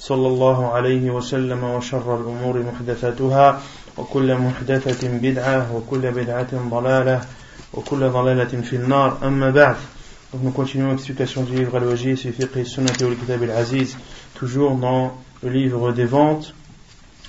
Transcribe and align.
صلى 0.00 0.28
الله 0.28 0.72
عليه 0.72 1.10
وسلم 1.10 1.64
وشر 1.64 2.20
الأمور 2.20 2.62
محدثاتها 2.62 3.60
وكل 3.98 4.34
محدثة 4.34 5.08
بدعة 5.08 5.76
وكل 5.76 6.10
بدعة 6.10 6.68
ضلالة 6.70 7.20
وكل 7.74 8.08
ضلالة 8.08 8.60
في 8.62 8.76
النار 8.76 9.18
أما 9.22 9.50
بعد 9.50 9.76
Donc 10.32 10.42
nous 10.44 10.52
continuons 10.52 10.92
l'explication 10.92 11.42
du 11.42 11.56
livre 11.56 11.76
Al-Wajid, 11.76 12.16
Fiqh 12.16 12.64
Sunnah 12.64 12.92
et 12.92 13.16
Kitab 13.16 13.42
al-Aziz, 13.42 13.96
toujours 14.34 14.76
dans 14.76 15.18
le 15.42 15.50
livre 15.50 15.90
des 15.90 16.04
ventes. 16.04 16.54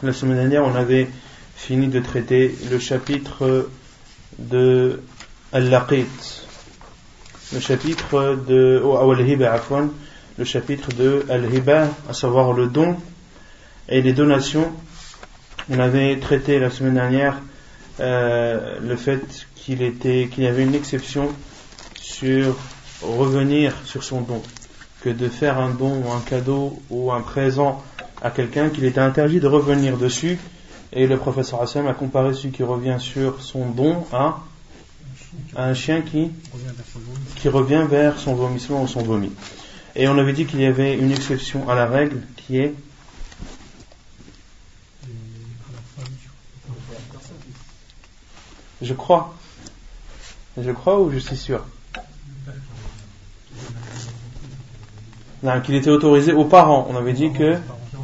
La 0.03 0.13
semaine 0.13 0.37
dernière, 0.37 0.63
on 0.63 0.75
avait 0.75 1.09
fini 1.55 1.87
de 1.87 1.99
traiter 1.99 2.55
le 2.69 2.77
chapitre 2.77 3.69
de 4.37 5.01
Al-Laqit, 5.51 6.05
le 7.53 7.59
chapitre 7.59 8.37
de 8.47 8.83
Al-Hiba, 8.85 9.51
Afwan, 9.51 9.89
le 10.38 10.44
chapitre 10.44 10.92
de 10.92 11.24
Al-Hiba, 11.30 11.88
à 12.08 12.12
savoir 12.12 12.52
le 12.52 12.66
don 12.66 12.96
et 13.88 14.02
les 14.02 14.12
donations. 14.12 14.70
On 15.70 15.78
avait 15.78 16.18
traité 16.18 16.58
la 16.58 16.70
semaine 16.70 16.94
dernière 16.94 17.40
euh, 18.00 18.78
le 18.80 18.96
fait 18.96 19.46
qu'il 19.54 19.82
était 19.82 20.28
qu'il 20.30 20.44
y 20.44 20.46
avait 20.46 20.64
une 20.64 20.74
exception 20.74 21.28
sur 21.94 22.56
revenir 23.02 23.74
sur 23.84 24.04
son 24.04 24.20
don, 24.20 24.42
que 25.02 25.08
de 25.08 25.28
faire 25.28 25.58
un 25.58 25.70
don 25.70 26.02
ou 26.04 26.12
un 26.12 26.20
cadeau 26.20 26.78
ou 26.90 27.12
un 27.12 27.20
présent 27.20 27.82
à 28.22 28.30
quelqu'un 28.30 28.68
qu'il 28.68 28.84
était 28.84 29.00
interdit 29.00 29.40
de 29.40 29.46
revenir 29.46 29.96
dessus. 29.96 30.38
Et 30.92 31.06
le 31.06 31.16
professeur 31.16 31.62
Hassan 31.62 31.86
a 31.88 31.94
comparé 31.94 32.32
celui 32.32 32.50
qui 32.50 32.62
revient 32.62 32.96
sur 32.98 33.42
son 33.42 33.68
don 33.70 34.04
à, 34.12 34.38
un 35.56 35.74
chien 35.74 36.00
qui, 36.00 36.30
qui 37.36 37.48
revient 37.48 37.84
vers 37.88 38.18
son 38.18 38.34
vomissement 38.34 38.82
ou 38.82 38.88
son 38.88 39.02
vomi. 39.02 39.32
Et 39.96 40.08
on 40.08 40.18
avait 40.18 40.34
dit 40.34 40.44
qu'il 40.44 40.60
y 40.60 40.66
avait 40.66 40.94
une 40.96 41.10
exception 41.10 41.68
à 41.70 41.74
la 41.74 41.86
règle 41.86 42.20
qui 42.36 42.58
est 42.58 42.74
Je 48.82 48.92
crois. 48.92 49.34
Je 50.58 50.70
crois 50.70 51.00
ou 51.00 51.10
je 51.10 51.18
suis 51.18 51.36
sûr? 51.36 51.64
Qu'il 55.64 55.74
était 55.74 55.90
autorisé 55.90 56.32
aux 56.32 56.44
parents. 56.44 56.86
On 56.90 56.96
avait 56.96 57.14
dit 57.14 57.32
que 57.32 57.56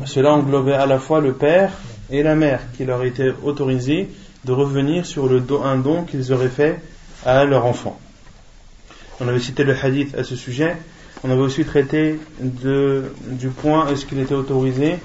cela 0.06 0.33
englobait 0.33 0.72
à 0.72 0.87
la 0.87 0.99
fois 0.99 1.21
le 1.21 1.34
père 1.34 1.72
et 2.09 2.22
la 2.22 2.34
mère, 2.34 2.61
qui 2.75 2.84
leur 2.84 3.05
était 3.05 3.34
autorisé 3.43 4.09
de 4.44 4.53
revenir 4.53 5.05
sur 5.05 5.28
le 5.28 5.41
don, 5.41 5.62
un 5.62 5.77
don 5.77 6.05
qu'ils 6.05 6.33
auraient 6.33 6.49
fait 6.49 6.81
à 7.27 7.44
leur 7.44 7.67
enfant. 7.67 7.99
On 9.21 9.28
avait 9.28 9.41
cité 9.41 9.62
le 9.62 9.77
hadith 9.77 10.15
à 10.17 10.25
ce 10.25 10.37
sujet. 10.37 10.77
On 11.25 11.31
avait 11.31 11.41
aussi 11.41 11.65
traité 11.65 12.19
de, 12.41 13.12
du 13.21 13.49
point 13.49 13.88
est-ce 13.88 14.06
qu'il 14.06 14.19
était 14.19 14.34
autorisé 14.34 14.99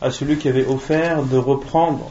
à 0.00 0.10
celui 0.10 0.36
qui 0.36 0.48
avait 0.48 0.66
offert 0.66 1.24
de 1.24 1.36
reprendre 1.36 2.10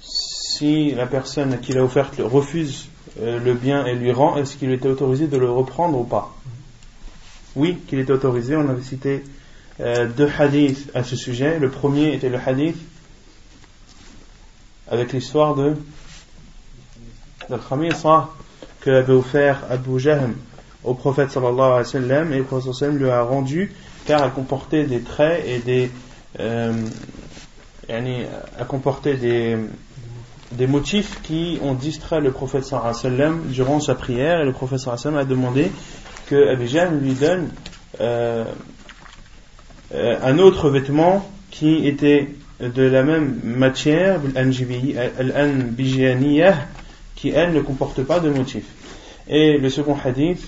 si 0.00 0.92
la 0.92 1.06
personne 1.06 1.60
qui 1.60 1.72
l'a 1.72 1.84
offert 1.84 2.10
refuse 2.18 2.88
euh, 3.20 3.38
le 3.38 3.54
bien 3.54 3.86
et 3.86 3.94
lui 3.94 4.10
rend, 4.10 4.36
est-ce 4.36 4.56
qu'il 4.56 4.72
était 4.72 4.88
autorisé 4.88 5.28
de 5.28 5.36
le 5.36 5.50
reprendre 5.50 5.98
ou 5.98 6.04
pas? 6.04 6.34
Oui, 7.54 7.78
qu'il 7.86 8.00
était 8.00 8.12
autorisé. 8.12 8.56
On 8.56 8.68
avait 8.68 8.82
cité 8.82 9.22
euh, 9.80 10.08
deux 10.08 10.30
hadiths 10.36 10.90
à 10.94 11.04
ce 11.04 11.14
sujet. 11.14 11.58
Le 11.58 11.70
premier 11.70 12.14
était 12.14 12.28
le 12.28 12.38
hadith 12.44 12.76
avec 14.88 15.12
l'histoire 15.12 15.54
de 15.54 15.74
d'Al-Khamisa 17.48 18.30
que 18.80 18.90
avait 18.90 19.12
offert 19.12 19.62
Abu 19.70 19.98
Jahm 19.98 20.34
au 20.84 20.94
prophète 20.94 21.30
sallallahu 21.30 21.60
alayhi 21.60 21.78
wa 21.78 21.84
sallam 21.84 22.32
et 22.32 22.38
le 22.38 22.44
prophète 22.44 22.72
sallallahu 22.74 22.98
lui 22.98 23.10
a 23.10 23.22
rendu 23.22 23.72
car 24.06 24.24
elle 24.24 24.30
comportait 24.32 24.84
des 24.84 25.00
traits 25.00 25.44
et 25.46 25.58
des 25.58 25.90
euh, 26.40 26.72
elle 27.88 28.26
comportait 28.68 29.16
des 29.16 29.56
des 30.52 30.66
motifs 30.66 31.20
qui 31.22 31.58
ont 31.62 31.74
distrait 31.74 32.20
le 32.20 32.30
prophète 32.30 32.64
sallallahu 32.64 32.90
alayhi 32.90 33.04
wa 33.04 33.10
sallam 33.10 33.42
durant 33.48 33.80
sa 33.80 33.94
prière 33.94 34.40
et 34.40 34.44
le 34.44 34.52
prophète 34.52 34.78
sallallahu 34.78 35.00
alayhi 35.06 35.16
wa 35.16 35.22
sallam 35.22 35.46
a 35.46 35.50
demandé 35.50 35.72
que 36.26 36.52
Abu 36.52 36.66
Jahm 36.66 37.00
lui 37.00 37.14
donne 37.14 37.50
euh, 38.00 38.44
euh, 39.94 40.16
un 40.22 40.38
autre 40.38 40.70
vêtement 40.70 41.28
qui 41.50 41.86
était 41.86 42.28
de 42.60 42.82
la 42.82 43.02
même 43.02 43.40
matière, 43.44 44.20
qui 47.14 47.28
elle 47.30 47.52
ne 47.52 47.60
comporte 47.60 48.02
pas 48.02 48.20
de 48.20 48.30
motif. 48.30 48.64
Et 49.28 49.58
le 49.58 49.70
second 49.70 49.96
hadith, 50.02 50.46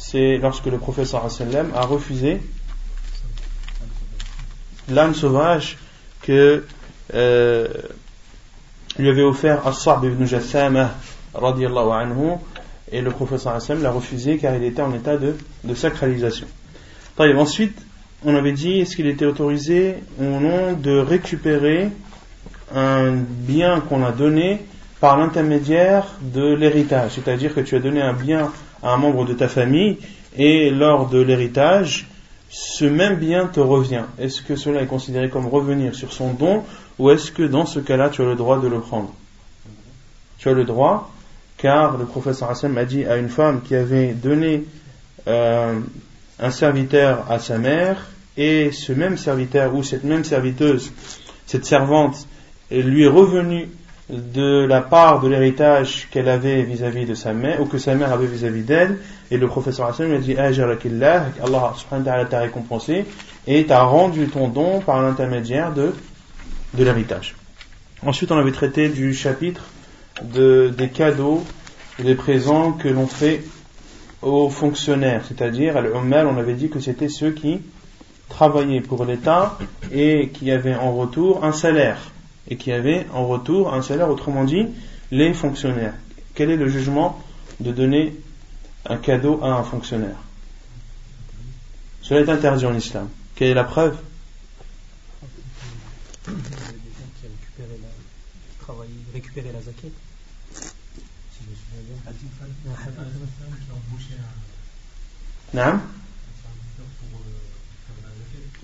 c'est 0.00 0.38
lorsque 0.38 0.66
le 0.66 0.78
professeur 0.78 1.24
a 1.24 1.80
refusé 1.82 2.40
l'âne 4.88 5.14
sauvage 5.14 5.76
que 6.22 6.64
euh, 7.14 7.68
lui 8.98 9.10
avait 9.10 9.22
offert 9.22 9.66
As-Sa'b 9.66 10.04
ibn 10.04 10.24
anhu 10.24 12.30
et 12.90 13.02
le 13.02 13.10
professeur 13.10 13.58
l'a 13.80 13.90
refusé 13.90 14.38
car 14.38 14.56
il 14.56 14.64
était 14.64 14.82
en 14.82 14.92
état 14.94 15.16
de, 15.16 15.36
de 15.64 15.74
sacralisation. 15.74 16.46
Ensuite, 17.18 17.78
on 18.24 18.34
avait 18.34 18.52
dit 18.52 18.80
est-ce 18.80 18.96
qu'il 18.96 19.06
était 19.06 19.26
autorisé 19.26 19.96
ou 20.18 20.24
non 20.24 20.72
de 20.72 20.98
récupérer 20.98 21.90
un 22.74 23.12
bien 23.12 23.80
qu'on 23.80 24.02
a 24.02 24.12
donné 24.12 24.64
par 25.00 25.18
l'intermédiaire 25.18 26.06
de 26.20 26.54
l'héritage, 26.54 27.12
c'est-à-dire 27.12 27.54
que 27.54 27.60
tu 27.60 27.76
as 27.76 27.80
donné 27.80 28.00
un 28.00 28.14
bien 28.14 28.50
à 28.82 28.92
un 28.92 28.96
membre 28.96 29.24
de 29.24 29.34
ta 29.34 29.48
famille 29.48 29.98
et 30.36 30.70
lors 30.70 31.08
de 31.08 31.20
l'héritage, 31.20 32.08
ce 32.48 32.84
même 32.84 33.16
bien 33.16 33.46
te 33.46 33.60
revient. 33.60 34.04
Est-ce 34.18 34.42
que 34.42 34.56
cela 34.56 34.82
est 34.82 34.86
considéré 34.86 35.28
comme 35.28 35.46
revenir 35.46 35.94
sur 35.94 36.12
son 36.12 36.32
don 36.32 36.64
ou 36.98 37.10
est-ce 37.10 37.30
que 37.32 37.42
dans 37.42 37.66
ce 37.66 37.80
cas-là 37.80 38.10
tu 38.10 38.22
as 38.22 38.26
le 38.26 38.34
droit 38.34 38.60
de 38.60 38.68
le 38.68 38.80
prendre? 38.80 39.12
Tu 40.38 40.48
as 40.48 40.52
le 40.52 40.64
droit 40.64 41.12
car 41.58 41.98
le 41.98 42.06
professeur 42.06 42.50
Hassan 42.50 42.76
a 42.78 42.84
dit 42.84 43.04
à 43.04 43.16
une 43.16 43.28
femme 43.28 43.62
qui 43.62 43.74
avait 43.74 44.12
donné 44.12 44.64
euh, 45.28 45.78
un 46.38 46.50
serviteur 46.50 47.30
à 47.30 47.38
sa 47.38 47.58
mère 47.58 48.06
et 48.36 48.72
ce 48.72 48.92
même 48.92 49.18
serviteur 49.18 49.74
ou 49.74 49.82
cette 49.82 50.04
même 50.04 50.24
serviteuse, 50.24 50.92
cette 51.46 51.66
servante, 51.66 52.26
lui 52.70 53.04
est 53.04 53.08
revenue 53.08 53.68
de 54.10 54.64
la 54.66 54.80
part 54.80 55.20
de 55.20 55.28
l'héritage 55.28 56.08
qu'elle 56.10 56.28
avait 56.28 56.62
vis-à-vis 56.62 57.06
de 57.06 57.14
sa 57.14 57.32
mère 57.32 57.60
ou 57.60 57.66
que 57.66 57.78
sa 57.78 57.94
mère 57.94 58.12
avait 58.12 58.26
vis-à-vis 58.26 58.62
d'elle. 58.62 58.98
Et 59.30 59.36
le 59.36 59.46
professeur 59.46 59.86
Hassan 59.86 60.08
lui 60.08 60.16
a 60.16 60.18
dit 60.18 60.36
Allah 60.36 61.74
subhanahu 61.76 62.06
wa 62.06 62.24
t'a 62.24 62.40
récompensé 62.40 63.04
et 63.46 63.64
t'a 63.66 63.82
rendu 63.82 64.26
ton 64.28 64.48
don 64.48 64.80
par 64.80 65.00
l'intermédiaire 65.02 65.72
de, 65.72 65.94
de 66.74 66.84
l'héritage. 66.84 67.36
Ensuite 68.04 68.32
on 68.32 68.38
avait 68.38 68.52
traité 68.52 68.88
du 68.88 69.14
chapitre 69.14 69.62
de, 70.22 70.72
des 70.76 70.88
cadeaux 70.88 71.44
des 72.02 72.14
présents 72.14 72.72
que 72.72 72.88
l'on 72.88 73.06
fait 73.06 73.42
aux 74.22 74.50
fonctionnaires, 74.50 75.24
c'est-à-dire 75.26 75.76
à 75.76 75.80
l'Ummel, 75.80 76.26
on 76.26 76.36
avait 76.36 76.54
dit 76.54 76.68
que 76.68 76.80
c'était 76.80 77.08
ceux 77.08 77.30
qui 77.30 77.60
travaillaient 78.28 78.80
pour 78.80 79.04
l'État 79.04 79.58
et 79.92 80.28
qui 80.28 80.50
avaient 80.50 80.74
en 80.74 80.94
retour 80.94 81.44
un 81.44 81.52
salaire, 81.52 81.98
et 82.48 82.56
qui 82.56 82.72
avaient 82.72 83.06
en 83.12 83.26
retour 83.26 83.72
un 83.72 83.82
salaire, 83.82 84.08
autrement 84.08 84.44
dit, 84.44 84.66
les 85.10 85.34
fonctionnaires. 85.34 85.94
Quel 86.34 86.50
est 86.50 86.56
le 86.56 86.68
jugement 86.68 87.22
de 87.60 87.72
donner 87.72 88.16
un 88.86 88.96
cadeau 88.96 89.40
à 89.42 89.52
un 89.52 89.62
fonctionnaire? 89.62 90.16
Cela 92.02 92.20
est 92.20 92.28
interdit 92.28 92.66
en 92.66 92.74
islam. 92.74 93.08
Quelle 93.34 93.48
est 93.48 93.54
la 93.54 93.64
preuve? 93.64 93.96
Récupérer 99.12 99.52
la 99.52 99.60
zaquette. 99.60 99.92
Si 100.52 101.40
je 101.44 101.50
me 101.50 101.56
souviens 101.56 101.82
bien. 101.86 101.96
Non 105.52 105.80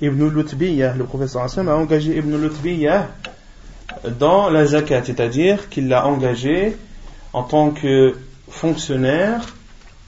Ibn 0.01 0.29
Lutbiyah, 0.29 0.95
le 0.95 1.05
professeur 1.05 1.43
Hassan, 1.43 1.69
a 1.69 1.75
engagé 1.75 2.17
Ibn 2.17 2.37
Lutbiyah 2.37 3.11
dans 4.05 4.51
la 4.51 4.67
zakat, 4.67 5.05
c'est-à-dire 5.05 5.69
qu'il 5.69 5.89
l'a 5.89 6.07
engagé 6.07 6.77
en 7.33 7.43
tant 7.43 7.71
que 7.71 8.17
fonctionnaire 8.49 9.55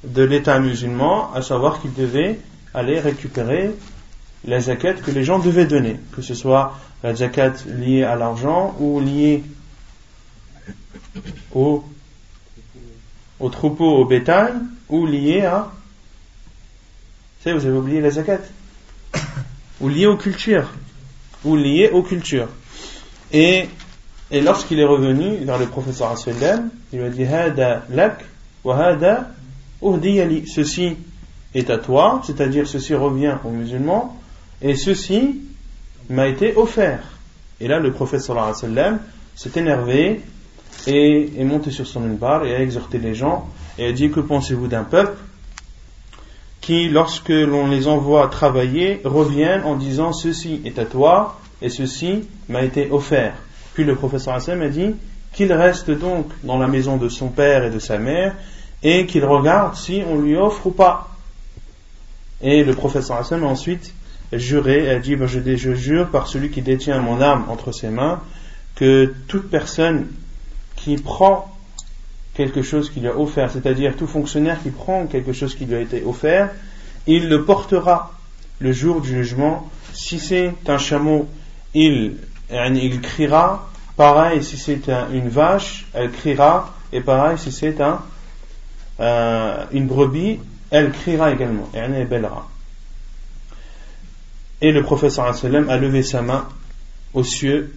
de 0.04 0.22
l'État 0.22 0.60
musulman, 0.60 1.32
à 1.34 1.42
savoir 1.42 1.80
qu'il 1.80 1.92
devait 1.94 2.38
aller 2.74 3.00
récupérer 3.00 3.70
la 4.44 4.60
zakat 4.60 4.94
que 4.94 5.10
les 5.10 5.24
gens 5.24 5.38
devaient 5.38 5.66
donner, 5.66 5.96
que 6.14 6.22
ce 6.22 6.34
soit 6.34 6.78
la 7.02 7.14
zakat 7.14 7.54
liée 7.66 8.04
à 8.04 8.14
l'argent 8.16 8.74
ou 8.78 9.00
liée 9.00 9.42
au, 11.54 11.84
au 13.40 13.48
troupeau, 13.48 13.96
au 13.96 14.04
bétail, 14.04 14.52
ou 14.88 15.06
liée 15.06 15.42
à... 15.42 15.70
Vous 17.38 17.44
savez, 17.44 17.58
vous 17.58 17.66
avez 17.66 17.78
oublié 17.78 18.00
la 18.00 18.10
zakat? 18.10 18.40
Ou 19.80 19.88
liée 19.88 20.06
aux 20.06 20.16
cultures? 20.16 20.68
Ou 21.44 21.54
liée 21.54 21.90
aux 21.92 22.02
cultures? 22.02 22.48
Et, 23.32 23.68
et 24.30 24.40
lorsqu'il 24.40 24.78
est 24.80 24.84
revenu 24.84 25.36
vers 25.38 25.58
le 25.58 25.66
professeur 25.66 26.16
sallam, 26.16 26.70
il 26.92 27.00
lui 27.00 27.06
a 27.06 27.10
dit 27.10 27.24
Hada 27.24 27.84
lak 27.90 28.24
wa 28.64 28.76
hada 28.76 29.30
Ceci 29.80 30.96
est 31.54 31.70
à 31.70 31.78
toi, 31.78 32.20
c'est-à-dire 32.24 32.66
ceci 32.66 32.94
revient 32.94 33.36
aux 33.44 33.50
musulmans, 33.50 34.16
et 34.60 34.74
ceci 34.74 35.40
m'a 36.10 36.26
été 36.26 36.56
offert. 36.56 37.00
Et 37.60 37.68
là, 37.68 37.78
le 37.78 37.92
wa 37.92 38.54
sallam 38.54 38.98
s'est 39.34 39.52
énervé 39.56 40.20
et 40.86 41.30
est 41.38 41.44
monté 41.44 41.70
sur 41.70 41.86
son 41.86 42.00
bar 42.00 42.44
et 42.44 42.54
a 42.54 42.60
exhorté 42.60 42.98
les 42.98 43.14
gens 43.14 43.48
et 43.78 43.86
a 43.86 43.92
dit 43.92 44.10
que 44.10 44.20
pensez-vous 44.20 44.68
d'un 44.68 44.84
peuple 44.84 45.16
qui, 46.60 46.88
lorsque 46.88 47.28
l'on 47.28 47.68
les 47.68 47.86
envoie 47.88 48.26
travailler, 48.28 49.00
reviennent 49.04 49.62
en 49.64 49.76
disant 49.76 50.12
ceci 50.12 50.60
est 50.64 50.78
à 50.78 50.84
toi 50.84 51.37
et 51.62 51.68
ceci 51.68 52.28
m'a 52.48 52.62
été 52.62 52.90
offert. 52.90 53.34
Puis 53.74 53.84
le 53.84 53.94
professeur 53.94 54.34
Hassan 54.34 54.62
a 54.62 54.68
dit 54.68 54.94
qu'il 55.32 55.52
reste 55.52 55.90
donc 55.90 56.26
dans 56.42 56.58
la 56.58 56.66
maison 56.66 56.96
de 56.96 57.08
son 57.08 57.28
père 57.28 57.64
et 57.64 57.70
de 57.70 57.78
sa 57.78 57.98
mère 57.98 58.34
et 58.82 59.06
qu'il 59.06 59.24
regarde 59.24 59.76
si 59.76 60.02
on 60.08 60.18
lui 60.18 60.36
offre 60.36 60.66
ou 60.66 60.70
pas. 60.70 61.08
Et 62.40 62.64
le 62.64 62.74
professeur 62.74 63.18
Hassan 63.18 63.42
a 63.42 63.46
ensuite 63.46 63.92
juré, 64.32 64.90
a 64.90 64.98
dit 64.98 65.16
ben, 65.16 65.26
je, 65.26 65.40
je 65.56 65.74
jure 65.74 66.08
par 66.08 66.28
celui 66.28 66.50
qui 66.50 66.62
détient 66.62 67.00
mon 67.00 67.20
âme 67.20 67.44
entre 67.48 67.72
ses 67.72 67.88
mains 67.88 68.20
que 68.76 69.12
toute 69.26 69.50
personne 69.50 70.06
qui 70.76 70.96
prend 70.96 71.52
quelque 72.34 72.62
chose 72.62 72.90
qui 72.90 73.00
lui 73.00 73.08
a 73.08 73.18
offert, 73.18 73.50
c'est-à-dire 73.50 73.96
tout 73.96 74.06
fonctionnaire 74.06 74.62
qui 74.62 74.70
prend 74.70 75.06
quelque 75.06 75.32
chose 75.32 75.56
qui 75.56 75.66
lui 75.66 75.74
a 75.74 75.80
été 75.80 76.04
offert, 76.04 76.50
il 77.08 77.28
le 77.28 77.44
portera 77.44 78.12
le 78.60 78.70
jour 78.70 79.00
du 79.00 79.08
jugement. 79.08 79.68
Si 79.92 80.20
c'est 80.20 80.54
un 80.68 80.78
chameau, 80.78 81.26
il, 81.74 82.16
criera. 83.00 83.68
Pareil, 83.96 84.44
si 84.44 84.56
c'est 84.56 84.88
une 85.12 85.28
vache, 85.28 85.86
elle 85.92 86.10
criera. 86.10 86.74
Et 86.92 87.00
pareil, 87.00 87.38
si 87.38 87.52
c'est 87.52 87.76
euh, 89.00 89.64
une 89.72 89.86
brebis, 89.86 90.40
elle 90.70 90.92
criera 90.92 91.30
également. 91.32 91.68
Et 91.74 91.78
elle 91.78 92.06
bellera. 92.06 92.48
Et 94.60 94.72
le 94.72 94.82
professeur 94.82 95.26
a 95.26 95.76
levé 95.76 96.02
sa 96.02 96.22
main 96.22 96.48
aux 97.14 97.22
cieux, 97.22 97.74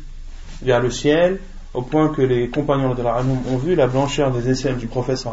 vers 0.62 0.80
le 0.80 0.90
ciel, 0.90 1.40
au 1.74 1.82
point 1.84 2.10
que 2.10 2.22
les 2.22 2.50
compagnons 2.50 2.94
de 2.94 3.02
la 3.02 3.18
ont 3.20 3.58
vu 3.58 3.76
la 3.76 3.88
blancheur 3.88 4.32
des 4.32 4.50
aisselles 4.50 4.78
du 4.78 4.88
prophète 4.88 5.24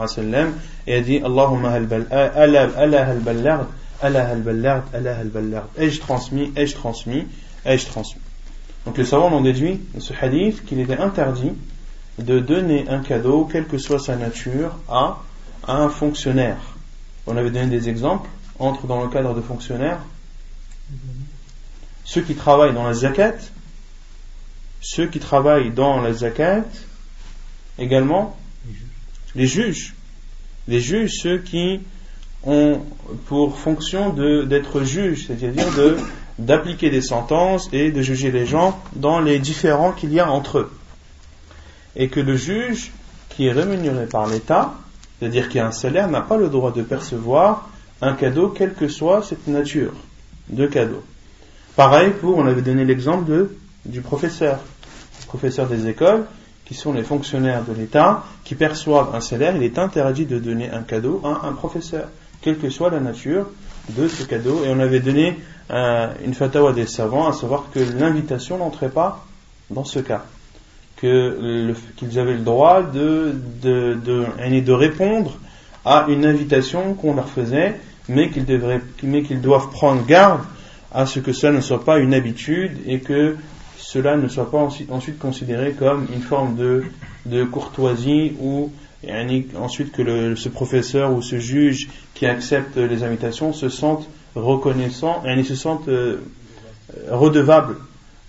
et 0.87 0.95
a 0.95 1.01
dit 1.01 1.17
Allahumma 1.17 1.73
Allah 1.73 2.69
al-ballard, 3.09 3.67
Allah. 4.93 5.67
Ai-je 5.77 6.01
transmis, 6.01 6.53
ai-je 6.55 6.75
transmis, 6.75 7.27
ai-je 7.65 7.87
transmis. 7.87 8.21
Donc 8.89 8.97
les 8.97 9.05
savants 9.05 9.31
ont 9.35 9.43
déduit 9.43 9.83
de 9.95 10.01
ce 10.01 10.15
hadith 10.19 10.65
qu'il 10.65 10.81
était 10.81 10.97
interdit 10.97 11.53
de 12.17 12.41
donner 12.41 12.89
un 12.89 13.01
cadeau, 13.01 13.45
quelle 13.45 13.67
que 13.67 13.77
soit 13.77 13.99
sa 13.99 14.17
nature, 14.17 14.79
à 14.89 15.19
un 15.67 15.91
fonctionnaire. 15.91 16.57
On 17.27 17.37
avait 17.37 17.51
donné 17.51 17.67
des 17.67 17.91
exemples, 17.91 18.31
entre 18.59 18.87
dans 18.87 19.03
le 19.03 19.11
cadre 19.11 19.35
de 19.35 19.43
fonctionnaires. 19.43 20.01
Ceux 22.05 22.23
qui 22.23 22.35
travaillent 22.35 22.73
dans 22.73 22.85
la 22.85 22.95
zakat, 22.95 23.35
ceux 24.81 25.07
qui 25.07 25.19
travaillent 25.19 25.71
dans 25.71 26.01
la 26.01 26.15
zakat, 26.15 26.65
également 27.79 28.39
les 29.35 29.47
juges. 29.47 29.93
Les 30.67 30.81
juges, 30.81 31.13
ceux 31.21 31.37
qui 31.37 31.81
ont 32.43 32.81
pour 33.27 33.59
fonction 33.59 34.15
d'être 34.15 34.83
juges, 34.83 35.27
c'est-à-dire 35.27 35.67
d'appliquer 36.39 36.91
des 36.91 37.01
sentences 37.01 37.69
et 37.73 37.91
de 37.91 38.03
juger 38.03 38.31
les 38.31 38.47
gens 38.47 38.79
dans 38.95 39.21
les 39.21 39.39
différends 39.39 39.93
qu'il 39.93 40.13
y 40.13 40.21
a 40.21 40.31
entre 40.31 40.59
eux. 40.59 40.73
Et 41.97 42.09
que 42.09 42.21
le 42.21 42.37
juge 42.37 42.93
qui 43.29 43.47
est 43.47 43.53
rémunéré 43.53 44.07
par 44.07 44.27
l'État, 44.27 44.75
c'est-à-dire 45.19 45.49
qui 45.49 45.59
a 45.59 45.67
un 45.67 45.73
salaire, 45.73 46.09
n'a 46.09 46.21
pas 46.21 46.37
le 46.37 46.49
droit 46.49 46.73
de 46.73 46.83
percevoir 46.83 47.69
un 48.01 48.15
cadeau, 48.15 48.49
quelle 48.49 48.75
que 48.75 48.89
soit 48.89 49.23
cette 49.23 49.49
nature 49.49 49.93
de 50.49 50.67
cadeau. 50.67 51.03
Pareil 51.75 52.13
pour, 52.21 52.39
on 52.39 52.47
avait 52.47 52.63
donné 52.63 52.85
l'exemple 52.85 53.29
de 53.29 53.57
du 53.85 54.01
professeur, 54.01 54.59
professeur 55.27 55.67
des 55.67 55.89
écoles, 55.89 56.25
qui 56.65 56.75
sont 56.75 56.93
les 56.93 57.03
fonctionnaires 57.03 57.65
de 57.65 57.73
l'État, 57.73 58.25
qui 58.45 58.55
perçoivent 58.55 59.15
un 59.15 59.21
salaire, 59.21 59.57
il 59.57 59.63
est 59.63 59.79
interdit 59.79 60.27
de 60.27 60.39
donner 60.39 60.71
un 60.71 60.83
cadeau 60.83 61.23
à 61.25 61.47
un 61.47 61.53
professeur, 61.53 62.09
quelle 62.43 62.59
que 62.59 62.69
soit 62.69 62.91
la 62.91 63.01
nature 63.01 63.47
de 63.91 64.09
ce 64.09 64.25
cadeau. 64.25 64.65
Et 64.65 64.69
on 64.69 64.81
avait 64.81 65.01
donné 65.01 65.37
euh, 65.71 66.09
une 66.25 66.35
fatawa 66.35 66.73
des 66.73 66.87
savants, 66.87 67.29
à 67.29 67.33
savoir 67.33 67.67
que 67.73 67.81
l'invitation 67.99 68.59
n'entrait 68.59 68.91
pas 68.91 69.25
dans 69.71 69.85
ce 69.85 69.99
cas, 69.99 70.25
que 70.97 71.75
qu'ils 71.97 72.19
avaient 72.19 72.35
le 72.35 72.41
droit 72.41 72.83
de, 72.83 73.35
de, 73.63 73.95
de, 73.95 74.61
de 74.61 74.73
répondre 74.73 75.39
à 75.85 76.07
une 76.09 76.25
invitation 76.25 76.95
qu'on 76.95 77.15
leur 77.15 77.29
faisait, 77.29 77.77
mais 78.09 78.31
qu'ils 78.31 78.47
qu'ils 79.25 79.41
doivent 79.41 79.71
prendre 79.71 80.05
garde 80.07 80.41
à 80.93 81.07
ce 81.07 81.21
que 81.21 81.33
cela 81.33 81.53
ne 81.53 81.61
soit 81.61 81.85
pas 81.85 81.99
une 81.99 82.15
habitude 82.15 82.79
et 82.87 83.01
que 83.01 83.37
cela 83.79 84.17
ne 84.17 84.29
soit 84.29 84.51
pas 84.51 84.59
ensuite 84.91 85.19
considéré 85.19 85.73
comme 85.73 86.07
une 86.15 86.23
forme 86.23 86.57
de, 86.57 86.85
de 87.27 87.45
courtoisie 87.45 88.35
ou 88.41 88.73
ensuite 89.56 89.92
que 89.92 90.36
ce 90.36 90.50
professeur 90.50 91.12
ou 91.12 91.22
ce 91.22 91.40
juge 91.40 91.90
qui 92.14 92.26
accepte 92.26 92.78
les 92.78 93.04
invitations 93.04 93.54
se 93.54 93.70
sente 93.70 94.08
reconnaissant 94.36 95.24
et 95.26 95.44
se 95.44 95.56
sente 95.56 95.88
euh, 95.88 96.22
redevable 97.10 97.78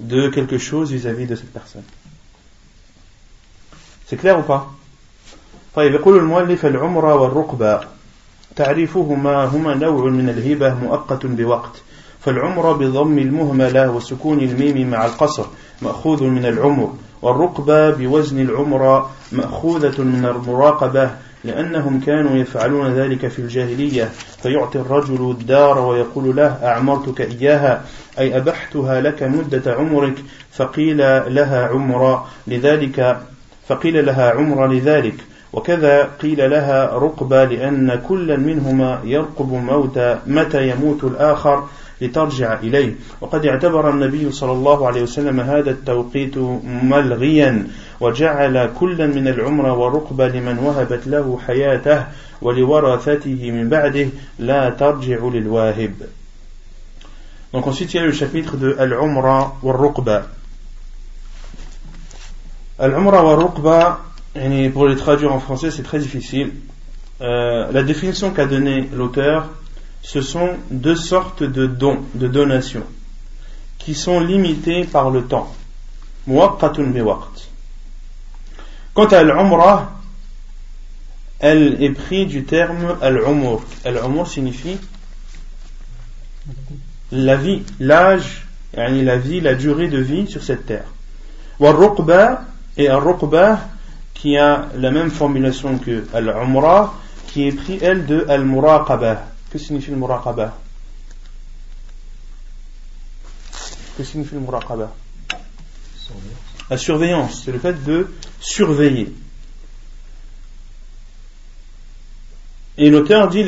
de 0.01 0.29
quelque 0.29 0.59
chose 0.59 0.93
vis-à-vis 0.93 1.27
de 1.27 1.37
cette 1.37 1.53
personne. 1.53 1.85
C'est 4.07 4.17
clair 4.17 4.39
ou 4.39 4.43
pas 4.43 4.71
طيب 5.75 5.95
يقول 5.95 6.19
المؤلف 6.19 6.67
العمرة 6.67 7.15
والرقبة 7.15 7.81
تعريفهما 8.57 9.45
هما 9.45 9.75
نوع 9.75 10.11
من 10.11 10.29
الهبة 10.29 10.75
مؤقت 10.75 11.27
بوقت 11.27 11.83
فالعمر 12.21 12.73
بضم 12.73 13.19
المهملة 13.19 13.91
وسكون 13.91 14.41
الميم 14.41 14.91
مع 14.91 15.07
القصر 15.07 15.47
مأخوذ 15.83 16.25
من 16.25 16.47
العمر 16.47 16.93
والرقبة 17.22 17.90
بوزن 17.90 18.42
العمر 18.42 19.10
مأخوذة 19.32 20.02
من 20.04 20.26
المراقبة 20.26 21.10
لأنهم 21.44 22.00
كانوا 22.00 22.38
يفعلون 22.38 22.94
ذلك 22.94 23.28
في 23.28 23.40
الجاهلية 23.40 24.10
فيعطي 24.44 24.80
الرجل 24.80 25.32
الدار 25.32 25.80
ويقول 25.80 26.36
له 26.36 26.48
أعمرتك 26.64 27.22
إياها؟ 27.22 27.82
أي 28.20 28.38
أبحتها 28.38 29.02
لك 29.02 29.24
مدة 29.24 29.74
عمرك؟ 29.74 30.16
فقيل 30.52 30.98
لها 31.36 31.68
عمر 31.68 32.26
لذلك 32.48 33.20
فقيل 33.68 34.06
لها 34.06 34.32
عمر 34.32 34.68
لذلك 34.68 35.16
وكذا 35.54 36.10
قيل 36.22 36.50
لها 36.50 36.86
رقبة 36.86 37.44
لأن 37.46 38.02
كل 38.08 38.40
منهما 38.40 39.00
يرقب 39.04 39.54
موت 39.54 40.18
متى 40.28 40.70
يموت 40.70 41.04
الآخر 41.04 41.64
لترجع 42.02 42.60
إليه 42.60 42.96
وقد 43.22 43.46
اعتبر 43.46 43.90
النبي 43.90 44.32
صلى 44.32 44.52
الله 44.52 44.88
عليه 44.88 45.02
وسلم 45.02 45.40
هذا 45.40 45.72
التوقيت 45.72 46.38
ملغيا 46.84 47.68
وجعل 48.00 48.70
كلا 48.80 49.08
من 49.08 49.28
العمر 49.28 49.70
ورقبة 49.70 50.28
لمن 50.28 50.60
وهبت 50.60 51.08
له 51.08 51.40
حياته 51.48 52.06
ولورثته 52.42 53.52
من 53.52 53.70
بعده 53.70 54.08
لا 54.40 54.70
ترجع 54.70 55.20
للواهب 55.24 55.94
Donc 57.52 57.66
ensuite 57.66 57.94
il 57.96 57.98
y 57.98 58.00
a 58.00 58.06
le 58.06 58.12
chapitre 58.12 58.58
de 58.58 58.76
Al-Umra 58.78 59.56
wa 59.64 59.74
Ruqba. 59.74 60.28
Al-Umra 62.78 63.24
wa 63.24 63.36
Ruqba, 63.36 64.00
pour 64.72 64.88
les 64.88 64.96
traduire 64.96 65.34
en 65.34 65.40
français 65.40 65.72
c'est 65.72 65.82
très 65.82 65.98
difficile. 65.98 66.52
Euh, 67.22 67.72
la 67.72 67.82
définition 67.82 68.30
qu'a 68.32 68.46
donnée 68.46 68.88
l'auteur, 68.94 69.50
ce 70.02 70.22
sont 70.22 70.58
deux 70.72 70.96
sortes 70.96 71.44
de 71.44 71.68
dons, 71.68 72.02
de 72.16 72.28
donations, 72.28 72.86
qui 73.78 73.96
sont 73.96 74.20
limitées 74.20 74.86
par 74.86 75.10
le 75.10 75.26
temps. 75.26 75.54
Quant 78.94 79.06
à 79.06 79.24
l'umra, 79.24 79.92
elle 81.40 81.82
est 81.82 81.92
prise 81.92 82.28
du 82.28 82.44
terme 82.44 82.98
al-umur. 83.02 83.64
Al-umur 83.86 84.28
signifie 84.28 84.78
la 87.12 87.36
vie, 87.38 87.64
l'âge, 87.80 88.46
la 88.74 89.18
vie, 89.18 89.42
la 89.42 89.56
durée 89.56 89.88
de 89.88 90.00
vie 90.00 90.28
sur 90.28 90.44
cette 90.44 90.66
terre. 90.66 90.86
Et 92.78 92.88
al-ruqba, 92.88 93.62
qui 94.14 94.38
a 94.38 94.68
la 94.76 94.92
même 94.92 95.12
formulation 95.12 95.78
que 95.78 96.06
al-umra, 96.14 96.94
qui 97.28 97.48
est 97.48 97.52
pris 97.52 97.80
elle 97.82 98.06
de 98.06 98.26
al-muraqabah. 98.28 99.24
Que 99.52 99.58
signifie 99.58 99.92
le 99.92 99.98
muraqaba 99.98 100.56
Que 103.98 104.04
signifie 104.04 104.36
le 104.36 104.42
muraqaba 104.42 104.94
La 106.70 106.78
surveillance, 106.78 107.44
c'est 107.44 107.52
le 107.52 107.60
fait 107.60 107.84
de 107.84 108.08
surveiller. 108.40 109.12
Et 112.78 112.90
l'auteur 112.90 113.28
dit 113.28 113.44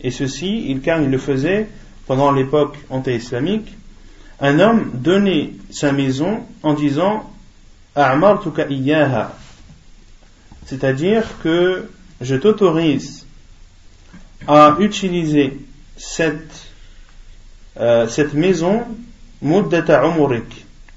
Et 0.00 0.10
ceci, 0.10 0.80
car 0.84 1.00
il 1.00 1.10
le 1.10 1.18
faisait 1.18 1.68
pendant 2.06 2.30
l'époque 2.30 2.78
anté-islamique, 2.88 3.74
un 4.40 4.60
homme 4.60 4.92
donnait 4.94 5.50
sa 5.70 5.92
maison 5.92 6.44
en 6.62 6.74
disant 6.74 7.28
c'est-à-dire 10.66 11.24
que 11.42 11.90
je 12.20 12.36
t'autorise 12.36 13.26
à 14.48 14.76
utiliser 14.80 15.58
cette, 15.98 16.68
euh, 17.78 18.08
cette 18.08 18.32
maison 18.32 18.84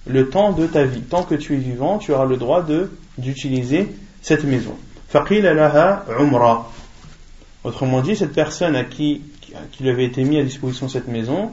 le 0.07 0.29
temps 0.29 0.53
de 0.53 0.65
ta 0.65 0.85
vie. 0.85 1.01
Tant 1.01 1.23
que 1.23 1.35
tu 1.35 1.55
es 1.55 1.57
vivant, 1.57 1.97
tu 1.97 2.13
auras 2.13 2.25
le 2.25 2.37
droit 2.37 2.65
d'utiliser 3.17 3.93
cette 4.21 4.45
maison. 4.45 4.75
Autrement 7.63 8.01
dit, 8.01 8.15
cette 8.15 8.33
personne 8.33 8.75
à 8.75 8.85
qui, 8.85 9.21
qui 9.71 9.83
lui 9.83 9.89
avait 9.89 10.05
été 10.05 10.23
mis 10.23 10.39
à 10.39 10.43
disposition 10.43 10.87
cette 10.87 11.09
maison, 11.09 11.51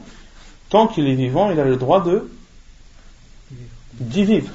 tant 0.71 0.87
qu'il 0.87 1.07
est 1.09 1.15
vivant, 1.15 1.51
il 1.51 1.59
a 1.59 1.65
le 1.65 1.77
droit 1.77 2.03
de 2.03 2.31
d'y 3.95 4.25
vivre. 4.25 4.53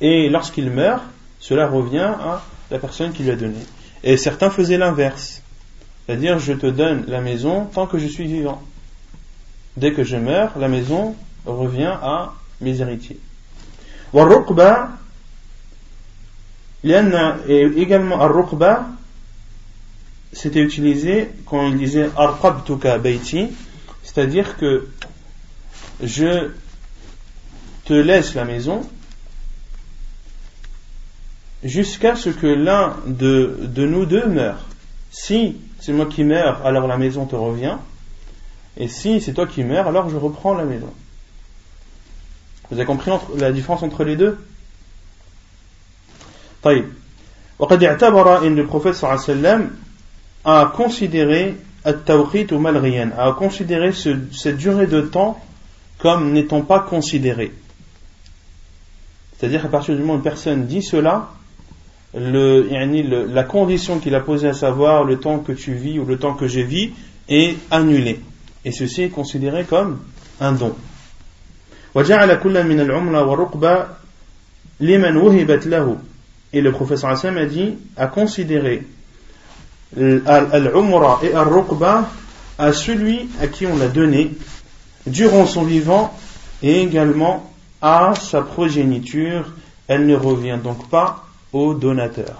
Et 0.00 0.28
lorsqu'il 0.28 0.70
meurt, 0.70 1.02
cela 1.40 1.66
revient 1.66 1.98
à 1.98 2.42
la 2.70 2.78
personne 2.78 3.12
qui 3.12 3.24
lui 3.24 3.32
a 3.32 3.36
donné. 3.36 3.58
Et 4.04 4.16
certains 4.16 4.50
faisaient 4.50 4.78
l'inverse. 4.78 5.42
C'est-à-dire, 6.10 6.40
je 6.40 6.54
te 6.54 6.66
donne 6.66 7.04
la 7.06 7.20
maison 7.20 7.66
tant 7.66 7.86
que 7.86 7.96
je 7.96 8.08
suis 8.08 8.26
vivant. 8.26 8.60
Dès 9.76 9.92
que 9.92 10.02
je 10.02 10.16
meurs, 10.16 10.58
la 10.58 10.66
maison 10.66 11.14
revient 11.46 11.94
à 12.02 12.34
mes 12.60 12.80
héritiers. 12.80 13.20
et 16.82 17.62
également 17.76 18.20
al 18.20 18.32
c'était 20.32 20.58
utilisé 20.58 21.30
quand 21.46 21.68
il 21.68 21.78
disait 21.78 22.10
arqabtuka 22.16 22.98
bayti 22.98 23.50
c'est-à-dire 24.02 24.56
que 24.56 24.88
je 26.02 26.50
te 27.84 27.92
laisse 27.92 28.34
la 28.34 28.44
maison 28.44 28.80
jusqu'à 31.62 32.16
ce 32.16 32.30
que 32.30 32.48
l'un 32.48 32.96
de, 33.06 33.60
de, 33.62 33.86
nous 33.86 34.06
deux 34.06 34.26
meure. 34.26 34.66
Si 35.12 35.56
c'est 35.79 35.93
moi 35.93 36.05
qui 36.05 36.23
meurs, 36.23 36.65
alors 36.65 36.87
la 36.87 36.97
maison 36.97 37.25
te 37.25 37.35
revient. 37.35 37.77
Et 38.77 38.87
si 38.87 39.21
c'est 39.21 39.33
toi 39.33 39.47
qui 39.47 39.63
meurs, 39.63 39.87
alors 39.87 40.09
je 40.09 40.17
reprends 40.17 40.53
la 40.53 40.65
maison. 40.65 40.91
Vous 42.69 42.77
avez 42.77 42.85
compris 42.85 43.11
la 43.37 43.51
différence 43.51 43.83
entre 43.83 44.03
les 44.03 44.15
deux 44.15 44.37
طيب 46.63 46.85
وقد 47.59 47.83
اعتبر 47.83 48.47
ان 48.47 48.55
le 48.55 48.65
prophète 48.65 48.95
صلى 48.95 49.03
الله 49.03 49.21
عليه 49.21 49.23
وسلم 49.23 49.69
a 50.45 50.65
considéré 50.75 51.53
التوقيت 51.87 52.53
ملغيا 52.53 53.11
a 53.17 53.33
considéré 53.33 53.91
ce, 53.91 54.17
cette 54.31 54.57
durée 54.57 54.87
de 54.87 55.01
temps 55.01 55.39
comme 55.99 56.31
n'étant 56.31 56.61
pas 56.61 56.79
considérée 56.79 57.53
c'est-à-dire 59.37 59.63
à 59.65 59.69
partir 59.69 59.95
du 59.95 60.01
moment 60.01 60.13
où 60.13 60.17
une 60.17 60.23
personne 60.23 60.65
dit 60.65 60.81
cela 60.81 61.29
la 62.14 63.44
condition 63.44 63.98
qu'il 63.98 64.14
a 64.14 64.20
posée, 64.20 64.48
à 64.48 64.54
savoir 64.54 65.04
le 65.04 65.18
temps 65.18 65.38
que 65.38 65.52
tu 65.52 65.74
vis 65.74 65.98
ou 65.98 66.04
le 66.04 66.18
temps 66.18 66.34
que 66.34 66.48
je 66.48 66.60
vis, 66.60 66.90
est 67.28 67.56
annulée. 67.70 68.20
Et 68.64 68.72
ceci 68.72 69.02
est 69.02 69.10
considéré 69.10 69.64
comme 69.64 70.00
un 70.40 70.52
don. 70.52 70.74
Et 76.52 76.60
le 76.60 76.72
professeur 76.72 77.10
Hassan 77.10 77.38
a 77.38 77.46
dit 77.46 77.74
à 77.96 78.06
considérer 78.06 78.82
al-umra 79.96 81.20
et 81.22 81.32
al-ruqba 81.32 82.08
à 82.58 82.72
celui 82.72 83.28
à 83.40 83.46
qui 83.46 83.66
on 83.66 83.76
l'a 83.76 83.88
donné 83.88 84.32
durant 85.06 85.46
son 85.46 85.62
vivant 85.62 86.12
et 86.62 86.82
également 86.82 87.50
à 87.80 88.14
sa 88.20 88.42
progéniture. 88.42 89.52
Elle 89.88 90.06
ne 90.06 90.14
revient 90.14 90.58
donc 90.62 90.88
pas 90.88 91.29
au 91.52 91.74
donateur. 91.74 92.36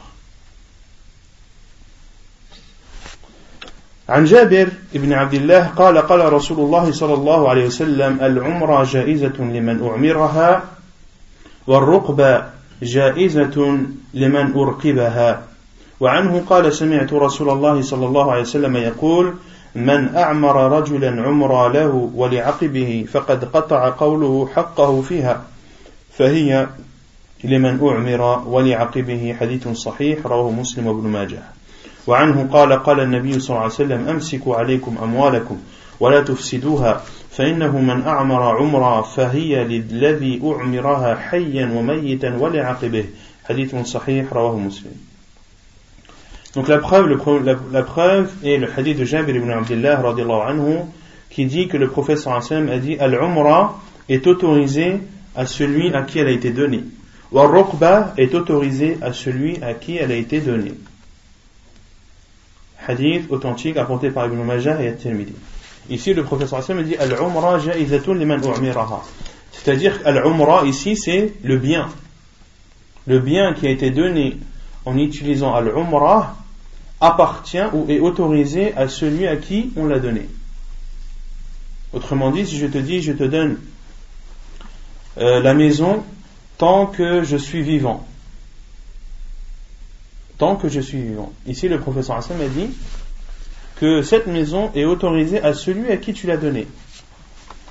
عن 4.11 4.25
جابر 4.25 4.69
بن 4.95 5.13
عبد 5.13 5.35
الله 5.35 5.67
قال 5.67 5.99
قال 5.99 6.33
رسول 6.33 6.59
الله 6.59 6.93
صلى 6.93 7.15
الله 7.15 7.51
عليه 7.51 7.67
وسلم 7.67 8.19
العمرة 8.21 8.85
جائزة 8.85 9.39
لمن 9.39 9.87
أعمرها 9.89 10.63
والرقبة 11.67 12.45
جائزة 12.83 13.79
لمن 14.15 14.53
أرقبها. 14.55 15.43
وعنه 16.01 16.45
قال 16.49 16.73
سمعت 16.73 17.13
رسول 17.13 17.51
الله 17.51 17.83
صلى 17.83 18.07
الله 18.07 18.33
عليه 18.33 18.43
وسلم 18.43 18.77
يقول 18.77 19.35
من 19.75 20.17
أعمر 20.17 20.79
رجلا 20.79 21.23
عمرا 21.23 21.69
له 21.69 22.11
ولعقبه 22.15 23.07
فقد 23.13 23.45
قطع 23.45 23.91
قوله 23.91 24.49
حقه 24.55 25.03
فيها 25.03 25.45
فهي 26.19 26.67
لمن 27.45 27.81
أعمر 27.83 28.49
ولعقبه 28.49 29.37
حديث 29.41 29.69
صحيح 29.69 30.27
رواه 30.27 30.51
مسلم 30.51 30.87
وابن 30.87 31.09
ماجه. 31.09 31.43
وعنه 32.07 32.49
قال 32.53 32.73
قال 32.73 33.01
النبي 33.01 33.41
صلى 33.41 33.51
الله 33.51 33.63
عليه 33.63 33.75
وسلم 33.75 34.09
أمسكوا 34.09 34.57
عليكم 34.57 34.99
أموالكم 35.03 35.59
ولا 36.01 36.21
تفسدوها 36.21 37.03
فإنه 37.31 37.79
من 37.79 38.03
أعمر 38.03 38.43
عمرا 38.43 39.03
فهي 39.03 39.65
للذي 39.65 40.43
أعمرها 40.45 41.15
حيا 41.15 41.73
وميتا 41.75 42.37
ولعقبه. 42.37 43.05
حديث 43.45 43.77
صحيح 43.77 44.33
رواه 44.33 44.59
مسلم. 44.59 45.11
Donc 46.55 46.67
la 46.67 46.79
preuve, 46.79 47.07
le, 47.07 47.19
la, 47.71 47.83
preuve 47.83 48.33
est 48.43 48.57
le 48.57 48.69
hadith 48.77 48.99
de 48.99 49.05
Jabir 49.05 49.37
ibn 49.37 49.51
Abdullah 49.51 50.03
anhu 50.49 50.81
qui 51.31 51.47
dit 51.47 51.69
que 51.69 51.77
le 51.77 51.89
prophète 51.89 52.19
sallam 52.19 52.69
a 52.69 52.79
dit 52.79 52.97
Al-Umra 52.99 53.79
est 54.09 54.27
autorisé 54.27 55.01
à 55.37 55.47
celui 55.47 55.95
à 55.95 56.03
qui 56.03 56.19
elle 56.19 56.27
a 56.27 56.33
été 56.33 56.51
donnée. 56.51 56.83
Wa 57.33 58.13
est 58.17 58.35
autorisé 58.35 58.99
à 59.01 59.13
celui 59.13 59.63
à 59.63 59.75
qui 59.75 59.97
elle 59.97 60.11
a 60.11 60.17
été 60.17 60.41
donnée. 60.41 60.75
hadith 62.87 63.31
authentique 63.31 63.77
apporté 63.77 64.11
par 64.11 64.27
Ibn 64.27 64.43
Majah 64.43 64.83
et 64.83 64.89
At-Tirmidhi. 64.89 65.35
Ici, 65.91 66.13
le 66.13 66.25
professeur 66.25 66.59
Hassan 66.59 66.83
dit 66.83 66.97
Al-Umra 66.97 67.59
ja'izatun 67.61 68.15
liman 68.15 68.41
u'miraha. 68.43 69.03
C'est-à-dire 69.53 70.01
Al-Umra 70.05 70.67
ici, 70.67 70.97
c'est 70.97 71.35
le 71.43 71.59
bien. 71.59 71.89
Le 73.07 73.21
bien 73.21 73.55
qui 73.55 73.67
a 73.67 73.71
été 73.71 73.91
donné 73.91 74.39
en 74.85 74.97
utilisant 74.99 75.55
Al-Umra 75.55 76.37
appartient 77.01 77.63
ou 77.73 77.87
est 77.89 78.01
autorisé 78.01 78.75
à 78.75 78.89
celui 78.89 79.27
à 79.27 79.37
qui 79.37 79.73
on 79.77 79.87
l'a 79.87 80.01
donné. 80.01 80.29
Autrement 81.93 82.31
dit, 82.31 82.47
si 82.47 82.59
je 82.59 82.67
te 82.67 82.79
dis, 82.79 83.03
je 83.03 83.13
te 83.13 83.25
donne 83.25 83.59
euh, 85.19 85.41
la 85.41 85.55
maison 85.55 86.05
tant 86.61 86.85
que 86.85 87.25
je 87.25 87.39
suis 87.39 87.63
vivant. 87.63 88.07
Tant 90.37 90.57
que 90.57 90.69
je 90.69 90.81
suis 90.81 91.01
vivant. 91.01 91.33
Ici, 91.47 91.69
le 91.69 91.81
professeur 91.81 92.17
Hassan 92.17 92.39
a 92.39 92.49
dit 92.49 92.69
que 93.77 94.03
cette 94.03 94.27
maison 94.27 94.71
est 94.75 94.85
autorisée 94.85 95.43
à 95.43 95.55
celui 95.55 95.91
à 95.91 95.97
qui 95.97 96.13
tu 96.13 96.27
l'as 96.27 96.37
donnée, 96.37 96.67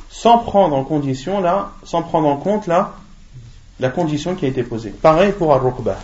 sans 0.10 0.40
prendre 0.40 0.76
en 0.76 0.84
condition 0.84 1.40
là, 1.40 1.74
sans 1.84 2.02
prendre 2.02 2.28
en 2.28 2.38
compte 2.38 2.66
là, 2.66 2.96
la 3.80 3.90
condition 3.90 4.34
qui 4.34 4.46
a 4.46 4.48
été 4.48 4.64
posée. 4.64 4.90
Pareil 4.90 5.34
pour 5.34 5.54
Al-Rukbah. 5.54 6.00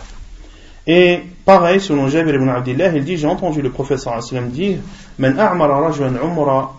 Et 0.86 1.24
pareil, 1.44 1.80
selon 1.80 2.06
Jabir 2.06 2.36
ibn 2.36 2.48
Abdullah, 2.48 2.92
il 2.94 3.02
dit, 3.02 3.16
j'ai 3.16 3.26
entendu 3.26 3.62
le 3.62 3.70
professeur 3.72 4.22
sallam 4.22 4.50
dire, 4.50 4.78
Man 5.18 5.36
a'mara 5.40 5.80
rajwan 5.80 6.16
umra 6.22 6.72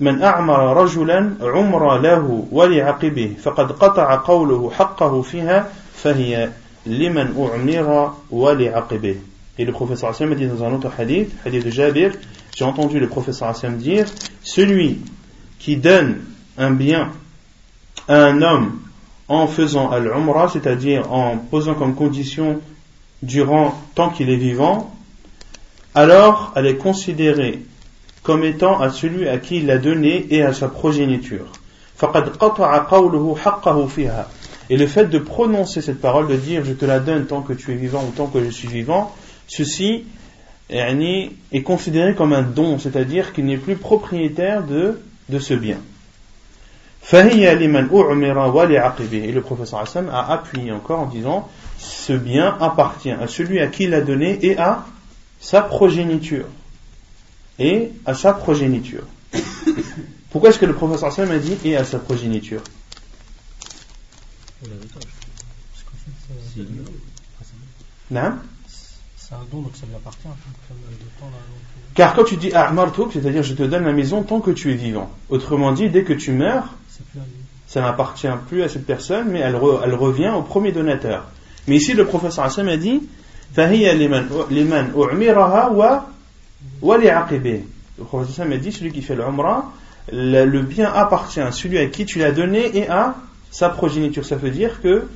من 0.00 0.22
أعمر 0.22 0.82
رجلا 0.82 1.34
عمر 1.40 1.98
له 1.98 2.46
ولعقبه 2.52 3.34
فقد 3.42 3.72
قطع 3.72 4.14
قوله 4.14 4.70
حقه 4.70 5.22
فيها 5.22 5.68
فهي 5.94 6.48
liman 6.88 7.34
u'mira 7.36 8.14
wa 8.30 8.54
li'aqibih. 8.54 9.16
Et 9.58 9.64
le 9.64 9.72
professeur 9.72 10.10
Hassan 10.10 10.32
a 10.32 10.34
dit 10.34 10.46
dans 10.46 10.64
un 10.64 10.72
autre 10.72 10.90
hadith, 10.96 11.30
hadith 11.44 11.64
de 11.64 11.70
Jabir, 11.70 12.12
j'ai 12.56 12.64
entendu 12.64 12.98
le 12.98 13.08
professeur 13.08 13.48
Hassan 13.48 13.76
dire, 13.76 14.06
celui 14.42 15.00
qui 15.58 15.76
donne 15.76 16.20
un 16.56 16.70
bien 16.70 17.10
à 18.06 18.24
un 18.24 18.42
homme 18.42 18.80
en 19.28 19.46
faisant 19.46 19.90
al-umrah, 19.90 20.48
c'est-à-dire 20.48 21.12
en 21.12 21.36
posant 21.36 21.74
comme 21.74 21.94
condition 21.94 22.60
durant 23.22 23.78
tant 23.94 24.10
qu'il 24.10 24.30
est 24.30 24.36
vivant, 24.36 24.94
alors 25.94 26.52
elle 26.56 26.66
est 26.66 26.76
considérée 26.76 27.62
comme 28.23 28.43
étant 28.43 28.79
à 28.79 28.89
celui 28.89 29.27
à 29.27 29.37
qui 29.37 29.57
il 29.57 29.67
l'a 29.67 29.77
donné 29.77 30.25
et 30.29 30.41
à 30.41 30.53
sa 30.53 30.69
progéniture. 30.69 31.45
Et 34.69 34.77
le 34.77 34.87
fait 34.87 35.05
de 35.05 35.19
prononcer 35.19 35.81
cette 35.81 36.01
parole, 36.01 36.27
de 36.27 36.35
dire 36.35 36.63
je 36.65 36.73
te 36.73 36.85
la 36.85 36.99
donne 36.99 37.25
tant 37.25 37.41
que 37.41 37.53
tu 37.53 37.71
es 37.71 37.75
vivant 37.75 38.03
ou 38.03 38.11
tant 38.11 38.27
que 38.27 38.43
je 38.43 38.49
suis 38.49 38.67
vivant, 38.67 39.13
ceci 39.47 40.05
est 40.69 41.61
considéré 41.63 42.15
comme 42.15 42.33
un 42.33 42.41
don, 42.41 42.79
c'est-à-dire 42.79 43.33
qu'il 43.33 43.45
n'est 43.45 43.57
plus 43.57 43.75
propriétaire 43.75 44.63
de, 44.63 44.99
ce 45.39 45.53
bien. 45.53 45.77
Et 47.11 47.21
le 49.31 49.41
professeur 49.41 49.79
Hassan 49.79 50.09
a 50.09 50.31
appuyé 50.31 50.71
encore 50.71 51.01
en 51.01 51.05
disant 51.05 51.49
ce 51.77 52.13
bien 52.13 52.57
appartient 52.61 53.11
à 53.11 53.27
celui 53.27 53.59
à 53.59 53.67
qui 53.67 53.83
il 53.83 53.89
l'a 53.89 54.01
donné 54.01 54.39
et 54.45 54.57
à 54.57 54.85
sa 55.41 55.61
progéniture. 55.61 56.45
Et 57.59 57.91
à 58.05 58.13
sa 58.13 58.33
progéniture. 58.33 59.03
Pourquoi 60.29 60.49
est-ce 60.49 60.59
que 60.59 60.65
le 60.65 60.73
professeur 60.73 61.09
Hassan 61.09 61.29
a 61.31 61.37
dit 61.37 61.57
et 61.63 61.75
à 61.75 61.83
sa 61.83 61.99
progéniture? 61.99 62.61
Non 68.11 68.33
C'est 69.15 69.33
un 69.33 69.45
don, 69.51 69.61
donc 69.61 69.75
ça 69.75 69.85
lui 69.85 69.95
appartient. 69.95 70.27
Car 71.95 72.15
quand 72.15 72.23
tu 72.23 72.37
dis 72.37 72.51
A'martuk, 72.53 73.13
c'est-à-dire 73.13 73.43
je 73.43 73.53
te 73.53 73.63
donne 73.63 73.83
la 73.83 73.93
maison 73.93 74.23
tant 74.23 74.39
que 74.39 74.51
tu 74.51 74.71
es 74.71 74.75
vivant. 74.75 75.11
Autrement 75.29 75.71
dit, 75.71 75.89
dès 75.89 76.03
que 76.03 76.13
tu 76.13 76.31
meurs, 76.31 76.73
ça 77.67 77.81
n'appartient 77.81 78.27
plus 78.49 78.63
à 78.63 78.69
cette 78.69 78.85
personne, 78.85 79.29
mais 79.29 79.39
elle, 79.39 79.55
revient 79.55 80.33
au 80.35 80.41
premier 80.41 80.71
donateur. 80.71 81.25
Mais 81.67 81.77
ici, 81.77 81.93
le 81.93 82.05
professeur 82.05 82.45
Hassan 82.45 82.67
a 82.67 82.77
dit 82.77 83.01
Le 86.83 88.03
professeur 88.03 88.45
Hassan 88.45 88.51
a 88.51 88.57
dit 88.57 88.71
celui 88.71 88.91
qui 88.91 89.01
fait 89.01 89.15
l'umrah, 89.15 89.71
le, 90.11 90.45
le 90.45 90.61
bien 90.61 90.91
appartient 90.91 91.39
à 91.39 91.51
celui 91.51 91.77
à 91.77 91.87
qui 91.87 92.05
tu 92.05 92.19
l'as 92.19 92.31
donné 92.31 92.77
et 92.77 92.89
à 92.89 93.15
sa 93.51 93.69
progéniture. 93.69 94.25
Ça 94.25 94.35
veut 94.35 94.51
dire 94.51 94.81
que 94.81 95.07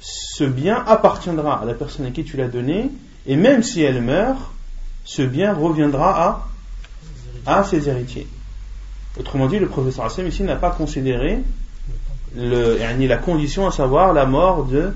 ce 0.00 0.44
bien 0.44 0.82
appartiendra 0.86 1.60
à 1.60 1.64
la 1.64 1.74
personne 1.74 2.06
à 2.06 2.10
qui 2.10 2.24
tu 2.24 2.36
l'as 2.36 2.48
donné, 2.48 2.90
et 3.26 3.36
même 3.36 3.62
si 3.62 3.82
elle 3.82 4.00
meurt, 4.00 4.38
ce 5.04 5.22
bien 5.22 5.54
reviendra 5.54 6.46
à, 7.46 7.58
à 7.60 7.64
ses 7.64 7.88
héritiers. 7.88 8.28
Autrement 9.18 9.46
dit, 9.46 9.58
le 9.58 9.68
professeur 9.68 10.04
Hassan 10.04 10.26
ici 10.26 10.42
n'a 10.42 10.56
pas 10.56 10.70
considéré 10.70 11.42
le, 12.36 12.78
ni 12.96 13.06
la 13.06 13.16
condition, 13.18 13.66
à 13.66 13.72
savoir 13.72 14.12
la 14.12 14.26
mort 14.26 14.64
de, 14.64 14.92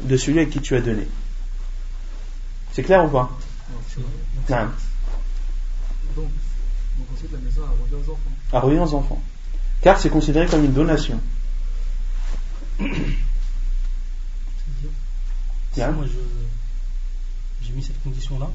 de 0.00 0.16
celui 0.16 0.40
à 0.40 0.46
qui 0.46 0.60
tu 0.60 0.74
as 0.74 0.80
donné. 0.80 1.06
C'est 2.72 2.82
clair 2.82 3.04
ou 3.04 3.08
pas? 3.08 3.30
Non. 4.48 4.56
Donc, 6.16 6.30
on 6.98 7.04
considère 7.12 7.38
la 7.38 7.44
maison 7.44 7.62
à 7.62 7.70
revient 7.82 8.06
aux 8.06 8.12
enfants. 8.12 8.35
À 8.52 8.60
revient 8.60 8.78
aux 8.78 8.94
enfants. 8.94 9.20
Car 9.80 9.98
c'est 9.98 10.10
considéré 10.10 10.46
comme 10.46 10.64
une 10.64 10.72
donation. 10.72 11.20
Si 15.76 15.80
moi 15.80 16.06
j'ai 17.62 17.72
mis 17.72 17.82
cette 17.82 18.02
condition-là 18.02 18.48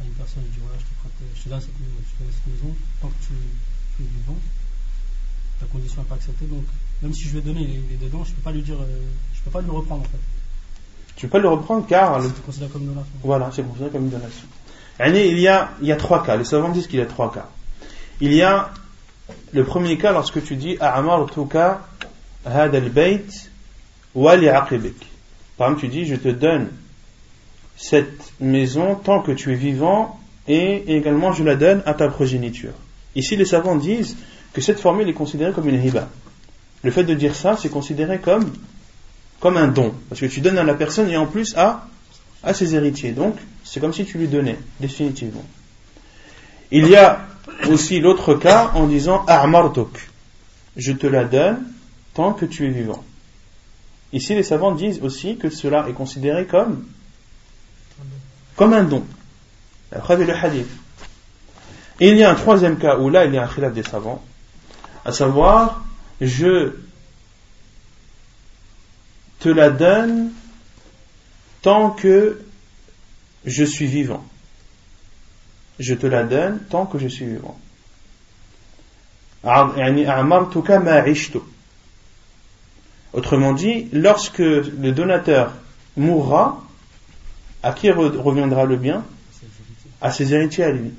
à 0.00 0.04
une 0.04 0.12
personne, 0.12 0.42
je 0.46 0.52
dis 0.54 0.60
voilà, 0.62 0.78
je 0.78 0.84
te, 0.84 0.94
prête, 1.00 1.12
je 1.34 1.42
te 1.42 1.48
donne 1.48 1.60
cette, 1.60 1.70
je 1.70 1.74
te 1.74 2.22
donne 2.22 2.32
cette 2.32 2.46
maison, 2.54 2.74
tant 3.02 3.08
que 3.08 3.26
tu, 3.26 3.34
tu 3.96 4.02
es 4.02 4.06
vivant, 4.06 4.38
la 5.60 5.66
condition 5.66 6.02
n'est 6.02 6.08
pas 6.08 6.14
acceptée, 6.14 6.46
donc 6.46 6.64
même 7.02 7.12
si 7.12 7.24
je 7.24 7.34
vais 7.34 7.40
donner 7.40 7.66
les, 7.66 7.96
dedans, 7.96 8.24
je 8.24 8.30
ne 8.30 8.36
peux 8.36 8.42
pas 8.42 8.52
lui 8.52 8.62
dire, 8.62 8.76
euh, 8.80 8.86
je 9.34 9.40
peux 9.42 9.50
pas 9.50 9.60
le 9.60 9.70
reprendre 9.70 10.02
en 10.02 10.04
fait. 10.04 10.18
Tu 11.16 11.26
peux 11.26 11.32
pas 11.32 11.38
le 11.38 11.48
reprendre 11.48 11.86
car. 11.86 12.22
C'est 12.22 12.44
considéré 12.44 12.70
comme 12.70 12.82
une 12.82 12.88
donation. 12.88 13.12
Voilà, 13.22 13.50
c'est 13.52 13.62
considéré 13.62 13.90
comme 13.90 14.04
une 14.04 14.10
donation. 14.10 14.46
Il 15.00 15.38
y, 15.38 15.48
a, 15.48 15.72
il 15.82 15.88
y 15.88 15.92
a 15.92 15.96
trois 15.96 16.24
cas. 16.24 16.36
Les 16.36 16.44
savants 16.44 16.70
disent 16.70 16.86
qu'il 16.86 16.98
y 16.98 17.02
a 17.02 17.06
trois 17.06 17.32
cas. 17.32 17.48
Il 18.20 18.32
y 18.32 18.42
a 18.42 18.70
le 19.52 19.64
premier 19.64 19.96
cas 19.98 20.12
lorsque 20.12 20.42
tu 20.44 20.56
dis 20.56 20.76
A'amartuka 20.80 21.80
had 22.44 22.74
al-bayt 22.74 23.50
wa 24.14 24.36
li'aqibik. 24.36 24.96
Par 25.56 25.68
exemple, 25.68 25.86
tu 25.86 25.88
dis 25.88 26.06
Je 26.06 26.16
te 26.16 26.28
donne 26.28 26.68
cette 27.76 28.32
maison 28.40 28.94
tant 28.94 29.20
que 29.22 29.32
tu 29.32 29.52
es 29.52 29.56
vivant 29.56 30.18
et 30.48 30.96
également 30.96 31.32
je 31.32 31.44
la 31.44 31.56
donne 31.56 31.82
à 31.86 31.94
ta 31.94 32.08
progéniture. 32.08 32.72
Ici, 33.14 33.36
les 33.36 33.44
savants 33.44 33.76
disent 33.76 34.16
que 34.52 34.60
cette 34.60 34.80
formule 34.80 35.08
est 35.08 35.14
considérée 35.14 35.52
comme 35.52 35.68
une 35.68 35.82
hiba. 35.82 36.08
Le 36.82 36.90
fait 36.90 37.04
de 37.04 37.14
dire 37.14 37.34
ça, 37.34 37.56
c'est 37.56 37.68
considéré 37.68 38.18
comme, 38.18 38.52
comme 39.40 39.56
un 39.56 39.68
don. 39.68 39.94
Parce 40.08 40.20
que 40.20 40.26
tu 40.26 40.40
donnes 40.40 40.58
à 40.58 40.64
la 40.64 40.74
personne 40.74 41.08
et 41.08 41.16
en 41.16 41.26
plus 41.26 41.56
à, 41.56 41.86
à 42.42 42.54
ses 42.54 42.74
héritiers. 42.74 43.12
Donc, 43.12 43.36
c'est 43.64 43.80
comme 43.80 43.92
si 43.92 44.04
tu 44.04 44.18
lui 44.18 44.28
donnais, 44.28 44.58
définitivement. 44.80 45.44
Il 46.70 46.86
y 46.88 46.96
a 46.96 47.26
aussi 47.68 48.00
l'autre 48.00 48.34
cas 48.34 48.72
en 48.74 48.86
disant 48.86 49.24
A'martuk. 49.26 50.08
Je 50.76 50.92
te 50.92 51.06
la 51.06 51.24
donne 51.24 51.64
tant 52.14 52.32
que 52.32 52.44
tu 52.44 52.66
es 52.66 52.70
vivant. 52.70 53.02
Ici, 54.12 54.34
les 54.34 54.42
savants 54.42 54.72
disent 54.72 55.00
aussi 55.02 55.36
que 55.36 55.50
cela 55.50 55.88
est 55.88 55.92
considéré 55.92 56.46
comme, 56.46 56.86
comme 58.54 58.72
un 58.72 58.84
don. 58.84 59.04
Après 59.92 60.16
le 60.16 60.34
hadith. 60.34 60.68
Et 62.00 62.10
il 62.10 62.16
y 62.16 62.24
a 62.24 62.30
un 62.30 62.34
troisième 62.34 62.78
cas 62.78 62.98
où 62.98 63.08
là, 63.08 63.24
il 63.24 63.34
y 63.34 63.38
a 63.38 63.44
un 63.44 63.48
khilaf 63.48 63.72
des 63.72 63.82
savants, 63.82 64.22
à 65.04 65.12
savoir 65.12 65.84
je 66.20 66.72
te 69.38 69.48
la 69.48 69.70
donne 69.70 70.30
tant 71.62 71.90
que 71.90 72.40
je 73.44 73.64
suis 73.64 73.86
vivant. 73.86 74.24
Je 75.78 75.94
te 75.94 76.06
la 76.06 76.24
donne 76.24 76.60
tant 76.70 76.86
que 76.86 76.98
je 76.98 77.08
suis 77.08 77.26
vivant. 77.26 77.58
Autrement 83.12 83.52
dit, 83.52 83.88
lorsque 83.92 84.38
le 84.38 84.90
donateur 84.92 85.52
mourra, 85.96 86.62
à 87.62 87.72
qui 87.72 87.90
reviendra 87.90 88.64
le 88.64 88.76
bien? 88.76 89.04
À 90.00 90.10
ses 90.10 90.34
héritiers 90.34 90.64
à 90.64 90.72
lui. 90.72 90.92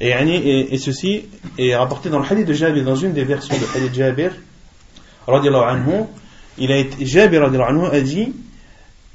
Et, 0.00 0.78
ceci 0.78 1.26
est 1.56 1.74
rapporté 1.76 2.10
dans 2.10 2.18
le 2.18 2.26
hadith 2.26 2.46
de 2.46 2.52
Jabir, 2.52 2.84
dans 2.84 2.96
une 2.96 3.12
des 3.12 3.24
versions 3.24 3.56
du 3.56 3.64
hadith 3.74 3.90
de 3.90 3.94
Jabir, 3.94 4.32
il 6.58 6.72
a 6.72 6.76
été, 6.76 7.06
Jabir 7.06 7.44
a 7.44 8.00
dit, 8.00 8.32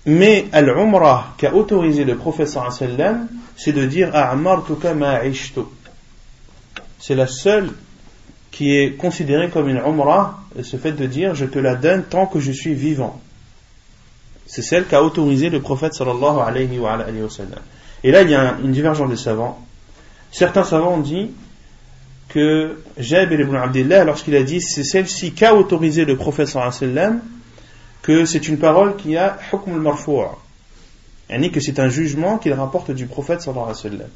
mais 0.05 0.47
al-umrah 0.51 1.33
qu'a 1.38 1.53
autorisé 1.53 2.03
le 2.05 2.15
professeur 2.15 2.71
c'est 2.71 3.73
de 3.73 3.85
dire 3.85 4.15
a'martuka 4.15 4.93
ma'ishtu. 4.93 5.62
C'est 6.99 7.15
la 7.15 7.27
seule 7.27 7.71
qui 8.51 8.75
est 8.75 8.95
considérée 8.97 9.49
comme 9.49 9.69
une 9.69 9.77
umrah, 9.77 10.39
ce 10.62 10.77
fait 10.77 10.93
de 10.93 11.05
dire 11.05 11.35
je 11.35 11.45
te 11.45 11.59
la 11.59 11.75
donne 11.75 12.03
tant 12.03 12.25
que 12.25 12.39
je 12.39 12.51
suis 12.51 12.73
vivant. 12.73 13.21
C'est 14.45 14.63
celle 14.63 14.85
qu'a 14.85 15.03
autorisé 15.03 15.49
le 15.49 15.62
prophète 15.62 15.93
sallallahu 15.93 16.39
alayhi 16.39 16.79
wa, 16.79 16.93
alayhi. 16.93 17.21
Et 18.03 18.12
là, 18.12 18.23
il 18.23 18.29
y 18.29 18.35
a 18.35 18.55
une 18.63 18.71
divergence 18.71 19.09
des 19.09 19.17
savants 19.17 19.63
Certains 20.31 20.63
savants 20.63 20.95
ont 20.95 20.99
dit 20.99 21.31
que 22.29 22.79
Jabir 22.97 23.41
ibn 23.41 23.55
Abdullah, 23.55 24.03
lorsqu'il 24.03 24.35
a 24.35 24.43
dit 24.43 24.62
c'est 24.62 24.83
celle-ci 24.83 25.33
qu'a 25.33 25.55
autorisé 25.55 26.05
le 26.05 26.15
prophète 26.15 26.47
sallam, 26.47 27.21
que 28.01 28.25
c'est 28.25 28.47
une 28.47 28.57
parole 28.57 28.95
qui 28.95 29.17
a 29.17 29.38
hukm 29.51 29.73
al-marfoua, 29.73 30.38
yani 31.29 31.51
que 31.51 31.59
c'est 31.59 31.79
un 31.79 31.89
jugement 31.89 32.38
qu'il 32.38 32.53
rapporte 32.53 32.91
du 32.91 33.05
prophète 33.05 33.41
sallallahu 33.41 33.69
alayhi 33.69 33.83
wa 33.83 33.89
sallam. 33.91 34.09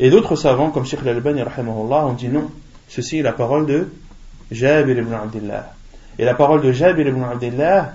Et 0.00 0.10
d'autres 0.10 0.36
savants, 0.36 0.70
comme 0.70 0.84
Sheikh 0.84 1.00
al-Albani, 1.02 1.42
ont 1.42 2.12
dit 2.12 2.28
non, 2.28 2.50
ceci 2.88 3.18
est 3.18 3.22
la 3.22 3.32
parole 3.32 3.66
de 3.66 3.88
Jabir 4.50 4.98
ibn 4.98 5.12
Abdullah. 5.12 5.72
Et 6.18 6.24
la 6.24 6.34
parole 6.34 6.62
de 6.62 6.72
Jabir 6.72 7.06
ibn 7.06 7.22
Abdullah 7.22 7.92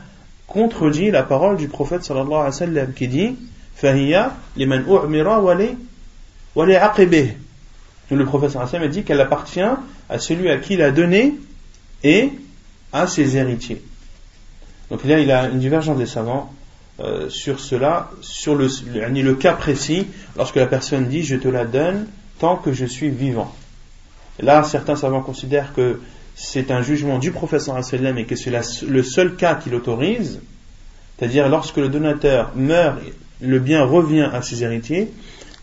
contredit 0.48 1.12
la 1.12 1.24
parole 1.24 1.58
du 1.58 1.68
prophète 1.68 2.04
sallallahu 2.04 2.34
alayhi 2.34 2.46
wa 2.46 2.52
sallam 2.52 2.94
qui 2.94 3.08
dit 3.08 3.36
Fahiya 3.76 4.34
liman 4.56 4.84
u'mira 4.88 5.42
wa 5.42 5.56
li 5.56 6.76
aqibih. 6.76 7.34
Le 8.12 8.26
prophète 8.26 8.52
sallallahu 8.52 8.56
alayhi 8.56 8.62
wa 8.62 8.68
sallam 8.68 8.84
a 8.84 8.88
dit 8.88 9.04
qu'elle 9.04 9.22
appartient 9.22 9.62
à 10.10 10.20
celui 10.20 10.50
à 10.50 10.58
qui 10.58 10.74
il 10.74 10.82
a 10.82 10.92
donné 10.92 11.36
et 12.04 12.32
à 12.94 13.08
ses 13.08 13.38
héritiers. 13.38 13.84
Donc 14.90 15.04
là, 15.04 15.20
il 15.20 15.32
a 15.32 15.50
une 15.50 15.60
divergence 15.60 15.98
des 15.98 16.06
savants 16.06 16.52
euh, 17.00 17.30
sur 17.30 17.60
cela, 17.60 18.10
sur 18.22 18.56
le, 18.56 18.68
le, 18.94 19.36
cas 19.36 19.54
précis, 19.54 20.08
lorsque 20.36 20.56
la 20.56 20.66
personne 20.66 21.08
dit 21.08 21.24
je 21.24 21.36
te 21.36 21.48
la 21.48 21.66
donne 21.66 22.08
tant 22.40 22.58
que 22.58 22.74
je 22.74 22.86
suis 22.86 23.10
vivant. 23.10 23.54
là, 24.40 24.64
certains 24.64 24.96
savants 24.96 25.22
considèrent 25.22 25.74
que 25.74 26.00
c'est 26.36 26.72
un 26.72 26.82
jugement 26.82 27.20
du 27.20 27.32
professeur 27.32 27.76
Hassan 27.76 28.18
et 28.18 28.26
que 28.26 28.36
c'est 28.36 28.52
le 28.88 29.04
seul 29.04 29.36
cas 29.36 29.56
qui 29.56 29.70
l'autorise, 29.70 30.40
c'est-à-dire 31.18 31.50
lorsque 31.50 31.78
le 31.78 31.90
donateur 31.90 32.52
meurt, 32.56 33.00
le 33.42 33.60
bien 33.60 33.84
revient 33.84 34.30
à 34.34 34.42
ses 34.42 34.64
héritiers, 34.64 35.12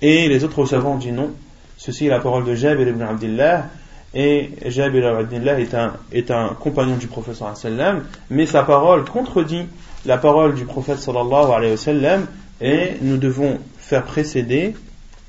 et 0.03 0.29
les 0.29 0.45
autres 0.45 0.67
savants 0.67 0.97
dit 0.97 1.13
non. 1.13 1.33
Ceci 1.79 2.07
est 2.07 2.11
la 2.11 2.21
parole 2.21 2.45
de 2.45 2.55
Jabir 2.55 2.89
ibn 2.89 3.03
Abdullah. 3.03 3.67
Et 4.15 4.51
Jabir 4.67 5.07
al-Abdillah 5.07 5.61
est 5.61 5.75
un, 5.75 5.95
est 6.13 6.31
un 6.31 6.55
compagnon 6.55 6.97
du 6.97 7.07
prophète 7.07 7.37
sallam, 7.37 8.05
mais 8.31 8.47
sa 8.47 8.63
parole 8.63 9.05
contredit 9.05 9.67
la 10.05 10.19
parole 10.19 10.55
du 10.55 10.65
prophète 10.65 10.99
sallallahu 10.99 11.51
alayhi 11.53 11.73
wa 11.73 11.77
sallam, 11.77 12.27
et 12.61 12.97
nous 13.03 13.19
devons 13.19 13.59
faire 13.79 14.05
précéder 14.05 14.75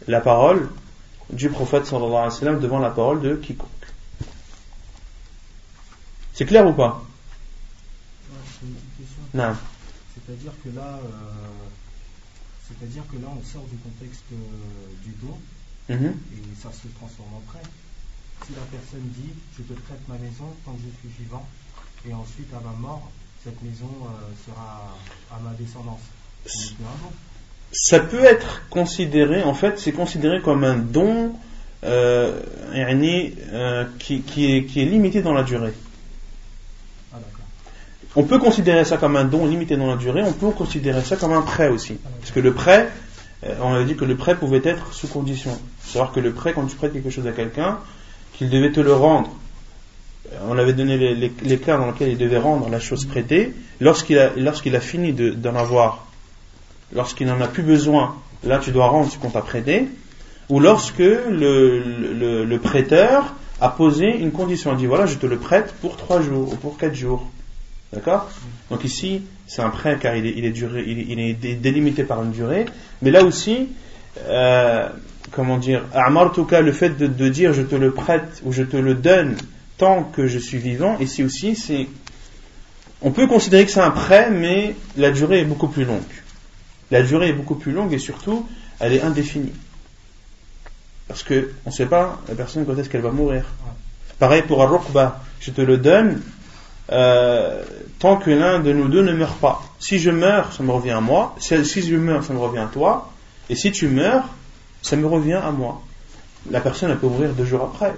la 0.07 0.21
parole 0.21 0.69
du 1.31 1.49
prophète 1.49 1.85
sallallahu 1.85 2.13
alayhi 2.13 2.33
wa 2.33 2.39
sallam 2.39 2.59
devant 2.59 2.79
la 2.79 2.91
parole 2.91 3.21
de 3.21 3.35
quiconque. 3.35 3.69
C'est 6.33 6.45
clair 6.45 6.67
ou 6.67 6.73
pas? 6.73 7.03
Non. 9.33 9.53
C'est-à-dire 10.13 10.51
que 10.63 10.69
là, 10.75 10.99
euh, 11.03 11.47
c'est-à-dire 12.67 13.03
que 13.11 13.17
là, 13.17 13.27
on 13.29 13.43
sort 13.43 13.65
du 13.65 13.77
contexte 13.77 14.23
euh, 14.31 14.35
du 15.03 15.13
don 15.21 15.37
mhm. 15.89 16.13
et 16.33 16.61
ça 16.61 16.69
se 16.71 16.87
transforme 16.99 17.33
en. 17.33 17.41
Si 18.45 18.53
la 18.53 18.61
personne 18.71 19.07
dit, 19.15 19.33
je 19.57 19.63
te 19.63 19.73
prête 19.73 19.99
ma 20.07 20.15
maison 20.15 20.45
tant 20.65 20.71
que 20.71 20.79
je 20.79 21.09
suis 21.09 21.23
vivant, 21.23 21.45
et 22.07 22.13
ensuite 22.13 22.53
à 22.53 22.59
ma 22.59 22.75
mort, 22.77 23.09
cette 23.43 23.61
maison 23.61 23.89
euh, 24.03 24.33
sera 24.45 24.95
à 25.31 25.39
ma 25.39 25.51
descendance. 25.51 26.01
Ça 27.71 27.99
peut 27.99 28.23
être 28.23 28.67
considéré, 28.69 29.43
en 29.43 29.53
fait, 29.53 29.79
c'est 29.79 29.91
considéré 29.91 30.41
comme 30.41 30.63
un 30.63 30.77
don 30.77 31.33
euh, 31.83 32.41
euh, 32.73 33.85
qui, 33.99 34.21
qui, 34.21 34.55
est, 34.55 34.65
qui 34.65 34.81
est 34.81 34.85
limité 34.85 35.21
dans 35.21 35.33
la 35.33 35.43
durée. 35.43 35.73
Ah, 37.13 37.17
on 38.15 38.23
peut 38.23 38.39
considérer 38.39 38.85
ça 38.85 38.97
comme 38.97 39.15
un 39.15 39.25
don 39.25 39.45
limité 39.45 39.77
dans 39.77 39.87
la 39.87 39.97
durée, 39.97 40.23
on 40.23 40.33
peut 40.33 40.51
considérer 40.51 41.03
ça 41.03 41.17
comme 41.17 41.33
un 41.33 41.41
prêt 41.41 41.69
aussi. 41.69 41.97
Ah, 42.05 42.09
Parce 42.19 42.31
que 42.31 42.39
le 42.39 42.53
prêt, 42.53 42.89
on 43.61 43.73
avait 43.73 43.85
dit 43.85 43.95
que 43.95 44.05
le 44.05 44.15
prêt 44.15 44.35
pouvait 44.35 44.61
être 44.63 44.93
sous 44.93 45.07
condition. 45.07 45.57
Savoir 45.83 46.11
que 46.11 46.19
le 46.19 46.33
prêt, 46.33 46.53
quand 46.53 46.65
tu 46.65 46.75
prêtes 46.75 46.93
quelque 46.93 47.09
chose 47.09 47.27
à 47.27 47.31
quelqu'un, 47.31 47.79
qu'il 48.37 48.49
devait 48.49 48.71
te 48.71 48.79
le 48.79 48.93
rendre. 48.93 49.29
On 50.47 50.57
avait 50.57 50.73
donné 50.73 50.97
les, 50.97 51.57
cas 51.57 51.77
dans 51.77 51.87
lesquels 51.87 52.09
il 52.09 52.17
devait 52.17 52.37
rendre 52.37 52.69
la 52.69 52.79
chose 52.79 53.05
prêtée. 53.05 53.53
Lorsqu'il 53.79 54.19
a, 54.19 54.31
lorsqu'il 54.35 54.75
a 54.75 54.79
fini 54.79 55.13
d'en 55.13 55.55
avoir, 55.55 56.07
lorsqu'il 56.93 57.27
n'en 57.27 57.39
a 57.41 57.47
plus 57.47 57.63
besoin, 57.63 58.15
là 58.43 58.59
tu 58.59 58.71
dois 58.71 58.87
rendre 58.87 59.09
ce 59.09 59.17
qu'on 59.17 59.29
t'a 59.29 59.41
prêté. 59.41 59.87
Ou 60.49 60.59
lorsque 60.59 60.99
le, 60.99 62.57
prêteur 62.57 63.33
a 63.59 63.69
posé 63.69 64.05
une 64.05 64.31
condition, 64.31 64.71
a 64.71 64.75
dit 64.75 64.85
voilà, 64.85 65.05
je 65.05 65.15
te 65.15 65.25
le 65.25 65.37
prête 65.37 65.73
pour 65.81 65.97
trois 65.97 66.21
jours 66.21 66.53
ou 66.53 66.55
pour 66.55 66.77
quatre 66.77 66.95
jours. 66.95 67.29
D'accord? 67.93 68.29
Donc 68.69 68.83
ici, 68.83 69.23
c'est 69.47 69.61
un 69.61 69.69
prêt 69.69 69.97
car 69.99 70.15
il 70.15 70.25
est, 70.25 70.33
il 70.35 70.45
est, 70.45 70.51
duré, 70.51 70.83
il, 70.85 71.19
est 71.19 71.55
délimité 71.55 72.03
par 72.03 72.21
une 72.21 72.31
durée. 72.31 72.65
Mais 73.01 73.11
là 73.11 73.23
aussi, 73.23 73.69
euh, 74.27 74.89
comment 75.31 75.57
dire, 75.57 75.83
cas, 76.45 76.61
le 76.61 76.71
fait 76.71 76.97
de, 76.97 77.29
dire 77.29 77.53
je 77.53 77.61
te 77.61 77.75
le 77.75 77.91
prête 77.91 78.41
ou 78.43 78.51
je 78.51 78.63
te 78.63 78.77
le 78.77 78.93
donne 78.93 79.37
tant 79.77 80.03
que 80.03 80.27
je 80.27 80.39
suis 80.39 80.57
vivant, 80.57 80.97
ici 80.99 81.23
aussi, 81.23 81.55
c'est. 81.55 81.87
On 83.01 83.11
peut 83.11 83.27
considérer 83.27 83.65
que 83.65 83.71
c'est 83.71 83.79
un 83.79 83.91
prêt, 83.91 84.31
mais 84.31 84.75
la 84.95 85.11
durée 85.11 85.41
est 85.41 85.45
beaucoup 85.45 85.67
plus 85.67 85.85
longue. 85.85 86.01
La 86.89 87.03
durée 87.03 87.29
est 87.29 87.33
beaucoup 87.33 87.55
plus 87.55 87.71
longue 87.71 87.93
et 87.93 87.99
surtout, 87.99 88.47
elle 88.79 88.93
est 88.93 89.01
indéfinie. 89.01 89.53
Parce 91.07 91.23
qu'on 91.23 91.43
ne 91.65 91.71
sait 91.71 91.85
pas 91.85 92.19
la 92.27 92.35
personne 92.35 92.65
quand 92.65 92.75
est-ce 92.77 92.89
qu'elle 92.89 93.01
va 93.01 93.11
mourir. 93.11 93.45
Pareil 94.19 94.41
pour 94.41 94.63
un 94.63 95.15
je 95.39 95.51
te 95.51 95.61
le 95.61 95.77
donne 95.77 96.21
euh, 96.91 97.63
tant 97.99 98.17
que 98.17 98.31
l'un 98.31 98.59
de 98.59 98.71
nous 98.73 98.87
deux 98.87 99.03
ne 99.03 99.13
meurt 99.13 99.37
pas. 99.39 99.61
Si 99.79 99.99
je 99.99 100.09
meurs, 100.09 100.53
ça 100.53 100.63
me 100.63 100.71
revient 100.71 100.91
à 100.91 101.01
moi. 101.01 101.35
Si 101.39 101.81
je 101.81 101.95
meurs, 101.95 102.23
ça 102.23 102.33
me 102.33 102.39
revient 102.39 102.59
à 102.59 102.69
toi. 102.71 103.11
Et 103.49 103.55
si 103.55 103.71
tu 103.71 103.87
meurs, 103.87 104.27
ça 104.81 104.95
me 104.95 105.05
revient 105.05 105.33
à 105.33 105.51
moi. 105.51 105.81
La 106.49 106.61
personne, 106.61 106.91
elle 106.91 106.99
peut 106.99 107.07
mourir 107.07 107.33
deux 107.33 107.45
jours 107.45 107.63
après, 107.63 107.93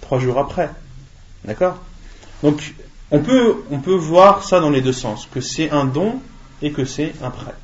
trois 0.00 0.18
jours 0.18 0.38
après. 0.38 0.70
D'accord? 1.44 1.78
Donc, 2.42 2.74
on 3.10 3.20
peut, 3.20 3.64
on 3.70 3.78
peut 3.78 3.94
voir 3.94 4.44
ça 4.44 4.60
dans 4.60 4.70
les 4.70 4.82
deux 4.82 4.92
sens, 4.92 5.28
que 5.32 5.40
c'est 5.40 5.70
un 5.70 5.84
don 5.84 6.20
et 6.62 6.72
que 6.72 6.84
c'est 6.84 7.14
un 7.22 7.30
prêt. 7.30 7.54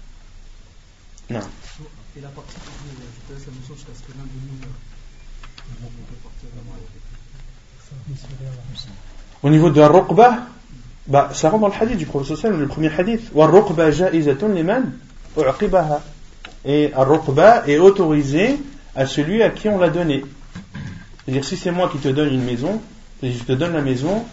Non. 1.30 1.40
Et 2.16 2.20
la 2.20 2.28
partie 2.28 2.54
je 2.56 3.34
te 3.34 3.38
laisse 3.38 3.46
la 3.46 3.52
notion 3.52 3.74
jusqu'à 3.74 3.92
ce 3.94 4.00
que 4.02 4.12
l'un 4.16 4.24
de 4.24 4.30
nous 4.46 4.58
Au 9.42 9.50
niveau 9.50 9.70
de 9.70 9.80
la 9.80 9.88
ruqba, 9.88 10.46
bah, 11.06 11.30
ça 11.32 11.50
rentre 11.50 11.62
dans 11.62 11.68
le 11.68 11.82
hadith 11.82 11.98
du 11.98 12.06
prophète 12.06 12.36
sallallahu 12.36 12.60
le 12.60 12.68
premier 12.68 12.90
hadith. 12.92 13.30
Et 16.64 16.92
ar 16.94 17.08
est 17.66 17.78
autorisé 17.78 18.58
à 18.94 19.06
celui 19.06 19.42
à 19.42 19.50
qui 19.50 19.68
on 19.68 19.78
l'a 19.78 19.90
donné. 19.90 20.24
C'est-à-dire, 21.24 21.44
si 21.44 21.56
c'est 21.56 21.70
moi 21.70 21.88
qui 21.88 21.98
te 21.98 22.08
donne 22.08 22.32
une 22.32 22.44
maison, 22.44 22.80
je 23.22 23.38
te 23.44 23.52
donne 23.52 23.72
la 23.72 23.80
maison 23.80 24.24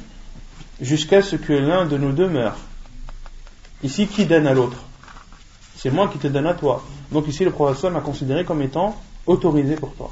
jusqu'à 0.82 1.22
ce 1.22 1.36
que 1.36 1.54
l'un 1.54 1.86
de 1.86 1.98
nous 1.98 2.12
deux 2.12 2.28
meure. 2.28 2.58
Ici, 3.84 4.08
qui 4.08 4.26
donne 4.26 4.48
à 4.48 4.54
l'autre? 4.54 4.78
C'est 5.78 5.92
moi 5.92 6.10
qui 6.10 6.18
te 6.18 6.28
donne 6.28 6.48
à 6.48 6.54
toi. 6.54 6.84
Donc 7.12 7.28
ici, 7.28 7.46
le 7.46 7.52
professeur 7.52 7.92
m'a 7.92 8.02
considéré 8.02 8.44
comme 8.44 8.62
étant 8.62 9.00
autorisé 9.26 9.76
pour 9.76 9.94
toi. 9.94 10.12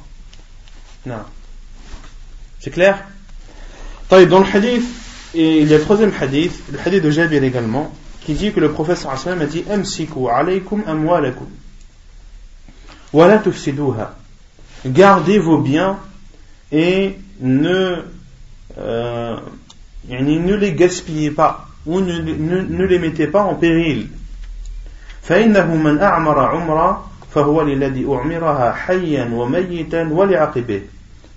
Non. 1.04 1.22
C'est 2.60 2.70
clair? 2.70 3.04
Dans 4.10 4.18
le 4.18 4.56
hadith, 4.56 4.84
et 5.34 5.60
il 5.60 5.68
y 5.68 5.74
a 5.74 5.78
le 5.78 5.84
troisième 5.84 6.12
hadith, 6.18 6.62
le 6.72 6.78
hadith 6.78 7.02
de 7.02 7.10
Jabir 7.10 7.42
également, 7.44 7.92
qui 8.22 8.32
dit 8.32 8.52
que 8.52 8.60
le 8.60 8.72
professeur 8.72 9.12
a 9.12 9.46
dit 9.46 9.64
Amsiku 9.70 10.28
alaykum 10.28 10.82
amwalakum. 10.86 11.48
Wala 13.12 13.38
tufsiduha. 13.38 14.14
Gardez 14.86 15.38
vos 15.38 15.58
biens 15.58 15.98
et 16.70 17.16
ne, 17.40 18.04
euh, 18.78 19.36
ne 20.08 20.54
les 20.54 20.72
gaspillez 20.72 21.30
pas 21.30 21.66
ou 21.86 22.00
ne, 22.00 22.20
ne, 22.20 22.60
ne, 22.60 22.84
les 22.84 22.98
mettez 22.98 23.26
pas 23.26 23.42
en 23.42 23.54
péril. 23.54 24.08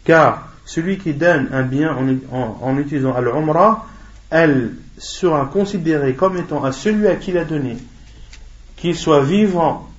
Car 0.04 0.48
celui 0.66 0.98
qui 0.98 1.14
donne 1.14 1.50
un 1.52 1.64
bien 1.64 1.96
en, 1.96 2.36
en, 2.36 2.58
en 2.62 2.78
utilisant 2.78 3.14
al-umra, 3.14 3.86
elle 4.30 4.74
sera 4.98 5.50
considérée 5.52 6.14
comme 6.14 6.38
étant 6.38 6.64
à 6.64 6.72
celui 6.72 7.08
à 7.08 7.16
qui 7.16 7.32
l'a 7.32 7.44
donné, 7.44 7.78
qu'il 8.78 8.96
soit 8.96 9.24
vivant 9.24 9.91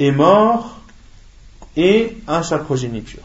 est 0.00 0.10
mort 0.10 0.80
et 1.76 2.16
à 2.26 2.42
sa 2.42 2.58
progéniture. 2.58 3.22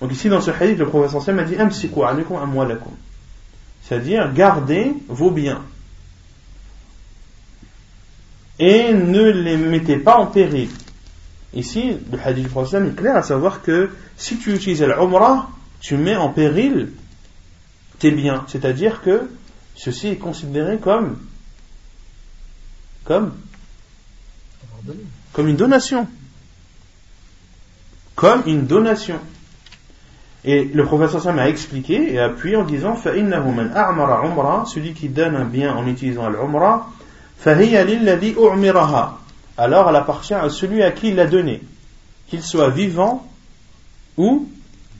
Donc 0.00 0.12
ici 0.12 0.28
dans 0.28 0.40
ce 0.40 0.50
hadith, 0.50 0.78
le 0.78 0.88
prophète 0.88 1.28
a 1.28 1.44
dit 1.44 1.56
C'est-à-dire, 3.82 4.32
gardez 4.32 4.94
vos 5.08 5.30
biens. 5.30 5.62
Et 8.58 8.92
ne 8.92 9.30
les 9.30 9.56
mettez 9.56 9.96
pas 9.96 10.16
en 10.16 10.26
péril. 10.26 10.70
Ici, 11.54 11.96
le 12.10 12.18
hadith 12.18 12.44
du 12.44 12.48
prophète 12.48 12.82
est 12.82 12.96
clair 12.96 13.16
à 13.16 13.22
savoir 13.22 13.62
que 13.62 13.90
si 14.16 14.38
tu 14.38 14.54
utilises 14.54 14.82
l'umrah, 14.82 15.50
tu 15.80 15.96
mets 15.96 16.16
en 16.16 16.30
péril 16.30 16.92
tes 17.98 18.12
biens. 18.12 18.44
C'est-à-dire 18.48 19.02
que 19.02 19.28
ceci 19.74 20.08
est 20.08 20.16
considéré 20.16 20.78
comme 20.78 21.18
comme 23.04 23.32
comme 25.32 25.48
une 25.48 25.56
donation. 25.56 26.06
Comme 28.14 28.42
une 28.46 28.66
donation. 28.66 29.18
Et 30.44 30.64
le 30.64 30.84
professeur 30.84 31.22
Sam 31.22 31.38
a 31.38 31.48
expliqué 31.48 32.12
et 32.14 32.18
appuyé 32.18 32.56
en 32.56 32.64
disant 32.64 32.96
celui 32.96 33.22
qui 34.92 35.08
donne 35.08 35.36
un 35.36 35.44
bien 35.44 35.74
en 35.74 35.86
utilisant 35.86 36.28
l'umra 36.28 36.90
alors 39.58 39.88
elle 39.88 39.96
appartient 39.96 40.34
à 40.34 40.48
celui 40.48 40.82
à 40.82 40.92
qui 40.92 41.08
il 41.08 41.16
l'a 41.16 41.26
donné. 41.26 41.60
Qu'il 42.28 42.42
soit 42.42 42.70
vivant 42.70 43.26
ou 44.16 44.48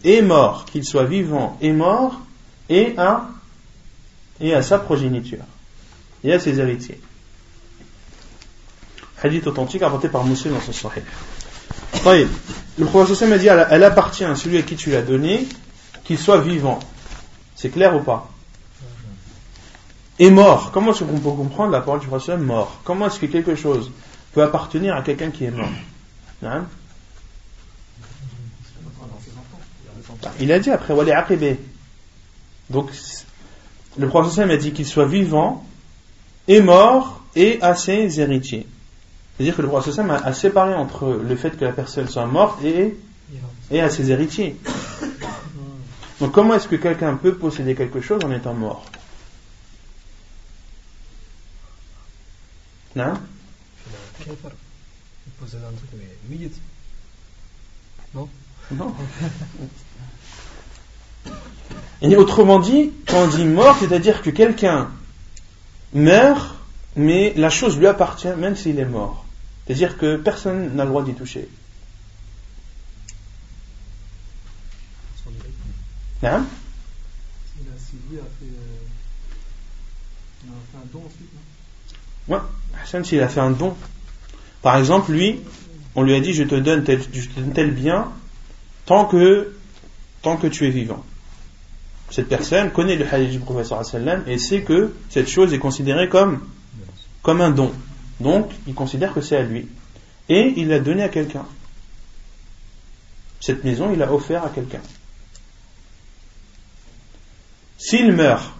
est 0.04 0.22
mort. 0.22 0.64
Qu'il 0.64 0.84
soit 0.84 1.04
vivant 1.04 1.56
et 1.60 1.72
mort 1.72 2.20
et 2.68 2.94
à 2.98 3.28
et 4.40 4.54
à 4.54 4.62
sa 4.62 4.78
progéniture. 4.78 5.44
Et 6.24 6.32
à 6.32 6.40
ses 6.40 6.58
héritiers 6.58 7.00
hadith 9.22 9.46
authentique 9.46 9.82
inventé 9.82 10.08
par 10.08 10.24
Muslim 10.24 10.54
dans 10.54 10.60
son 10.60 10.72
Sahih. 10.72 11.02
Le 12.78 12.86
prophète 12.86 13.22
a 13.30 13.38
dit 13.38 13.46
elle, 13.48 13.84
appartient 13.84 14.24
à 14.24 14.34
celui 14.34 14.58
à 14.58 14.62
qui 14.62 14.76
tu 14.76 14.90
l'as 14.90 15.02
donné, 15.02 15.46
qu'il 16.04 16.18
soit 16.18 16.40
vivant. 16.40 16.78
C'est 17.54 17.68
clair 17.68 17.94
ou 17.94 18.00
pas? 18.00 18.30
Et 20.18 20.30
mort. 20.30 20.70
Comment 20.72 20.92
est-ce 20.92 21.04
qu'on 21.04 21.18
peut 21.18 21.30
comprendre 21.30 21.70
la 21.70 21.80
parole 21.80 22.00
du 22.00 22.06
prophète 22.06 22.38
mort? 22.38 22.80
Comment 22.84 23.06
est-ce 23.06 23.18
que 23.18 23.26
quelque 23.26 23.54
chose 23.54 23.90
peut 24.32 24.42
appartenir 24.42 24.96
à 24.96 25.02
quelqu'un 25.02 25.30
qui 25.30 25.44
est 25.44 25.50
mort? 25.50 25.68
Hein? 26.42 26.66
Il 30.40 30.52
a 30.52 30.58
dit 30.58 30.70
après, 30.70 30.94
Donc, 32.70 32.90
le 33.98 34.08
prophète 34.08 34.50
a 34.50 34.56
dit 34.56 34.72
qu'il 34.72 34.86
soit 34.86 35.06
vivant, 35.06 35.64
et 36.48 36.60
mort, 36.60 37.22
et 37.36 37.60
à 37.62 37.74
ses 37.74 38.20
héritiers. 38.20 38.66
C'est-à-dire 39.36 39.56
que 39.56 39.62
le 39.62 39.68
prophète 39.68 39.98
a, 39.98 40.14
a 40.14 40.32
séparé 40.32 40.74
entre 40.74 41.08
le 41.12 41.36
fait 41.36 41.56
que 41.56 41.64
la 41.64 41.72
personne 41.72 42.08
soit 42.08 42.26
morte 42.26 42.62
et, 42.64 42.96
et 43.70 43.80
à 43.80 43.88
ses 43.90 44.10
héritiers. 44.10 44.56
Donc 46.20 46.32
comment 46.32 46.54
est-ce 46.54 46.68
que 46.68 46.76
quelqu'un 46.76 47.16
peut 47.16 47.34
posséder 47.34 47.74
quelque 47.74 48.00
chose 48.00 48.20
en 48.24 48.30
étant 48.30 48.54
mort? 48.54 48.84
Non 52.94 53.14
Non? 58.14 58.28
Non. 58.70 58.94
Et 62.02 62.16
autrement 62.16 62.58
dit, 62.58 62.92
quand 63.06 63.24
on 63.24 63.28
dit 63.28 63.44
mort, 63.44 63.76
c'est-à-dire 63.78 64.22
que 64.22 64.30
quelqu'un 64.30 64.90
meurt, 65.94 66.54
mais 66.96 67.32
la 67.36 67.50
chose 67.50 67.78
lui 67.78 67.86
appartient 67.86 68.34
même 68.36 68.56
s'il 68.56 68.78
est 68.78 68.84
mort. 68.84 69.24
C'est-à-dire 69.66 69.96
que 69.96 70.16
personne 70.16 70.74
n'a 70.74 70.84
le 70.84 70.90
droit 70.90 71.04
d'y 71.04 71.14
toucher. 71.14 71.48
Ensuite, 75.26 75.44
non? 76.22 76.44
Ouais, 82.28 82.38
Hassan, 82.82 83.04
s'il 83.04 83.20
a 83.20 83.28
fait 83.28 83.40
un 83.40 83.50
don. 83.50 83.74
Par 84.60 84.76
exemple, 84.76 85.12
lui, 85.12 85.40
on 85.94 86.02
lui 86.02 86.14
a 86.14 86.20
dit 86.20 86.32
je 86.32 86.44
te 86.44 86.54
donne 86.54 86.84
tel, 86.84 87.00
je 87.12 87.28
te 87.28 87.40
donne 87.40 87.52
tel 87.52 87.72
bien 87.72 88.12
tant 88.86 89.04
que, 89.06 89.54
tant 90.22 90.36
que 90.36 90.46
tu 90.46 90.66
es 90.66 90.70
vivant. 90.70 91.04
Cette 92.10 92.28
personne 92.28 92.70
connaît 92.70 92.96
le 92.96 93.06
hadith 93.12 93.30
du 93.30 93.38
professeur 93.38 93.82
et 94.26 94.38
sait 94.38 94.62
que 94.62 94.92
cette 95.08 95.28
chose 95.28 95.52
est 95.54 95.58
considérée 95.58 96.08
comme, 96.08 96.40
comme 97.22 97.40
un 97.40 97.50
don. 97.50 97.72
Donc, 98.20 98.50
il 98.66 98.74
considère 98.74 99.14
que 99.14 99.20
c'est 99.20 99.36
à 99.36 99.42
lui. 99.42 99.68
Et 100.28 100.54
il 100.56 100.68
l'a 100.68 100.80
donné 100.80 101.02
à 101.02 101.08
quelqu'un. 101.08 101.44
Cette 103.40 103.64
maison, 103.64 103.90
il 103.92 103.98
l'a 103.98 104.12
offert 104.12 104.44
à 104.44 104.50
quelqu'un. 104.50 104.80
S'il 107.78 108.12
meurt, 108.12 108.52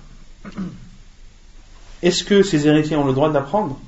est-ce 2.03 2.25
que 2.25 2.43
ses 2.43 2.67
héritiers 2.67 2.97
ont 2.97 3.05
le 3.07 3.13
droit 3.13 3.29
de 3.29 3.35
la 3.35 3.43
prendre 3.43 3.79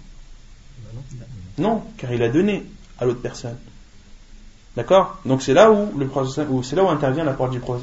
Non, 1.59 1.83
car 1.97 2.13
il 2.13 2.23
a 2.23 2.29
donné 2.29 2.65
à 2.99 3.05
l'autre 3.05 3.21
personne. 3.21 3.57
D'accord? 4.77 5.19
Donc 5.25 5.43
c'est 5.43 5.55
là 5.55 5.71
où 5.71 5.97
le 5.99 6.09
c'est 6.63 6.77
là 6.77 6.85
où 6.85 6.89
intervient 6.89 7.25
la 7.25 7.33
porte 7.33 7.53
du 7.53 7.61
ou 7.61 7.81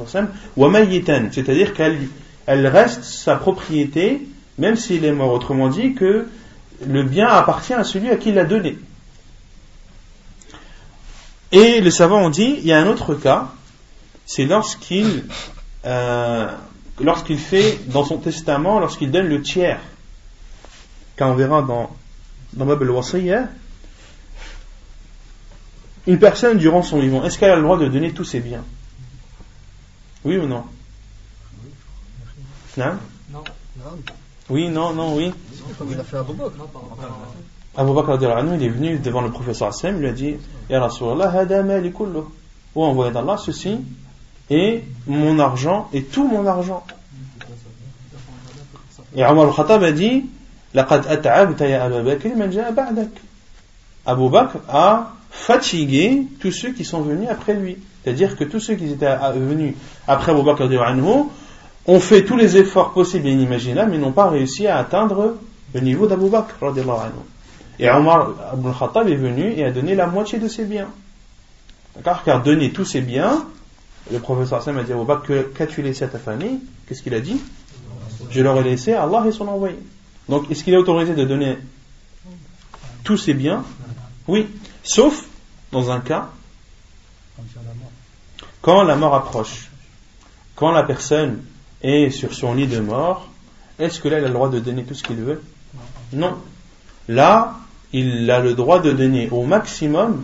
c'est-à-dire 1.32 1.73
qu'elle 1.73 2.10
elle 2.45 2.67
reste 2.67 3.04
sa 3.04 3.36
propriété, 3.36 4.27
même 4.58 4.75
s'il 4.75 5.06
est 5.06 5.13
mort. 5.13 5.32
Autrement 5.32 5.69
dit, 5.69 5.93
que 5.93 6.27
le 6.86 7.04
bien 7.04 7.28
appartient 7.28 7.74
à 7.74 7.84
celui 7.84 8.10
à 8.10 8.17
qui 8.17 8.30
il 8.30 8.36
l'a 8.36 8.46
donné. 8.46 8.78
Et 11.52 11.82
les 11.82 11.91
savants 11.91 12.22
ont 12.22 12.30
dit, 12.30 12.56
il 12.60 12.65
y 12.65 12.74
a 12.74 12.80
un 12.80 12.88
autre 12.88 13.15
cas, 13.15 13.52
c'est 14.26 14.46
lorsqu'il 14.46 15.26
euh, 15.86 16.50
lorsqu'il 17.00 17.38
fait 17.38 17.80
dans 17.88 18.06
son 18.06 18.17
testament, 18.17 18.80
lorsqu'il 18.80 19.12
donne 19.12 19.28
le 19.28 19.41
tiers, 19.41 19.80
quand 21.17 21.32
on 21.32 21.36
verra 21.36 21.62
dans, 21.62 21.89
dans 22.54 22.65
Bab 22.65 22.82
al 22.84 23.50
une 26.08 26.17
personne 26.17 26.58
durant 26.58 26.82
son 26.82 27.00
vivant, 27.00 27.24
est-ce 27.24 27.38
qu'elle 27.38 27.52
a 27.52 27.56
le 27.56 27.62
droit 27.62 27.78
de 27.78 27.88
donner 27.88 28.12
tous 28.12 28.24
ses 28.24 28.39
biens? 28.39 28.63
Oui 30.24 30.38
ou 30.38 30.48
non? 30.48 30.65
Non. 32.78 32.98
Oui, 34.50 34.70
non, 34.70 34.94
non, 34.94 35.15
oui. 35.15 35.32
Il 35.89 36.00
a 36.00 36.04
fait 36.04 36.17
Abu 36.17 36.34
Bakr. 37.93 38.17
il 38.56 38.63
est 38.63 38.69
venu 38.69 39.00
devant 39.00 39.21
le 39.21 39.32
professeur 39.32 39.69
Hassan, 39.69 39.95
il 39.95 40.02
lui 40.02 40.10
a 40.10 40.12
dit 40.12 40.36
Ya 40.69 40.82
Rasulallah, 40.82 41.30
hada 41.30 41.63
mali 41.63 41.91
kullu. 41.91 42.21
Ou 42.76 42.84
envoyé 42.84 43.12
d'Allah, 43.12 43.38
ceci 43.38 43.80
et 44.52 44.84
mon 45.08 45.39
argent 45.39 45.88
et 45.93 46.04
tout 46.04 46.28
mon 46.28 46.45
argent. 46.45 46.84
Et 49.15 49.26
Omar 49.26 49.47
al-Khattab 49.47 49.84
a 49.84 49.91
dit 49.91 50.26
Abu 54.06 54.30
Bakr 54.30 54.58
a 54.69 55.13
fatigué 55.30 56.28
tous 56.39 56.52
ceux 56.52 56.74
qui 56.74 56.84
sont 56.84 57.02
venus 57.02 57.30
après 57.30 57.54
lui. 57.54 57.78
C'est-à-dire 58.04 58.38
que 58.38 58.43
tous 58.43 58.60
ceux 58.60 58.76
qui 58.76 58.91
étaient 58.91 59.15
venus 59.36 59.76
après 60.08 60.32
Abu 60.34 60.43
Bakr 60.43 60.63
ont 61.88 62.00
fait 62.00 62.24
tous 62.26 62.38
les 62.38 62.58
efforts 62.58 62.93
possibles 62.93 63.28
et 63.28 63.32
inimaginables 63.32 63.91
mais 63.91 63.97
n'ont 63.97 64.12
pas 64.12 64.30
réussi 64.30 64.67
à 64.67 64.78
atteindre 64.78 65.38
le 65.73 65.79
niveau 65.79 66.07
d'Abu 66.07 66.29
Bakr. 66.29 66.55
Et 67.79 67.89
Omar 67.89 68.31
al-Khattab 68.51 69.07
est 69.07 69.15
venu 69.15 69.53
et 69.53 69.65
a 69.65 69.71
donné 69.71 69.95
la 69.95 70.07
moitié 70.07 70.39
de 70.39 70.47
ses 70.47 70.65
biens. 70.65 70.89
D'accord? 71.95 72.23
Car 72.23 72.43
donner 72.43 72.71
tous 72.71 72.86
ses 72.86 73.01
biens, 73.01 73.45
le 74.12 74.19
professeur 74.19 74.60
Hassan 74.60 74.77
a 74.77 74.84
dit 74.84 74.93
à 74.93 75.15
que 75.25 75.41
qu'as-tu 75.55 75.81
laissé 75.81 76.03
à 76.05 76.07
ta 76.07 76.19
famille 76.19 76.60
Qu'est-ce 76.88 77.01
qu'il 77.01 77.13
a 77.13 77.19
dit? 77.19 77.41
Je 78.29 78.41
leur 78.41 78.57
ai 78.60 78.63
laissé 78.63 78.93
Allah 78.93 79.23
et 79.27 79.31
son 79.31 79.47
envoyé. 79.47 79.77
Donc, 80.29 80.49
est-ce 80.49 80.63
qu'il 80.63 80.73
est 80.73 80.77
autorisé 80.77 81.13
de 81.13 81.25
donner 81.25 81.57
tous 83.03 83.17
ses 83.17 83.34
biens? 83.34 83.63
Oui, 84.27 84.47
sauf 84.84 85.25
dans 85.71 85.91
un 85.91 85.99
cas 85.99 86.29
quand 88.62 88.84
la 88.84 88.95
mort 88.95 89.15
approche, 89.15 89.69
quand 90.55 90.71
la 90.71 90.84
personne 90.84 91.43
est 91.81 92.12
sur 92.12 92.34
son 92.34 92.53
lit 92.53 92.67
de 92.67 92.79
mort, 92.79 93.27
est-ce 93.79 93.99
que 93.99 94.07
là 94.07 94.17
a 94.17 94.19
le 94.19 94.29
droit 94.29 94.49
de 94.49 94.60
donner 94.60 94.84
tout 94.84 94.93
ce 94.93 95.03
qu'il 95.03 95.17
veut? 95.17 95.41
Non. 96.13 96.38
Là, 97.08 97.56
il 97.93 98.30
a 98.30 98.39
le 98.39 98.54
droit 98.54 98.80
de 98.80 98.91
donner 98.91 99.30
au 99.32 99.43
maximum 99.43 100.24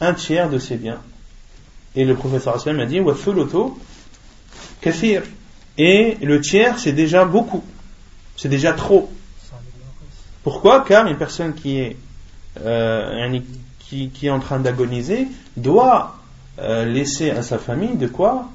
un 0.00 0.14
tiers 0.14 0.50
de 0.50 0.58
ses 0.58 0.76
biens. 0.76 1.00
Et 1.96 2.04
le 2.04 2.14
professeur 2.14 2.56
Aslam 2.56 2.80
a 2.80 2.86
dit 2.86 3.00
kathir. 4.80 5.22
Et 5.78 6.16
le 6.22 6.40
tiers, 6.40 6.78
c'est 6.78 6.92
déjà 6.92 7.24
beaucoup. 7.24 7.64
C'est 8.36 8.48
déjà 8.48 8.72
trop. 8.72 9.10
Pourquoi? 10.42 10.84
Car 10.84 11.06
une 11.06 11.16
personne 11.16 11.54
qui 11.54 11.78
est, 11.78 11.96
euh, 12.60 13.40
qui, 13.78 14.10
est 14.22 14.30
en 14.30 14.40
train 14.40 14.60
d'agoniser 14.60 15.28
doit 15.56 16.16
euh, 16.58 16.84
laisser 16.84 17.30
à 17.30 17.42
sa 17.42 17.58
famille 17.58 17.96
de 17.96 18.06
quoi? 18.06 18.48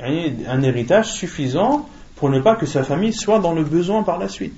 Un 0.00 0.62
héritage 0.62 1.12
suffisant 1.12 1.88
pour 2.16 2.30
ne 2.30 2.40
pas 2.40 2.56
que 2.56 2.66
sa 2.66 2.82
famille 2.82 3.12
soit 3.12 3.38
dans 3.38 3.52
le 3.52 3.62
besoin 3.62 4.02
par 4.02 4.18
la 4.18 4.28
suite. 4.28 4.56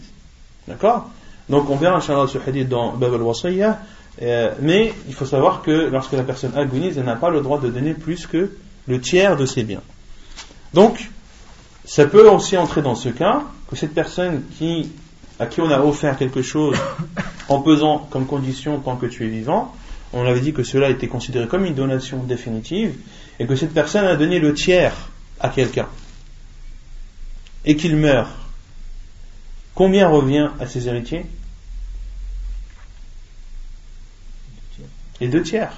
D'accord? 0.68 1.11
Donc 1.48 1.68
on 1.70 1.77
verra 1.77 1.96
Inch'Allah 1.96 2.27
ce 2.27 2.38
hadith 2.38 2.68
dans 2.68 2.92
Bab 2.92 3.14
al 3.14 3.77
euh, 4.22 4.53
mais 4.61 4.94
il 5.09 5.14
faut 5.14 5.27
savoir 5.27 5.62
que 5.62 5.88
lorsque 5.90 6.12
la 6.12 6.22
personne 6.22 6.57
agonise, 6.57 6.98
elle 6.98 7.05
n'a 7.05 7.16
pas 7.16 7.31
le 7.31 7.40
droit 7.40 7.59
de 7.59 7.68
donner 7.68 7.94
plus 7.94 8.27
que 8.27 8.57
le 8.87 9.00
tiers 9.00 9.37
de 9.37 9.44
ses 9.44 9.64
biens. 9.64 9.83
Donc, 10.72 11.11
ça 11.85 12.07
peut 12.07 12.29
aussi 12.29 12.57
entrer 12.57 12.81
dans 12.81 12.94
ce 12.94 13.09
cas 13.09 13.42
que 13.68 13.77
cette 13.77 13.92
personne 13.92 14.42
qui, 14.57 14.92
à 15.38 15.46
qui 15.46 15.61
on 15.61 15.70
a 15.70 15.81
offert 15.81 16.16
quelque 16.16 16.42
chose 16.42 16.77
en 17.48 17.61
pesant 17.61 18.07
comme 18.11 18.27
condition 18.27 18.79
tant 18.79 18.96
que 18.96 19.07
tu 19.07 19.24
es 19.24 19.29
vivant, 19.29 19.74
on 20.12 20.24
avait 20.24 20.40
dit 20.40 20.53
que 20.53 20.62
cela 20.62 20.90
était 20.90 21.09
considéré 21.09 21.48
comme 21.48 21.64
une 21.64 21.74
donation 21.74 22.22
définitive 22.22 22.94
et 23.40 23.46
que 23.46 23.57
cette 23.57 23.74
personne 23.74 24.05
a 24.05 24.14
donné 24.14 24.38
le 24.38 24.55
tiers 24.55 24.94
à 25.40 25.48
quelqu'un 25.48 25.88
et 27.64 27.77
qu'il 27.77 27.96
meurt. 27.96 28.31
Combien 29.74 30.08
revient 30.08 30.50
à 30.60 30.66
ses 30.66 30.88
héritiers 30.88 31.26
les 35.20 35.28
deux 35.28 35.42
tiers. 35.42 35.72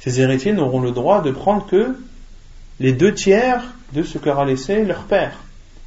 Ces 0.00 0.20
héritiers 0.20 0.52
n'auront 0.52 0.80
le 0.80 0.92
droit 0.92 1.20
de 1.22 1.30
prendre 1.30 1.66
que 1.66 1.96
les 2.78 2.92
deux 2.92 3.12
tiers 3.12 3.62
de 3.92 4.02
ce 4.02 4.18
qu'aura 4.18 4.44
laissé 4.44 4.84
leur 4.84 5.02
père. 5.02 5.32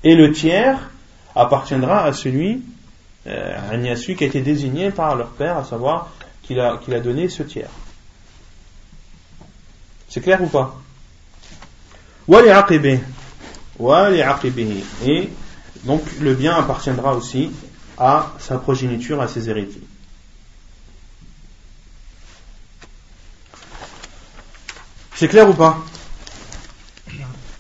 Et 0.04 0.16
le 0.16 0.32
tiers 0.32 0.92
appartiendra 1.36 2.04
à 2.04 2.14
celui, 2.14 2.62
euh, 3.28 3.58
à 3.72 3.96
celui 3.96 4.16
qui 4.16 4.24
a 4.24 4.28
été 4.28 4.42
désigné 4.42 4.92
par 4.92 5.16
leur 5.16 5.30
père, 5.30 5.58
à 5.58 5.64
savoir 5.64 6.12
qu'il 6.44 6.60
a, 6.60 6.78
qu'il 6.78 6.94
a 6.94 7.00
donné 7.00 7.28
ce 7.28 7.42
tiers. 7.42 7.72
C'est 10.10 10.22
clair 10.22 10.42
ou 10.44 10.48
pas? 10.48 10.80
Et 15.04 15.30
donc 15.85 16.03
le 16.21 16.35
bien 16.35 16.55
appartiendra 16.55 17.15
aussi 17.15 17.51
à 17.97 18.33
sa 18.39 18.59
progéniture, 18.59 19.21
à 19.21 19.29
ses 19.29 19.49
héritiers. 19.49 19.83
C'est 25.15 25.29
clair 25.29 25.49
ou 25.49 25.55
pas 25.55 25.85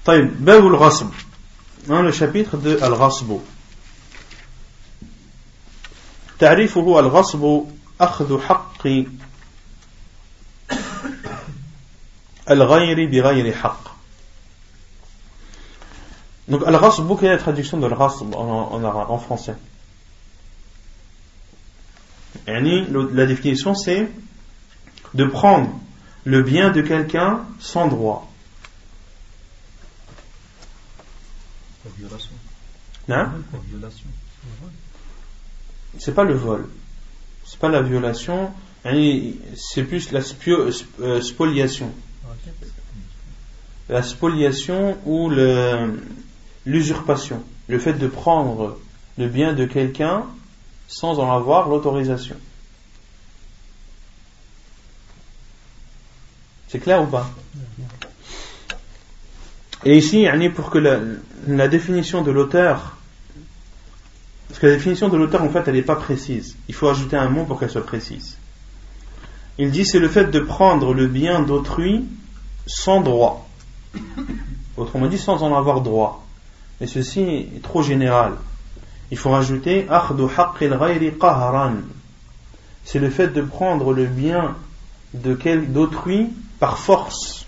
طيب 0.04 0.44
باب 0.44 0.66
الغصب 0.66 1.10
le 1.88 2.12
chapitre 2.12 2.56
de 2.56 2.82
الغصب 2.82 3.40
تعريفه 6.38 7.00
الغصب 7.00 7.64
أخذ 8.00 8.40
حق 8.40 8.88
الغير 12.50 13.10
بغير 13.10 13.54
حق 13.54 13.91
donc, 16.47 16.63
quelle 16.65 17.29
est 17.29 17.35
la 17.35 17.37
traduction 17.37 17.77
de 17.77 17.85
al-ghasb 17.85 18.35
en, 18.35 18.73
en, 18.73 18.83
en 18.83 19.17
français 19.17 19.55
La 22.47 23.25
définition, 23.25 23.75
c'est 23.75 24.09
de 25.13 25.25
prendre 25.25 25.69
le 26.25 26.41
bien 26.41 26.71
de 26.71 26.81
quelqu'un 26.81 27.45
sans 27.59 27.87
droit. 27.87 28.29
La 31.85 31.91
violation. 31.97 32.31
Hein? 33.09 33.33
La 33.51 33.59
violation. 33.59 34.07
C'est 35.99 36.15
pas 36.15 36.23
le 36.23 36.33
vol. 36.33 36.67
C'est 37.45 37.59
pas 37.59 37.69
la 37.69 37.81
violation. 37.81 38.51
C'est 38.83 39.83
plus 39.83 40.11
la 40.11 40.21
euh, 40.47 41.21
spoliation. 41.21 41.91
La 43.89 44.01
spoliation 44.01 44.97
ou 45.05 45.29
l'usurpation. 46.65 47.43
Le 47.67 47.79
fait 47.79 47.93
de 47.93 48.07
prendre 48.07 48.77
le 49.17 49.27
bien 49.27 49.53
de 49.53 49.65
quelqu'un 49.65 50.25
sans 50.87 51.19
en 51.19 51.31
avoir 51.31 51.69
l'autorisation. 51.69 52.35
C'est 56.67 56.79
clair 56.79 57.03
ou 57.03 57.05
pas? 57.05 57.29
Et 59.85 59.97
ici, 59.97 60.25
pour 60.55 60.69
que 60.69 60.79
la, 60.79 61.67
définition 61.67 62.21
de 62.21 62.31
l'auteur, 62.31 62.97
parce 64.47 64.59
que 64.59 64.67
la 64.67 64.73
définition 64.73 65.09
de 65.09 65.17
l'auteur, 65.17 65.43
en 65.43 65.49
fait, 65.49 65.67
elle 65.67 65.75
n'est 65.75 65.81
pas 65.81 65.95
précise. 65.95 66.55
Il 66.67 66.73
faut 66.73 66.87
ajouter 66.87 67.17
un 67.17 67.29
mot 67.29 67.43
pour 67.43 67.59
qu'elle 67.59 67.69
soit 67.69 67.85
précise. 67.85 68.37
Il 69.59 69.71
dit 69.71 69.85
c'est 69.85 69.99
le 69.99 70.09
fait 70.09 70.25
de 70.25 70.39
prendre 70.39 70.93
le 70.93 71.07
bien 71.07 71.41
d'autrui 71.41 72.05
sans 72.65 73.01
droit. 73.01 73.47
Autrement 74.77 75.07
dit, 75.07 75.19
sans 75.19 75.43
en 75.43 75.55
avoir 75.55 75.81
droit. 75.81 76.22
Et 76.83 76.87
ceci 76.87 77.21
est 77.21 77.63
trop 77.63 77.81
général. 77.81 78.33
Il 79.09 79.17
faut 79.17 79.29
rajouter 79.29 79.87
C'est 82.83 82.99
le 82.99 83.09
fait 83.09 83.29
de 83.29 83.41
prendre 83.41 83.93
le 83.93 84.05
bien 84.05 84.57
d'autrui 85.13 86.27
par 86.59 86.77
force. 86.77 87.45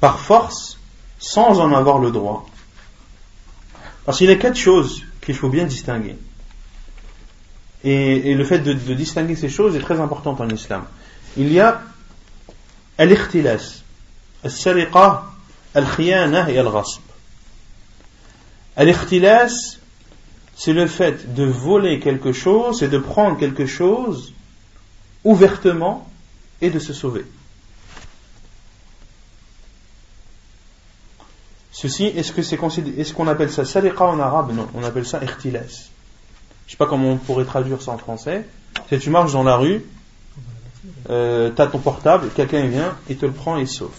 Par 0.00 0.18
force, 0.18 0.78
sans 1.18 1.60
en 1.60 1.74
avoir 1.74 1.98
le 1.98 2.10
droit. 2.10 2.46
Parce 4.06 4.16
qu'il 4.16 4.30
y 4.30 4.32
a 4.32 4.36
quatre 4.36 4.56
choses 4.56 5.04
qu'il 5.20 5.34
faut 5.34 5.50
bien 5.50 5.66
distinguer. 5.66 6.16
Et, 7.84 8.34
le 8.34 8.44
fait 8.44 8.60
de, 8.60 8.72
distinguer 8.72 9.36
ces 9.36 9.50
choses 9.50 9.76
est 9.76 9.80
très 9.80 10.00
important 10.00 10.34
en 10.38 10.48
islam. 10.48 10.84
Il 11.36 11.52
y 11.52 11.60
a 11.60 11.82
al-ikhtilas, 12.96 13.82
al-sariqa, 14.42 15.24
al-khiyana 15.74 16.50
et 16.50 16.58
al-ghasb. 16.58 17.02
Al-ikhtilas, 18.78 19.76
c'est 20.54 20.72
le 20.72 20.86
fait 20.86 21.34
de 21.34 21.44
voler 21.44 21.98
quelque 21.98 22.32
chose 22.32 22.82
et 22.84 22.88
de 22.88 22.98
prendre 22.98 23.36
quelque 23.36 23.66
chose 23.66 24.32
ouvertement 25.24 26.08
et 26.60 26.70
de 26.70 26.78
se 26.78 26.92
sauver. 26.92 27.26
Ceci, 31.72 32.06
est-ce 32.06 32.40
c'est 32.42 33.12
qu'on 33.14 33.26
appelle 33.26 33.50
ça 33.50 33.64
saliqa 33.64 34.04
en 34.04 34.20
arabe? 34.20 34.52
Non, 34.54 34.68
on 34.74 34.84
appelle 34.84 35.06
ça 35.06 35.22
ikhtilas. 35.22 35.90
Je 36.66 36.72
sais 36.72 36.76
pas 36.76 36.86
comment 36.86 37.10
on 37.10 37.16
pourrait 37.16 37.44
traduire 37.44 37.82
ça 37.82 37.90
en 37.92 37.98
français. 37.98 38.46
Si 38.88 38.98
tu 39.00 39.10
marches 39.10 39.32
dans 39.32 39.42
la 39.42 39.56
rue, 39.56 39.84
euh, 41.10 41.50
tu 41.54 41.60
as 41.60 41.66
ton 41.66 41.78
portable, 41.78 42.28
quelqu'un 42.34 42.66
vient, 42.66 42.96
il 43.08 43.16
te 43.16 43.26
le 43.26 43.32
prend 43.32 43.58
et 43.58 43.62
il 43.62 43.68
sauve. 43.68 43.96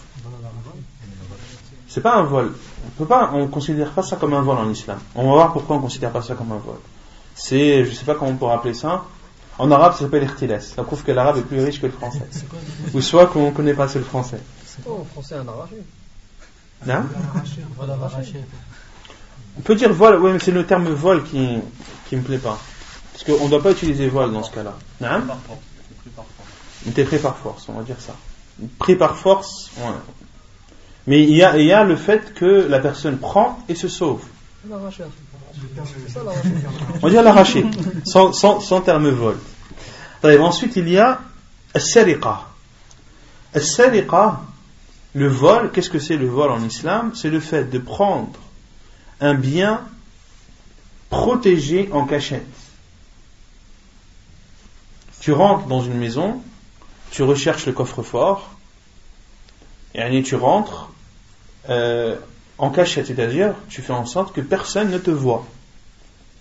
C'est 1.89 2.01
pas 2.01 2.15
un 2.15 2.23
vol. 2.23 2.53
On 2.89 2.97
peut 2.97 3.05
pas, 3.05 3.29
on 3.33 3.47
considère 3.47 3.91
pas 3.91 4.01
ça 4.01 4.15
comme 4.15 4.33
un 4.33 4.41
vol 4.41 4.57
en 4.57 4.69
islam. 4.69 4.97
On 5.13 5.29
va 5.29 5.33
voir 5.33 5.53
pourquoi 5.53 5.75
on 5.75 5.79
considère 5.79 6.11
pas 6.11 6.23
ça 6.23 6.33
comme 6.33 6.51
un 6.51 6.57
vol. 6.57 6.77
C'est, 7.35 7.85
je 7.85 7.93
sais 7.93 8.03
pas 8.03 8.15
comment 8.15 8.31
on 8.31 8.35
pourrait 8.35 8.55
appeler 8.55 8.73
ça. 8.73 9.05
En 9.59 9.69
arabe, 9.71 9.93
ça 9.93 9.99
s'appelle 9.99 10.23
irtilas. 10.23 10.61
Ça 10.61 10.83
prouve 10.83 11.03
que 11.03 11.11
l'arabe 11.11 11.37
est 11.37 11.43
plus 11.43 11.63
riche 11.63 11.79
que 11.79 11.85
le 11.85 11.91
français. 11.91 12.25
Ou 12.93 13.01
soit 13.01 13.27
qu'on 13.27 13.51
connaît 13.51 13.73
pas 13.75 13.83
assez 13.83 13.99
le 13.99 14.05
français. 14.05 14.39
C'est 14.65 14.83
quoi 14.83 14.95
en 14.95 15.05
français 15.05 15.35
un 15.35 15.47
arraché 15.47 15.75
Non 16.85 17.03
On 19.57 19.61
peut 19.61 19.75
dire 19.75 19.93
vol, 19.93 20.19
oui, 20.21 20.31
mais 20.33 20.39
c'est 20.39 20.51
le 20.51 20.65
terme 20.65 20.89
vol 20.89 21.23
qui, 21.23 21.59
qui 22.07 22.15
me 22.15 22.21
plaît 22.23 22.37
pas. 22.39 22.57
Parce 23.13 23.23
qu'on 23.23 23.45
ne 23.45 23.49
doit 23.49 23.61
pas 23.61 23.71
utiliser 23.71 24.07
vol 24.07 24.31
dans 24.33 24.43
ce 24.43 24.51
cas-là. 24.51 24.75
Non 25.01 25.21
T'es 26.95 27.03
pris 27.03 27.19
par 27.19 27.37
force, 27.37 27.67
on 27.69 27.73
va 27.73 27.83
dire 27.83 27.99
ça. 27.99 28.15
Pris 28.79 28.95
par 28.95 29.15
force, 29.15 29.69
ouais. 29.77 29.83
Mais 31.09 31.23
il 31.23 31.35
y, 31.35 31.41
a, 31.41 31.83
le 31.83 31.95
fait 31.95 32.35
que 32.35 32.67
la 32.69 32.77
personne 32.77 33.17
prend 33.17 33.57
et 33.67 33.73
se 33.73 33.87
sauve. 33.87 34.21
On 37.01 37.11
sans, 38.05 38.31
sans, 38.31 38.59
sans 38.59 38.81
terme 38.81 39.09
vol. 39.09 39.39
Ensuite, 40.23 40.75
il 40.75 40.87
y 40.87 40.99
a 40.99 41.19
al-sariqa. 41.73 42.41
Al-sariqa, 43.55 44.41
le 45.15 45.27
vol, 45.27 45.71
qu'est-ce 45.71 45.89
que 45.89 45.97
c'est 45.97 46.15
le 46.15 46.27
vol 46.27 46.51
en 46.51 46.63
islam? 46.63 47.11
C'est 47.15 47.31
le 47.31 47.39
fait 47.39 47.71
de 47.71 47.79
prendre 47.79 48.39
un 49.19 49.33
bien 49.33 49.81
protégé 51.09 51.89
en 51.91 52.05
cachette. 52.05 52.45
Tu 55.21 55.31
rentres 55.31 55.65
dans 55.65 55.81
une 55.81 55.97
maison, 55.97 56.43
tu 57.09 57.23
recherches 57.23 57.65
le 57.65 57.73
coffre-fort, 57.73 58.51
et 59.95 60.21
tu 60.21 60.35
rentres 60.35 60.91
euh, 61.69 62.15
en 62.57 62.69
cachette, 62.69 63.07
c'est-à-dire 63.07 63.53
tu 63.69 63.81
fais 63.81 63.93
en 63.93 64.05
sorte 64.05 64.33
que 64.33 64.41
personne 64.41 64.91
ne 64.91 64.97
te 64.97 65.11
voit. 65.11 65.45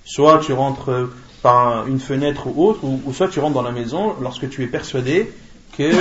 Soit 0.05 0.41
tu 0.45 0.53
rentres 0.53 1.11
par 1.43 1.87
une 1.87 2.01
fenêtre 2.01 2.47
ou 2.47 2.69
autre, 2.69 2.81
ou, 2.85 3.13
soit 3.13 3.29
tu 3.29 3.41
rentres 3.41 3.55
dans 3.55 3.63
la 3.63 3.73
maison 3.73 4.15
lorsque 4.21 4.49
tu 4.49 4.63
es 4.63 4.67
persuadé 4.67 5.33
qu'il 5.73 5.95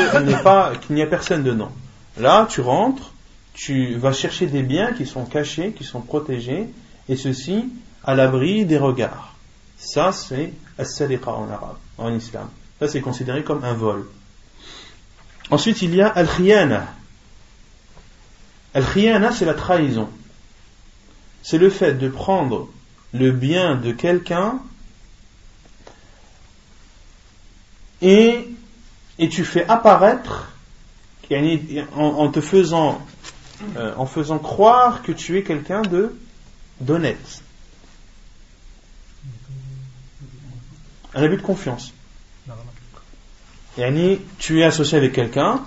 n'y 0.90 1.02
a 1.02 1.08
personne 1.08 1.44
dedans. 1.44 1.72
Là, 2.18 2.48
tu 2.50 2.62
rentres, 2.62 3.12
tu 3.54 3.96
vas 3.96 4.14
chercher 4.14 4.48
des 4.48 4.64
biens 4.64 4.94
qui 4.94 5.06
sont 5.06 5.26
cachés, 5.26 5.72
qui 5.72 5.84
sont 5.84 6.02
protégés, 6.02 6.68
et 7.10 7.16
ceci 7.16 7.66
à 8.04 8.16
l'abri 8.16 8.66
des 8.66 8.78
regards. 8.78 9.36
Ça, 9.78 10.12
c'est 10.12 10.54
as-saliqa 10.78 11.32
en 11.32 11.50
arabe, 11.50 11.78
en 11.98 12.14
islam. 12.14 12.50
Ça, 12.80 12.88
c'est 12.88 13.02
considéré 13.02 13.44
comme 13.44 13.64
un 13.64 13.74
vol. 13.74 14.06
Ensuite, 15.50 15.82
il 15.82 15.96
y 15.96 16.02
a 16.02 16.08
al-khiyana. 16.08 16.88
Al-khiyana, 18.78 19.32
c'est 19.32 19.46
la 19.46 19.56
trahison. 19.56 20.08
C'est 21.42 21.58
le 21.58 21.72
fait 21.72 21.96
de 21.96 22.10
prendre 22.10 22.70
le 23.12 23.32
bien 23.32 23.76
de 23.76 23.92
quelqu'un 23.92 24.60
et, 28.04 28.48
tu 29.18 29.44
fais 29.44 29.66
apparaître 29.68 30.54
en, 31.96 32.30
te 32.30 32.40
faisant 32.40 33.02
euh, 33.78 33.96
en 33.96 34.06
faisant 34.06 34.38
croire 34.38 35.02
que 35.02 35.12
tu 35.12 35.40
es 35.40 35.44
quelqu'un 35.44 35.82
de 35.82 36.16
d'honnête. 36.80 37.42
Un 41.16 41.24
abus 41.24 41.38
de 41.38 41.42
confiance. 41.42 41.96
Yani, 43.76 44.20
tu 44.38 44.62
es 44.62 44.64
associé 44.64 45.00
avec 45.00 45.14
quelqu'un, 45.14 45.64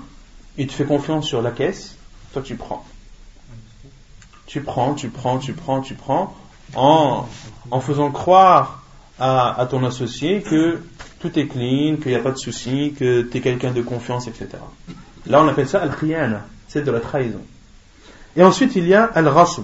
il 0.56 0.68
te 0.68 0.72
fait 0.72 0.84
confiance 0.84 1.26
sur 1.26 1.42
la 1.42 1.50
caisse, 1.50 1.96
toi 2.32 2.42
tu 2.42 2.54
prends. 2.54 2.86
Tu 4.50 4.62
prends, 4.62 4.94
tu 4.94 5.10
prends, 5.10 5.38
tu 5.38 5.52
prends, 5.52 5.80
tu 5.80 5.94
prends, 5.94 6.34
en, 6.74 7.24
faisant 7.80 8.10
croire 8.10 8.82
à, 9.20 9.64
ton 9.70 9.84
associé 9.84 10.42
que 10.42 10.80
tout 11.20 11.38
est 11.38 11.46
clean, 11.46 11.98
qu'il 11.98 12.08
n'y 12.08 12.16
a 12.16 12.18
pas 12.18 12.32
de 12.32 12.36
souci, 12.36 12.92
que 12.98 13.22
tu 13.22 13.38
es 13.38 13.40
quelqu'un 13.42 13.70
de 13.70 13.80
confiance, 13.80 14.26
etc. 14.26 14.48
Là, 15.26 15.40
on 15.40 15.46
appelle 15.46 15.68
ça 15.68 15.80
al-khiyana, 15.80 16.44
c'est 16.66 16.82
de 16.82 16.90
la 16.90 16.98
trahison. 16.98 17.42
Et 18.34 18.42
ensuite, 18.42 18.74
il 18.74 18.88
y 18.88 18.94
a 18.94 19.04
al-rasb. 19.04 19.62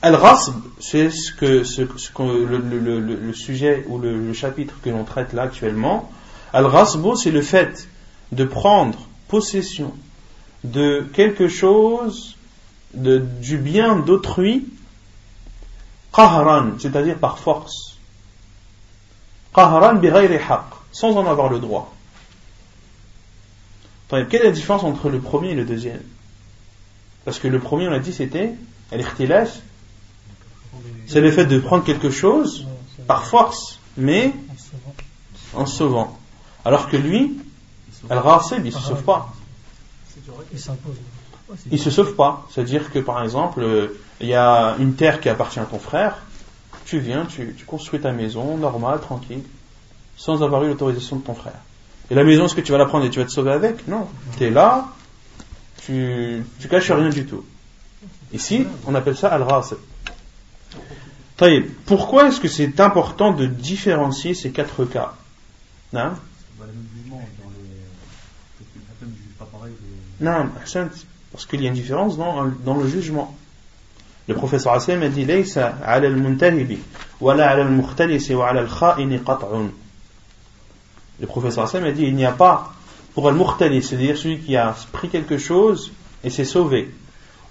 Al-rasb, 0.00 0.54
c'est 0.80 1.10
ce 1.10 1.32
que, 1.32 1.64
ce, 1.64 1.82
le, 1.82 3.32
sujet 3.34 3.84
ou 3.88 3.98
le, 3.98 4.32
chapitre 4.32 4.72
que 4.82 4.88
l'on 4.88 5.04
traite 5.04 5.34
là 5.34 5.42
actuellement. 5.42 6.10
Al-rasb, 6.54 7.14
c'est 7.16 7.30
le 7.30 7.42
fait 7.42 7.88
de 8.32 8.44
prendre 8.44 8.98
possession 9.28 9.92
de 10.64 11.06
quelque 11.12 11.48
chose, 11.48 12.37
de, 12.94 13.18
du 13.18 13.58
bien 13.58 13.96
d'autrui, 13.96 14.66
qahran, 16.14 16.72
c'est-à-dire 16.78 17.18
par 17.18 17.38
force. 17.38 17.98
Qahran 19.54 20.00
sans 20.92 21.16
en 21.16 21.26
avoir 21.26 21.48
le 21.50 21.58
droit. 21.58 21.94
Quelle 24.08 24.42
est 24.42 24.44
la 24.44 24.50
différence 24.50 24.84
entre 24.84 25.10
le 25.10 25.20
premier 25.20 25.50
et 25.50 25.54
le 25.54 25.64
deuxième? 25.64 26.02
Parce 27.24 27.38
que 27.38 27.48
le 27.48 27.60
premier, 27.60 27.88
on 27.88 27.92
a 27.92 27.98
dit, 27.98 28.12
c'était 28.12 28.54
al-ikhtilas, 28.90 29.60
c'est 31.06 31.20
le 31.20 31.30
fait 31.30 31.44
de 31.44 31.58
prendre 31.58 31.84
quelque 31.84 32.10
chose 32.10 32.66
par 33.06 33.26
force, 33.26 33.78
mais 33.96 34.32
en 35.54 35.66
sauvant. 35.66 36.18
Alors 36.64 36.88
que 36.88 36.96
lui, 36.96 37.38
al-rasib, 38.08 38.64
il 38.64 38.72
ne 38.72 38.78
se 38.78 38.80
sauve 38.80 39.02
pas. 39.02 39.34
Il 40.52 40.58
ne 41.70 41.76
se 41.76 41.90
sauve 41.90 42.14
pas. 42.14 42.46
C'est-à-dire 42.50 42.90
que, 42.90 42.98
par 42.98 43.22
exemple, 43.22 43.60
euh, 43.62 43.98
il 44.20 44.28
y 44.28 44.34
a 44.34 44.76
une 44.78 44.94
terre 44.94 45.20
qui 45.20 45.28
appartient 45.28 45.60
à 45.60 45.64
ton 45.64 45.78
frère, 45.78 46.18
tu 46.84 46.98
viens, 46.98 47.26
tu, 47.26 47.54
construis 47.66 48.00
ta 48.00 48.12
maison, 48.12 48.56
normale, 48.56 49.00
tranquille, 49.00 49.42
sans 50.16 50.42
avoir 50.42 50.64
eu 50.64 50.68
l'autorisation 50.68 51.16
de 51.16 51.22
ton 51.22 51.34
frère. 51.34 51.60
Et 52.10 52.14
la 52.14 52.24
maison, 52.24 52.46
est-ce 52.46 52.54
que 52.54 52.60
tu 52.60 52.72
vas 52.72 52.78
la 52.78 52.86
prendre 52.86 53.04
et 53.04 53.10
tu 53.10 53.18
vas 53.18 53.26
te 53.26 53.30
sauver 53.30 53.52
avec? 53.52 53.86
Non. 53.86 54.08
Tu 54.36 54.44
es 54.44 54.50
là, 54.50 54.88
tu, 55.84 56.42
tu 56.58 56.68
caches 56.68 56.90
rien 56.90 57.10
du 57.10 57.26
tout. 57.26 57.44
Ici, 58.32 58.66
on 58.86 58.94
appelle 58.94 59.16
ça 59.16 59.28
al-ghasib. 59.28 59.78
Pourquoi 61.86 62.28
est-ce 62.28 62.40
que 62.40 62.48
c'est 62.48 62.80
important 62.80 63.32
de 63.32 63.46
différencier 63.46 64.34
ces 64.34 64.50
quatre 64.50 64.84
cas? 64.84 65.14
Non 65.92 66.12
Non, 70.20 70.50
parce 71.32 71.46
qu'il 71.46 71.62
y 71.62 71.66
a 71.66 71.68
une 71.68 71.74
différence 71.74 72.16
dans, 72.16 72.46
dans 72.64 72.76
le 72.76 72.86
jugement. 72.86 73.36
Le 74.28 74.34
professeur 74.34 74.74
Hassan 74.74 75.02
a 75.02 75.08
dit. 75.08 75.24
Le 75.24 75.42
professeur 81.26 81.64
Hassan 81.64 81.84
a 81.84 81.92
dit 81.92 82.02
il 82.02 82.14
n'y 82.14 82.26
a 82.26 82.32
pas 82.32 82.72
pour 83.14 83.28
al-mukhtali, 83.28 83.82
c'est-à-dire 83.82 84.16
celui 84.16 84.38
qui 84.38 84.56
a 84.56 84.76
pris 84.92 85.08
quelque 85.08 85.38
chose 85.38 85.92
et 86.22 86.30
s'est 86.30 86.44
sauvé. 86.44 86.90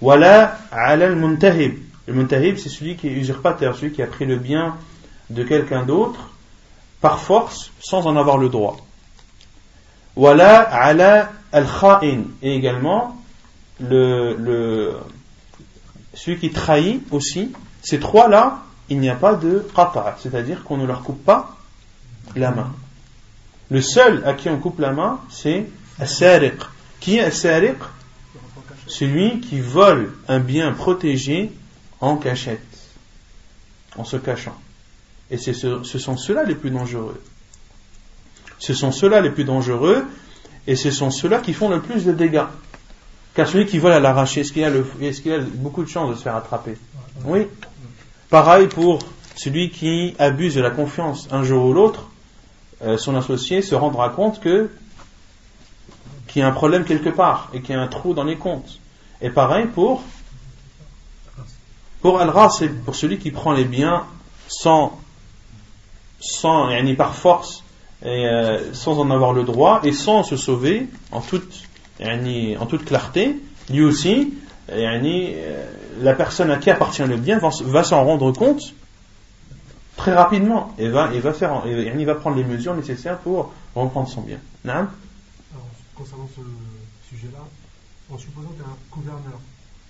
Wala 0.00 0.58
ala 0.70 1.06
al-muntahib. 1.06 1.78
Le 2.06 2.14
muntahib, 2.14 2.56
c'est 2.56 2.68
celui 2.68 2.96
qui 2.96 3.08
est 3.08 3.12
usurpateur, 3.12 3.76
celui 3.76 3.92
qui 3.92 4.00
a 4.00 4.06
pris 4.06 4.24
le 4.24 4.36
bien 4.36 4.76
de 5.30 5.42
quelqu'un 5.42 5.84
d'autre 5.84 6.30
par 7.00 7.18
force 7.18 7.72
sans 7.80 8.06
en 8.06 8.16
avoir 8.16 8.38
le 8.38 8.48
droit. 8.48 8.76
Wala 10.16 10.60
ala 10.60 11.32
al-kha'in. 11.52 12.22
Et 12.40 12.54
également, 12.54 13.17
le, 13.80 14.34
le, 14.34 14.96
celui 16.14 16.38
qui 16.38 16.50
trahit 16.50 17.02
aussi, 17.10 17.52
ces 17.82 18.00
trois-là, 18.00 18.62
il 18.88 19.00
n'y 19.00 19.08
a 19.08 19.14
pas 19.14 19.34
de 19.34 19.66
qata', 19.74 20.16
c'est-à-dire 20.20 20.64
qu'on 20.64 20.76
ne 20.76 20.86
leur 20.86 21.02
coupe 21.02 21.24
pas 21.24 21.56
la 22.34 22.50
main. 22.50 22.74
Le 23.70 23.80
seul 23.80 24.22
à 24.26 24.34
qui 24.34 24.48
on 24.48 24.58
coupe 24.58 24.80
la 24.80 24.92
main, 24.92 25.20
c'est 25.30 25.66
as 26.00 26.22
Qui 27.00 27.18
est 27.18 27.46
as 27.46 27.74
Celui 28.86 29.40
qui 29.40 29.60
vole 29.60 30.12
un 30.26 30.40
bien 30.40 30.72
protégé 30.72 31.52
en 32.00 32.16
cachette, 32.16 32.60
en 33.96 34.04
se 34.04 34.16
cachant. 34.16 34.56
Et 35.30 35.36
ce 35.36 35.52
sont 35.82 36.16
ceux-là 36.16 36.44
les 36.44 36.54
plus 36.54 36.70
dangereux. 36.70 37.20
Ce 38.58 38.74
sont 38.74 38.90
ceux-là 38.90 39.20
les 39.20 39.30
plus 39.30 39.44
dangereux 39.44 40.04
et 40.66 40.74
ce 40.74 40.90
sont 40.90 41.10
ceux-là 41.10 41.38
qui 41.38 41.52
font 41.52 41.68
le 41.68 41.80
plus 41.80 42.04
de 42.04 42.12
dégâts. 42.12 42.44
Car 43.38 43.46
celui 43.46 43.66
qui 43.66 43.78
vole 43.78 43.92
à 43.92 44.00
l'arracher, 44.00 44.40
est-ce 44.40 44.52
qu'il 44.52 44.64
a, 44.64 45.36
a, 45.36 45.38
beaucoup 45.38 45.84
de 45.84 45.88
chances 45.88 46.10
de 46.10 46.16
se 46.16 46.22
faire 46.24 46.34
attraper 46.34 46.76
Oui. 47.24 47.46
Pareil 48.30 48.66
pour 48.66 48.98
celui 49.36 49.70
qui 49.70 50.16
abuse 50.18 50.56
de 50.56 50.60
la 50.60 50.70
confiance. 50.70 51.28
Un 51.30 51.44
jour 51.44 51.66
ou 51.66 51.72
l'autre, 51.72 52.08
euh, 52.82 52.98
son 52.98 53.14
associé 53.14 53.62
se 53.62 53.76
rendra 53.76 54.08
compte 54.08 54.40
que 54.40 54.72
qu'il 56.26 56.40
y 56.40 56.44
a 56.44 56.48
un 56.48 56.52
problème 56.52 56.82
quelque 56.82 57.10
part 57.10 57.48
et 57.54 57.62
qu'il 57.62 57.76
y 57.76 57.78
a 57.78 57.80
un 57.80 57.86
trou 57.86 58.12
dans 58.12 58.24
les 58.24 58.34
comptes. 58.34 58.80
Et 59.20 59.30
pareil 59.30 59.66
pour 59.66 60.02
pour 62.00 62.20
al 62.20 62.32
c'est 62.50 62.70
pour 62.70 62.96
celui 62.96 63.18
qui 63.18 63.30
prend 63.30 63.52
les 63.52 63.66
biens 63.66 64.02
sans 64.48 64.98
sans 66.18 66.72
ni 66.82 66.94
par 66.94 67.14
force 67.14 67.62
et 68.04 68.26
euh, 68.26 68.74
sans 68.74 68.98
en 68.98 69.12
avoir 69.12 69.32
le 69.32 69.44
droit 69.44 69.78
et 69.84 69.92
sans 69.92 70.24
se 70.24 70.36
sauver 70.36 70.88
en 71.12 71.20
toute 71.20 71.67
en 72.00 72.66
toute 72.66 72.84
clarté, 72.84 73.36
lui 73.70 73.82
aussi, 73.82 74.34
euh, 74.70 75.64
la 76.00 76.14
personne 76.14 76.50
à 76.50 76.58
qui 76.58 76.70
appartient 76.70 77.04
le 77.04 77.16
bien 77.16 77.38
va, 77.38 77.82
s'en 77.82 78.04
rendre 78.04 78.32
compte 78.32 78.74
très 79.96 80.14
rapidement 80.14 80.74
et 80.78 80.88
va, 80.88 81.12
et 81.12 81.20
va, 81.20 81.32
faire, 81.32 81.62
prendre 82.20 82.36
les 82.36 82.44
mesures 82.44 82.74
nécessaires 82.74 83.18
pour 83.18 83.52
reprendre 83.74 84.08
son 84.08 84.20
bien. 84.20 84.38
Alors, 84.64 84.86
concernant 85.94 86.28
ce 86.36 86.42
sujet-là, 87.08 87.44
en 88.10 88.18
supposant 88.18 88.50
qu'un 88.50 88.76
gouverneur 88.90 89.40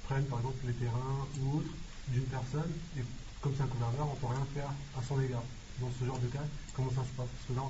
prenne 0.09 0.24
par 0.24 0.38
exemple 0.38 0.56
les 0.66 0.72
terrains 0.72 1.26
ou 1.42 1.59
autres 1.59 1.74
d'une 2.09 2.24
personne, 2.24 2.70
et 2.96 3.02
comme 3.40 3.52
c'est 3.56 3.62
un 3.62 3.66
gouverneur, 3.66 4.06
on 4.09 4.14
ne 4.14 4.20
peut 4.20 4.34
rien 4.34 4.46
faire 4.54 4.70
à 4.98 5.02
son 5.06 5.20
égard. 5.20 5.42
Dans 5.80 5.90
ce 6.00 6.04
genre 6.04 6.18
de 6.18 6.26
cas, 6.26 6.42
comment 6.74 6.90
ça 6.90 7.02
se 7.06 7.14
passe? 7.14 7.28
Parce 7.30 7.46
que 7.46 7.54
là, 7.54 7.62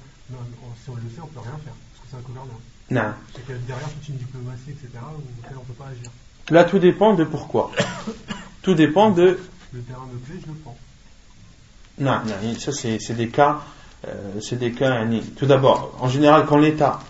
si 0.83 0.91
on 0.91 0.95
le 0.95 1.03
sait, 1.03 1.21
on 1.21 1.27
ne 1.27 1.33
peut 1.33 1.41
rien 1.41 1.59
faire, 1.61 1.75
parce 1.75 2.01
que 2.01 2.07
c'est 2.09 2.17
un 2.17 2.25
gouverneur. 2.25 2.57
Non. 2.91 3.03
derrière 3.47 3.89
toute 3.91 4.09
une 4.09 4.17
diplomatie, 4.17 4.71
etc., 4.71 4.89
on 5.05 5.55
ne 5.55 5.65
peut 5.65 5.73
pas 5.75 5.87
agir. 5.87 6.11
Là, 6.51 6.65
tout 6.65 6.79
dépend 6.79 7.15
de 7.15 7.25
pourquoi. 7.25 7.71
tout 8.63 8.75
dépend 8.75 9.11
de. 9.11 9.39
Le 9.73 9.81
terrain 9.81 10.07
me 10.11 10.19
plaît, 10.19 10.41
je 10.41 10.47
le 10.47 10.59
prends. 10.63 10.77
Non, 11.99 12.21
non 12.25 12.59
ça 12.59 12.73
c'est 12.73 13.15
des 13.15 13.29
cas. 13.29 13.61
Euh, 14.07 14.41
c'est 14.41 14.59
des 14.59 14.73
cas. 14.73 15.05
Tout 15.37 15.47
d'abord, 15.47 15.97
en 16.01 16.09
général, 16.09 16.47
quand 16.47 16.59
l'État. 16.59 17.01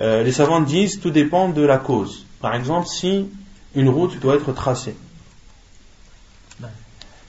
Euh, 0.00 0.22
les 0.22 0.32
savants 0.32 0.60
disent 0.60 1.00
tout 1.00 1.10
dépend 1.10 1.50
de 1.50 1.62
la 1.62 1.78
cause. 1.78 2.26
Par 2.40 2.54
exemple, 2.54 2.88
si 2.88 3.28
une 3.74 3.88
route 3.88 4.18
doit 4.20 4.36
être 4.36 4.52
tracée. 4.52 4.96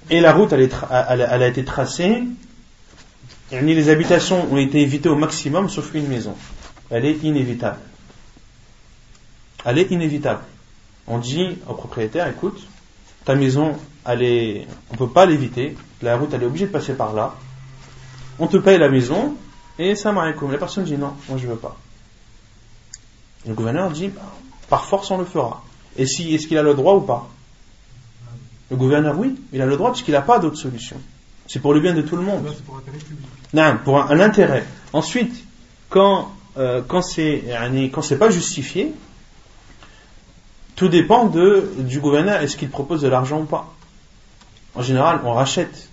Et 0.10 0.20
la 0.22 0.34
route, 0.34 0.54
elle, 0.54 0.62
est 0.62 0.74
elle, 1.10 1.28
elle 1.30 1.44
a 1.44 1.48
été 1.48 1.66
tracée. 1.66 2.24
Les 3.52 3.90
habitations 3.90 4.52
ont 4.52 4.58
été 4.58 4.82
évitées 4.82 5.10
au 5.10 5.16
maximum, 5.16 5.70
sauf 5.70 5.94
une 5.94 6.08
maison 6.08 6.36
elle 6.90 7.06
est 7.06 7.24
inévitable. 7.24 7.80
Elle 9.66 9.80
est 9.80 9.92
inévitable. 9.92 10.44
On 11.08 11.18
dit 11.18 11.58
au 11.68 11.74
propriétaire, 11.74 12.28
écoute, 12.28 12.68
ta 13.26 13.36
maison, 13.36 13.76
elle 14.06 14.22
est, 14.22 14.68
on 14.92 14.96
peut 14.96 15.10
pas 15.10 15.26
l'éviter, 15.26 15.76
la 16.02 16.18
route, 16.18 16.34
elle 16.34 16.44
est 16.44 16.46
obligée 16.46 16.68
de 16.68 16.72
passer 16.72 16.94
par 16.94 17.14
là. 17.14 17.36
On 18.38 18.48
te 18.48 18.58
paye 18.58 18.78
la 18.78 18.90
maison, 18.90 19.36
et 19.80 19.96
ça 19.96 20.12
m'a 20.12 20.30
La 20.30 20.58
personne 20.58 20.84
dit 20.84 20.98
non, 20.98 21.14
moi 21.28 21.38
je 21.38 21.48
veux 21.48 21.56
pas. 21.56 21.78
le 23.46 23.54
gouverneur 23.54 23.92
dit, 23.92 24.10
bah, 24.10 24.22
par 24.70 24.86
force 24.86 25.10
on 25.12 25.18
le 25.18 25.26
fera. 25.26 25.64
Et 25.98 26.06
si, 26.06 26.34
est-ce 26.34 26.48
qu'il 26.48 26.58
a 26.58 26.64
le 26.64 26.74
droit 26.74 26.96
ou 26.96 27.02
pas? 27.02 27.30
Le 28.70 28.78
gouverneur, 28.78 29.18
oui, 29.18 29.36
il 29.54 29.62
a 29.62 29.66
le 29.66 29.78
droit 29.78 29.92
puisqu'il 29.92 30.12
n'a 30.12 30.22
pas 30.22 30.40
d'autre 30.40 30.58
solution. 30.58 31.00
C'est 31.48 31.60
pour 31.60 31.74
le 31.74 31.80
bien 31.80 31.94
de 31.94 32.02
tout 32.02 32.16
le 32.16 32.24
monde. 32.24 32.52
Non, 33.54 33.78
pour 33.84 34.00
un 34.02 34.20
intérêt. 34.20 34.66
Ensuite, 34.94 35.46
quand 35.90 36.35
euh, 36.58 36.82
quand 36.88 37.02
c'est 37.02 37.44
quand 37.92 38.18
pas 38.18 38.30
justifié, 38.30 38.94
tout 40.76 40.90
dépend 40.90 41.26
de, 41.26 41.72
du 41.80 42.00
gouverneur, 42.00 42.42
est-ce 42.42 42.58
qu'il 42.58 42.70
propose 42.70 43.02
de 43.02 43.08
l'argent 43.08 43.42
ou 43.42 43.46
pas. 43.46 43.74
En 44.74 44.82
général, 44.82 45.22
on 45.24 45.34
rachète, 45.34 45.90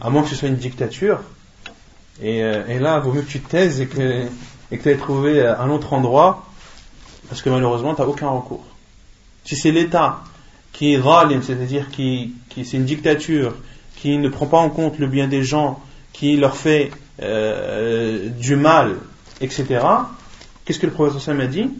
à 0.00 0.10
moins 0.10 0.22
que 0.22 0.28
ce 0.28 0.34
soit 0.34 0.48
une 0.48 0.56
dictature. 0.56 1.20
Et, 2.20 2.42
euh, 2.42 2.78
là, 2.80 2.98
vaut 2.98 3.12
mieux 3.12 3.22
que 3.22 3.30
tu 3.30 3.40
te 3.40 3.50
taises 3.50 3.80
et 3.80 3.86
que 3.86 4.26
tu 4.70 4.88
aies 4.88 4.96
trouvé 4.96 5.46
un 5.46 5.70
autre 5.70 5.92
endroit, 5.92 6.46
parce 7.28 7.42
que 7.42 7.50
malheureusement, 7.50 7.94
tu 7.94 8.02
n'as 8.02 8.08
aucun 8.08 8.28
recours. 8.28 8.64
Si 9.44 9.56
c'est 9.56 9.70
l'État 9.70 10.20
qui 10.72 10.94
est 10.94 10.98
ralim, 10.98 11.42
c'est-à-dire 11.42 11.90
qui, 11.90 12.34
qui 12.48 12.64
c'est 12.64 12.76
une 12.76 12.84
dictature, 12.84 13.54
qui 13.96 14.18
ne 14.18 14.28
prend 14.28 14.46
pas 14.46 14.58
en 14.58 14.70
compte 14.70 14.98
le 14.98 15.06
bien 15.06 15.28
des 15.28 15.42
gens, 15.42 15.80
qui 16.12 16.36
leur 16.36 16.56
fait 16.56 16.90
euh, 17.22 18.28
du 18.28 18.56
mal 18.56 18.96
etc. 19.40 19.84
Qu'est-ce 20.64 20.78
que 20.78 20.86
le 20.86 20.92
professeur 20.92 21.20
Sam 21.20 21.40
a 21.40 21.46
dit? 21.46 21.70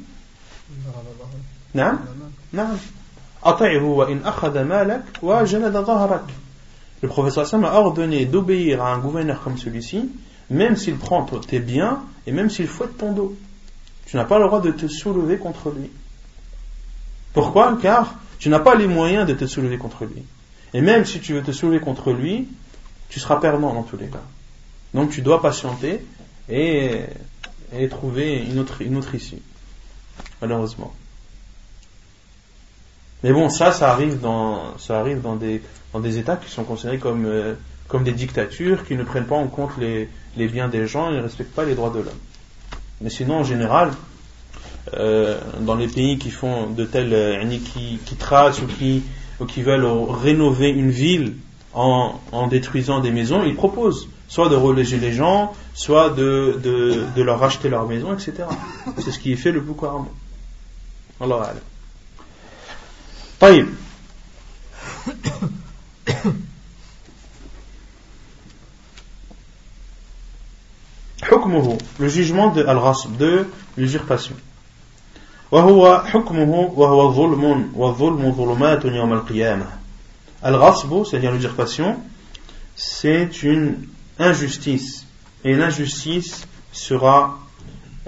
Non 1.74 1.98
Non. 2.52 2.68
Le 7.02 7.08
professeur 7.08 7.46
Sam 7.46 7.64
a 7.64 7.74
ordonné 7.74 8.26
d'obéir 8.26 8.82
à 8.82 8.92
un 8.92 8.98
gouverneur 8.98 9.42
comme 9.42 9.58
celui-ci, 9.58 10.10
même 10.50 10.76
s'il 10.76 10.96
prend 10.96 11.24
tes 11.24 11.58
biens 11.58 12.02
et 12.26 12.32
même 12.32 12.50
s'il 12.50 12.68
fouette 12.68 12.96
ton 12.96 13.12
dos. 13.12 13.36
Tu 14.06 14.16
n'as 14.16 14.24
pas 14.24 14.38
le 14.38 14.46
droit 14.46 14.60
de 14.60 14.70
te 14.70 14.86
soulever 14.86 15.38
contre 15.38 15.70
lui. 15.70 15.90
Pourquoi? 17.32 17.78
Car 17.80 18.14
tu 18.38 18.48
n'as 18.48 18.60
pas 18.60 18.74
les 18.74 18.86
moyens 18.86 19.26
de 19.26 19.34
te 19.34 19.46
soulever 19.46 19.78
contre 19.78 20.04
lui. 20.04 20.22
Et 20.74 20.80
même 20.80 21.04
si 21.04 21.20
tu 21.20 21.32
veux 21.34 21.42
te 21.42 21.52
soulever 21.52 21.80
contre 21.80 22.12
lui, 22.12 22.48
tu 23.08 23.20
seras 23.20 23.36
perdant 23.36 23.72
dans 23.74 23.82
tous 23.82 23.96
les 23.96 24.06
cas. 24.06 24.22
Donc 24.94 25.10
tu 25.10 25.22
dois 25.22 25.40
patienter 25.40 26.04
et 26.48 27.02
et 27.74 27.88
trouver 27.88 28.38
une 28.38 28.58
autre, 28.58 28.82
une 28.82 28.96
autre 28.96 29.14
issue. 29.14 29.42
Malheureusement. 30.40 30.92
Mais 33.22 33.32
bon, 33.32 33.48
ça, 33.48 33.72
ça 33.72 33.92
arrive 33.92 34.20
dans, 34.20 34.76
ça 34.78 34.98
arrive 34.98 35.20
dans 35.20 35.36
des, 35.36 35.62
dans 35.92 36.00
des 36.00 36.18
États 36.18 36.36
qui 36.36 36.50
sont 36.50 36.64
considérés 36.64 36.98
comme, 36.98 37.24
euh, 37.26 37.54
des 38.04 38.12
dictatures, 38.12 38.86
qui 38.86 38.96
ne 38.96 39.04
prennent 39.04 39.26
pas 39.26 39.36
en 39.36 39.48
compte 39.48 39.72
les, 39.78 40.08
biens 40.48 40.68
des 40.68 40.86
gens 40.86 41.10
et 41.10 41.16
ne 41.16 41.22
respectent 41.22 41.54
pas 41.54 41.64
les 41.64 41.74
droits 41.74 41.90
de 41.90 41.98
l'homme. 41.98 42.20
Mais 43.00 43.10
sinon, 43.10 43.40
en 43.40 43.44
général, 43.44 43.90
euh, 44.94 45.38
dans 45.60 45.74
les 45.74 45.88
pays 45.88 46.18
qui 46.18 46.30
font 46.30 46.70
de 46.70 46.84
tels, 46.84 47.12
euh, 47.12 47.44
qui, 47.46 48.16
tracent 48.16 48.62
ou 48.62 48.66
qui, 48.66 49.02
ou 49.40 49.44
qui 49.44 49.62
veulent 49.62 49.84
rénover 49.84 50.70
une 50.70 50.90
ville 50.90 51.36
en 51.74 52.46
détruisant 52.50 53.00
des 53.00 53.10
maisons, 53.10 53.44
ils 53.44 53.54
proposent 53.54 54.08
soit 54.31 54.49
de 54.49 54.55
reléger 54.55 54.97
les 54.97 55.13
gens, 55.13 55.53
soit 55.73 56.09
de, 56.09 56.59
de, 56.63 57.03
de 57.15 57.21
leur 57.21 57.39
racheter 57.39 57.69
leur 57.69 57.87
maison, 57.87 58.13
etc. 58.13 58.33
C'est 58.97 59.11
ce 59.11 59.19
qui 59.19 59.31
est 59.31 59.37
fait 59.37 59.51
le 59.51 59.61
Boko 59.61 59.85
Haram. 59.85 60.05
Allah 61.19 61.53
طيب 63.39 63.67
حكمه 71.23 71.77
le 71.99 72.07
jugement 72.07 72.49
de 72.49 72.63
al-ghasb 72.63 73.17
de 73.17 73.47
l'usurpation 73.77 74.35
وهو 75.51 76.03
حكمه 76.05 76.73
وهو 76.75 77.11
ظلم 77.13 77.71
والظلم 77.75 78.31
ظلمات 78.31 78.85
يوم 78.85 79.13
القيامة 79.13 79.65
الغصب 80.45 81.03
c'est-à-dire 81.03 81.31
l'usurpation 81.31 81.97
c'est 82.75 83.43
une 83.43 83.87
injustice 84.19 85.05
et 85.43 85.55
l'injustice 85.55 86.47
sera 86.71 87.39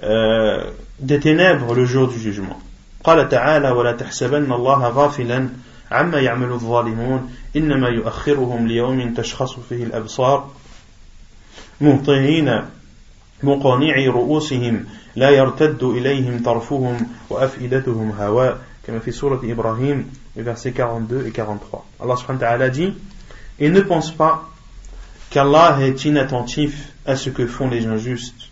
euh, 0.04 0.72
des 1.00 1.20
ténèbres 1.20 1.74
le 1.74 1.86
jour 1.86 2.08
du 2.08 2.20
jugement 2.20 2.60
قال 3.04 3.30
تعالى 3.30 3.70
ولا 3.72 3.92
تحسبن 3.92 4.52
الله 4.52 4.88
غافلا 4.88 5.50
عما 5.92 6.20
يعمل 6.20 6.52
الظالمون 6.52 7.32
إنما 7.56 7.88
يؤخرهم 7.88 8.68
ليوم 8.68 9.14
تشخص 9.14 9.60
فيه 9.70 9.84
الأبصار 9.84 10.52
مهطعين 11.82 12.62
مقانعي 13.44 14.08
رؤوسهم 14.08 14.86
لا 15.16 15.30
يرتد 15.30 15.84
إليهم 15.84 16.44
طرفهم 16.44 17.08
وأفئدتهم 17.30 18.12
هواء 18.12 18.58
كما 18.88 19.00
في 19.00 19.12
سورة 19.12 19.42
إبراهيم 19.44 20.12
versets 20.38 20.72
42 20.72 21.26
et 21.26 21.32
43 21.32 21.86
Allah 22.00 22.18
subhanahu 22.18 22.42
wa 22.42 22.48
ta'ala 22.48 22.70
dit 22.70 22.94
et 23.60 23.70
ne 23.70 23.82
pense 23.82 24.12
pas 24.12 24.50
qu'Allah 25.35 25.79
est 25.83 26.05
inattentif 26.05 26.93
à 27.05 27.17
ce 27.17 27.29
que 27.29 27.47
font 27.47 27.69
les 27.69 27.87
injustes 27.87 28.51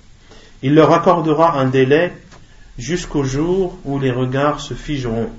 il 0.63 0.75
leur 0.75 0.93
accordera 0.93 1.59
un 1.59 1.67
délai 1.67 2.13
jusqu'au 2.79 3.25
jour 3.25 3.77
où 3.85 3.99
les 3.99 4.13
regards 4.13 4.61
se 4.61 4.75
figeront. 4.75 5.31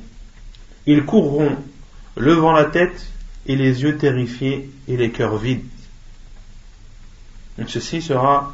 Ils 0.85 1.05
courront 1.05 1.55
levant 2.17 2.51
la 2.51 2.65
tête 2.65 3.07
et 3.45 3.55
les 3.55 3.83
yeux 3.83 3.97
terrifiés 3.97 4.69
et 4.87 4.97
les 4.97 5.11
cœurs 5.11 5.37
vides. 5.37 5.63
Ceci 7.67 8.01
sera 8.01 8.53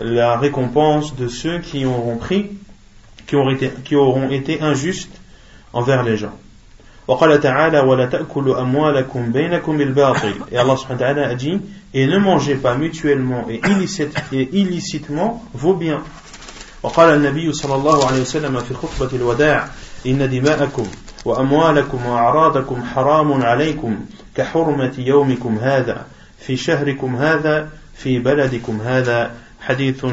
la 0.00 0.36
récompense 0.36 1.16
de 1.16 1.28
ceux 1.28 1.60
qui 1.60 1.86
auront 1.86 2.18
pris, 2.18 2.50
qui 3.26 3.96
auront 3.96 4.30
été 4.30 4.60
injustes 4.60 5.20
envers 5.72 6.02
les 6.02 6.16
gens. 6.16 6.36
وقال 7.08 7.40
تعالى 7.40 7.80
ولا 7.80 8.06
تأكلوا 8.06 8.60
أموالكم 8.60 9.32
بينكم 9.32 9.78
بالباطل 9.78 10.34
et 10.52 10.56
Allah 10.56 10.76
subhanahu 10.76 11.00
wa 11.00 11.06
ta'ala 11.06 11.28
a 11.28 11.34
dit 11.34 11.60
et 11.94 12.06
ne 12.06 12.18
mangez 12.18 12.54
pas 12.54 12.76
mutuellement 12.76 13.44
et, 13.50 13.60
illicite, 13.66 14.16
et 14.32 14.48
illicitement 14.52 15.42
vos 15.54 15.74
biens 15.74 16.02
وقال 16.82 17.14
النبي 17.14 17.52
صلى 17.52 17.74
الله 17.74 18.06
عليه 18.06 18.20
وسلم 18.20 18.58
في 18.58 18.74
خطبة 18.74 19.16
الوداع 19.16 19.68
إن 20.06 20.30
دماءكم 20.30 20.86
وأموالكم 21.24 22.06
وأعراضكم 22.06 22.82
حرام 22.82 23.42
عليكم 23.42 24.00
كحرمة 24.34 24.92
يومكم 24.98 25.58
هذا 25.58 26.06
في 26.38 26.56
شهركم 26.56 27.16
هذا 27.16 27.68
في 27.94 28.18
بلدكم 28.18 28.80
هذا 28.80 29.30
حديث 29.60 30.06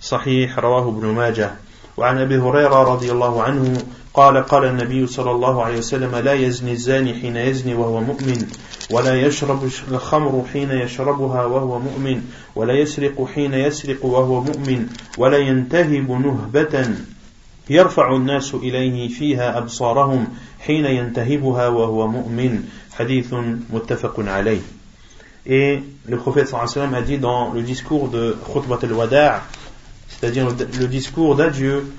صحيح 0.00 0.58
رواه 0.58 0.88
ابن 0.88 1.06
ماجه. 1.06 1.50
وعن 1.96 2.18
أبي 2.18 2.38
هريرة 2.38 2.82
رضي 2.82 3.12
الله 3.12 3.42
عنه 3.42 3.78
قال 4.14 4.42
قال 4.46 4.64
النبي 4.64 5.06
صلى 5.06 5.30
الله 5.30 5.62
عليه 5.62 5.78
وسلم 5.78 6.16
لا 6.16 6.32
يزني 6.32 6.72
الزاني 6.72 7.14
حين 7.14 7.36
يزني 7.36 7.74
وهو 7.74 8.00
مؤمن 8.00 8.46
ولا 8.90 9.14
يشرب 9.20 9.70
الخمر 9.90 10.44
حين 10.52 10.70
يشربها 10.70 11.44
وهو 11.44 11.78
مؤمن 11.78 12.22
ولا 12.56 12.74
يسرق 12.74 13.28
حين 13.34 13.54
يسرق 13.54 14.04
وهو 14.04 14.40
مؤمن 14.40 14.86
ولا 15.18 15.38
ينتهب 15.38 16.10
نهبة 16.10 16.88
يرفع 17.70 18.16
الناس 18.16 18.54
إليه 18.54 19.08
فيها 19.08 19.58
أبصارهم 19.58 20.26
حين 20.60 20.84
ينتهبها 20.84 21.68
وهو 21.68 22.06
مؤمن. 22.08 22.62
حديث 22.98 23.34
متفق 23.72 24.14
عليه. 24.18 24.60
Et 25.46 25.80
le 26.08 26.16
prophète 26.16 26.48
sallam 26.48 26.94
a 26.94 27.02
dit 27.02 27.18
dans 27.18 27.52
le 27.52 27.62
discours 27.62 28.08
de 28.08 28.36
Khutbat 28.52 28.78
al-Wada' 28.82 29.42
c'est-à-dire 30.08 30.48
le, 30.48 30.86
discours 30.86 31.36
d'adieu, 31.36 31.92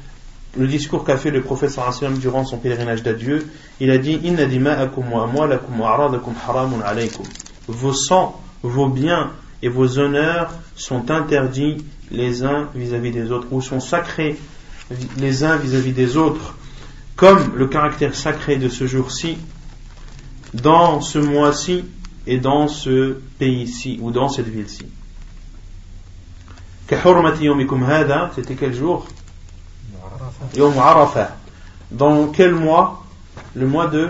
le 0.57 0.67
discours 0.67 1.03
qu'a 1.03 1.17
fait 1.17 1.31
le 1.31 1.41
prophète 1.41 1.69
sallam 1.69 2.17
durant 2.17 2.45
son 2.45 2.57
pèlerinage 2.57 3.03
d'adieu, 3.03 3.45
il 3.79 3.91
a 3.91 3.97
dit 3.97 4.19
Inna 4.23 4.45
dima'akum 4.45 5.11
wa 5.11 5.23
amwalakum 5.23 5.79
wa 5.79 5.93
aradakum. 5.93 7.23
Vos 7.67 7.93
sangs, 7.93 8.35
vos 8.63 8.87
biens 8.87 9.31
et 9.61 9.69
vos 9.69 9.99
honneurs 9.99 10.51
sont 10.75 11.11
interdits 11.11 11.77
les 12.11 12.43
uns 12.43 12.69
vis-à-vis 12.73 13.11
des 13.11 13.31
autres, 13.31 13.47
ou 13.51 13.61
sont 13.61 13.79
sacrés 13.79 14.37
les 15.17 15.43
uns 15.43 15.57
vis-à-vis 15.57 15.91
des 15.91 16.15
autres, 16.15 16.55
comme 17.15 17.55
le 17.55 17.67
caractère 17.67 18.15
sacré 18.15 18.55
de 18.55 18.69
ce 18.69 18.87
jour-ci, 18.87 19.37
dans 20.53 21.01
ce 21.01 21.19
mois-ci, 21.19 21.83
et 22.27 22.37
dans 22.37 22.67
ce 22.67 23.17
pays-ci 23.39 23.99
ou 24.01 24.11
dans 24.11 24.27
cette 24.27 24.49
ville-ci. 24.49 24.85
C'était 28.35 28.55
quel 28.55 28.73
jour 28.73 29.07
Yom 30.55 30.77
Arafah. 30.77 31.35
Dans 31.91 32.27
quel 32.27 32.53
mois? 32.53 33.03
Le 33.55 33.67
mois 33.67 33.87
de 33.87 34.09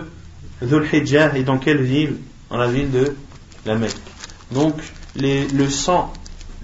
Dhul 0.61 0.86
Hijjah 0.91 1.36
et 1.38 1.43
dans 1.43 1.57
quelle 1.57 1.82
ville? 1.82 2.17
Dans 2.49 2.57
la 2.57 2.67
ville 2.67 2.91
de 2.91 3.15
la 3.65 3.75
Mecque. 3.75 3.95
Donc 4.51 4.75
les, 5.15 5.47
le 5.47 5.69
sang, 5.69 6.13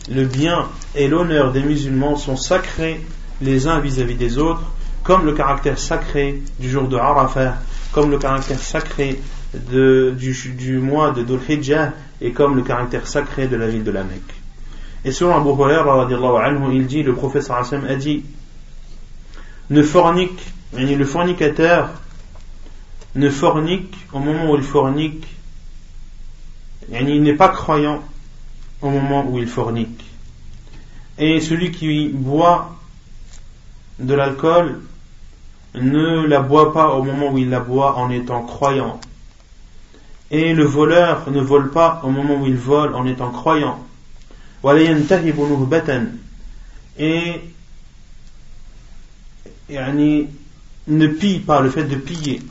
le 0.10 0.26
bien 0.26 0.70
et 0.96 1.08
l'honneur 1.08 1.52
des 1.52 1.64
musulmans 1.64 2.16
sont 2.16 2.38
sacrés 2.38 3.02
les 3.42 3.68
uns 3.68 3.80
vis-à-vis 3.80 4.16
des 4.16 4.38
autres, 4.38 4.64
comme 5.04 5.26
le 5.26 5.34
caractère 5.34 5.80
sacré 5.80 6.42
du 6.60 6.70
jour 6.70 6.88
de 6.88 6.96
Arafah, 6.96 7.56
comme 7.92 8.10
le 8.12 8.18
caractère 8.18 8.60
sacré 8.60 9.20
de, 9.54 10.14
du, 10.18 10.34
du, 10.58 10.78
mois 10.78 11.12
de 11.12 11.24
Dhul 11.24 11.40
Hijjah 11.48 11.94
est 12.22 12.32
comme 12.32 12.56
le 12.56 12.62
caractère 12.62 13.08
sacré 13.08 13.48
de 13.48 13.56
la 13.56 13.68
ville 13.68 13.84
de 13.84 13.92
la 13.92 14.04
Mecque. 14.04 14.43
Et 15.06 15.12
selon 15.12 15.36
Abu 15.36 15.50
Hurairah, 15.50 16.08
il 16.72 16.88
dit, 16.88 17.04
le 17.04 17.14
professeur 17.14 17.58
Hassan 17.58 17.86
a 17.86 17.96
dit, 17.96 18.24
ne 19.70 19.82
fornique, 19.82 20.40
le 20.74 21.06
fornicateur 21.06 21.90
ne 23.16 23.30
fornique 23.30 23.96
au 24.14 24.20
moment 24.20 24.52
où 24.52 24.56
il 24.56 24.64
fornique, 24.64 25.28
il 26.92 27.22
n'est 27.22 27.34
pas 27.34 27.50
croyant 27.50 28.02
au 28.82 28.90
moment 28.90 29.26
où 29.30 29.38
il 29.40 29.48
fornique. 29.48 30.04
Et 31.18 31.40
celui 31.42 31.72
qui 31.72 32.10
boit 32.10 32.76
de 34.00 34.14
l'alcool 34.14 34.82
ne 35.76 36.26
la 36.26 36.40
boit 36.40 36.74
pas 36.74 36.94
au 36.94 37.04
moment 37.04 37.32
où 37.32 37.38
il 37.38 37.50
la 37.50 37.60
boit 37.60 37.98
en 37.98 38.10
étant 38.10 38.42
croyant. 38.44 39.00
Et 40.32 40.54
le 40.54 40.64
voleur 40.64 41.30
ne 41.30 41.42
vole 41.42 41.72
pas 41.72 42.02
au 42.04 42.10
moment 42.10 42.36
où 42.36 42.48
il 42.48 42.56
vole 42.56 42.96
en 42.96 43.06
étant 43.06 43.30
croyant. 43.30 43.80
Et 47.00 47.42
ne 50.88 51.08
pille 51.08 51.40
pas 51.40 51.62
le 51.62 51.70
fait 51.70 51.84
de 51.84 51.96
piller. 51.96 52.42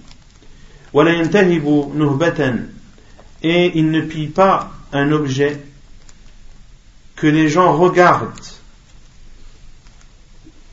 Et 3.42 3.72
il 3.74 3.90
ne 3.90 4.00
pille 4.02 4.28
pas 4.28 4.72
un 4.92 5.10
objet 5.12 5.58
que 7.16 7.26
les 7.26 7.48
gens 7.48 7.76
regardent 7.76 8.32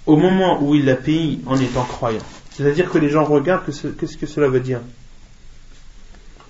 au 0.05 0.17
moment 0.17 0.61
où 0.63 0.75
il 0.75 0.85
la 0.85 0.95
pille 0.95 1.41
en 1.45 1.55
étant 1.59 1.83
croyant. 1.83 2.23
C'est-à-dire 2.51 2.89
que 2.89 2.97
les 2.97 3.09
gens 3.09 3.23
regardent, 3.23 3.63
qu'est-ce 3.65 4.17
que 4.17 4.25
cela 4.25 4.49
veut 4.49 4.59
dire? 4.59 4.81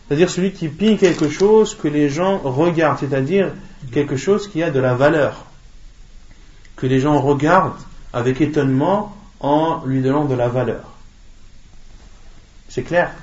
C'est-à-dire 0.09 0.31
celui 0.31 0.53
qui 0.53 0.69
pille 0.69 0.97
quelque 0.97 1.29
chose 1.29 1.75
que 1.75 1.87
les 1.87 2.09
gens 2.09 2.39
regardent, 2.39 2.97
c'est-à-dire 2.97 3.53
quelque 3.91 4.17
chose 4.17 4.47
qui 4.47 4.63
a 4.63 4.71
de 4.71 4.79
la 4.79 4.95
valeur, 4.95 5.45
que 6.75 6.87
les 6.87 6.99
gens 6.99 7.21
regardent 7.21 7.77
avec 8.11 8.41
étonnement 8.41 9.15
en 9.39 9.85
lui 9.85 10.01
donnant 10.01 10.25
de 10.25 10.33
la 10.33 10.47
valeur. 10.47 10.81
C'est 12.69 12.81
clair? 12.81 13.13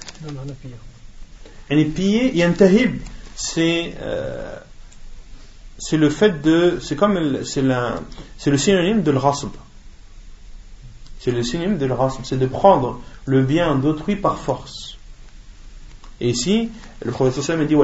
Et 1.71 1.85
piller, 1.87 2.37
yantahib, 2.37 3.01
c'est 3.35 3.95
euh, 4.01 4.57
c'est 5.79 5.97
le 5.97 6.09
fait 6.09 6.41
de, 6.41 6.79
c'est 6.81 6.95
comme 6.95 7.43
c'est 7.43 7.63
le 7.63 8.59
synonyme 8.59 9.03
de 9.03 9.11
l'rasb. 9.11 9.51
C'est 11.19 11.33
le 11.33 11.43
synonyme 11.43 11.79
de 11.79 11.87
l'rasb, 11.87 12.21
c'est 12.23 12.39
de 12.39 12.47
prendre 12.47 13.01
le 13.25 13.43
bien 13.43 13.75
d'autrui 13.75 14.15
par 14.15 14.39
force. 14.39 14.96
Et 16.21 16.31
ici, 16.31 16.71
le 17.05 17.13
prophète 17.13 17.43
sallam 17.43 17.67
dit 17.67 17.77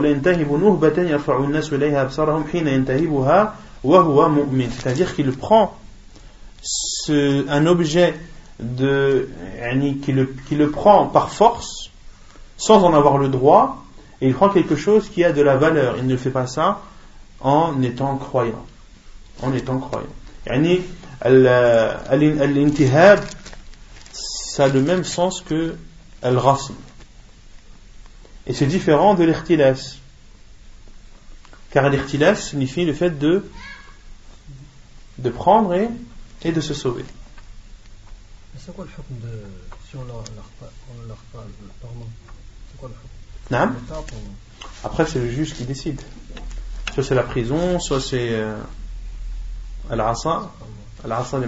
C'est-à-dire 4.70 5.14
qu'il 5.14 5.32
prend 5.32 5.76
ce, 6.62 7.48
un 7.48 7.66
objet 7.66 8.14
de, 8.60 9.28
qui, 10.02 10.12
le, 10.12 10.70
prend 10.70 11.06
par 11.06 11.30
force, 11.30 11.90
sans 12.56 12.84
en 12.84 12.94
avoir 12.94 13.18
le 13.18 13.28
droit, 13.28 13.84
et 14.20 14.28
il 14.28 14.34
prend 14.34 14.48
quelque 14.48 14.76
chose 14.76 15.08
qui 15.08 15.24
a 15.24 15.32
de 15.32 15.42
la 15.42 15.56
valeur. 15.56 15.96
Il 15.98 16.06
ne 16.06 16.16
fait 16.16 16.30
pas 16.30 16.46
ça 16.46 16.80
en 17.40 17.82
étant 17.82 18.16
croyant. 18.16 18.64
En 19.42 19.52
étant 19.52 19.78
croyant. 19.78 20.06
Yani, 20.46 20.80
l'intihab, 21.24 23.20
ça 24.12 24.64
a 24.64 24.68
le 24.68 24.80
même 24.80 25.04
sens 25.04 25.40
que 25.40 25.74
al-rasm 26.22 26.74
et 28.46 28.52
c'est 28.52 28.66
différent 28.66 29.14
de 29.14 29.24
l'irtilas. 29.24 29.96
Car 31.70 31.88
l'irtilas 31.88 32.36
signifie 32.36 32.84
le 32.84 32.92
fait 32.92 33.18
de, 33.18 33.48
de 35.18 35.30
prendre 35.30 35.74
et, 35.74 35.88
et 36.42 36.52
de 36.52 36.60
se 36.60 36.74
sauver. 36.74 37.04
C'est 38.58 38.74
quoi 38.74 38.84
le 38.84 38.90
hukm 38.90 39.20
de 39.20 39.44
Si 39.88 39.96
on 39.96 40.04
leur, 40.04 40.22
parle 41.32 41.44
c'est 42.70 42.78
quoi 42.78 42.90
le 42.90 42.94
Après, 44.84 45.06
c'est 45.06 45.18
le 45.18 45.30
juge 45.30 45.54
qui 45.54 45.64
décide. 45.64 46.00
Soit 46.92 47.04
c'est 47.04 47.14
la 47.14 47.22
prison, 47.22 47.78
soit 47.80 48.00
c'est 48.00 48.34
euh, 48.34 48.58
Al-Asa, 49.88 50.50
Al-Asa, 51.04 51.38
les. 51.38 51.46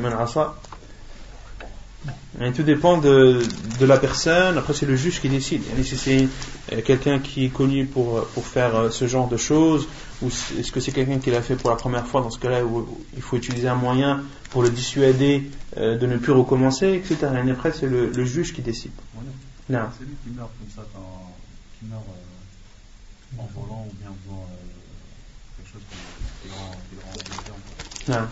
Et 2.40 2.52
tout 2.52 2.62
dépend 2.62 2.98
de, 2.98 3.40
de 3.78 3.86
la 3.86 3.96
personne. 3.96 4.58
Après, 4.58 4.74
c'est 4.74 4.86
le 4.86 4.96
juge 4.96 5.20
qui 5.20 5.28
décide. 5.28 5.62
Et 5.78 5.82
si 5.82 5.96
c'est 5.96 6.28
euh, 6.72 6.82
quelqu'un 6.82 7.18
qui 7.20 7.46
est 7.46 7.48
connu 7.48 7.86
pour, 7.86 8.26
pour 8.28 8.46
faire 8.46 8.74
euh, 8.76 8.90
ce 8.90 9.06
genre 9.06 9.28
de 9.28 9.36
choses, 9.36 9.86
ou 10.22 10.28
est-ce 10.28 10.72
que 10.72 10.80
c'est 10.80 10.92
quelqu'un 10.92 11.18
qui 11.18 11.30
l'a 11.30 11.42
fait 11.42 11.56
pour 11.56 11.70
la 11.70 11.76
première 11.76 12.06
fois, 12.06 12.20
dans 12.20 12.30
ce 12.30 12.38
cas-là, 12.38 12.64
où 12.64 12.88
il 13.14 13.22
faut 13.22 13.36
utiliser 13.36 13.68
un 13.68 13.74
moyen 13.74 14.22
pour 14.50 14.62
le 14.62 14.70
dissuader 14.70 15.50
euh, 15.76 15.98
de 15.98 16.06
ne 16.06 16.16
plus 16.16 16.32
recommencer, 16.32 16.92
etc. 16.94 17.18
Et 17.44 17.50
après, 17.50 17.72
c'est 17.72 17.86
le, 17.86 18.10
le, 18.10 18.24
juge 18.24 18.54
qui 18.54 18.62
décide. 18.62 18.92
Ouais. 19.16 19.24
C'est 19.68 20.04
lui 20.04 20.14
qui 20.22 20.30
meurt 20.30 20.50
comme 20.58 20.70
ça, 20.74 20.88
quand, 20.94 21.34
qui 21.78 21.86
meurt 21.86 22.04
euh, 22.06 23.42
en 23.42 23.48
volant 23.54 23.86
ou 23.90 23.94
bien 23.98 24.10
en 24.10 24.16
faisant 24.22 24.46
euh, 24.46 25.56
quelque 25.56 25.72
chose 25.72 25.82
qui, 25.90 26.48
qui, 26.48 26.54
rend, 26.54 26.70
qui 26.70 26.94
le 26.94 27.02
rend 27.02 28.20
non. 28.20 28.28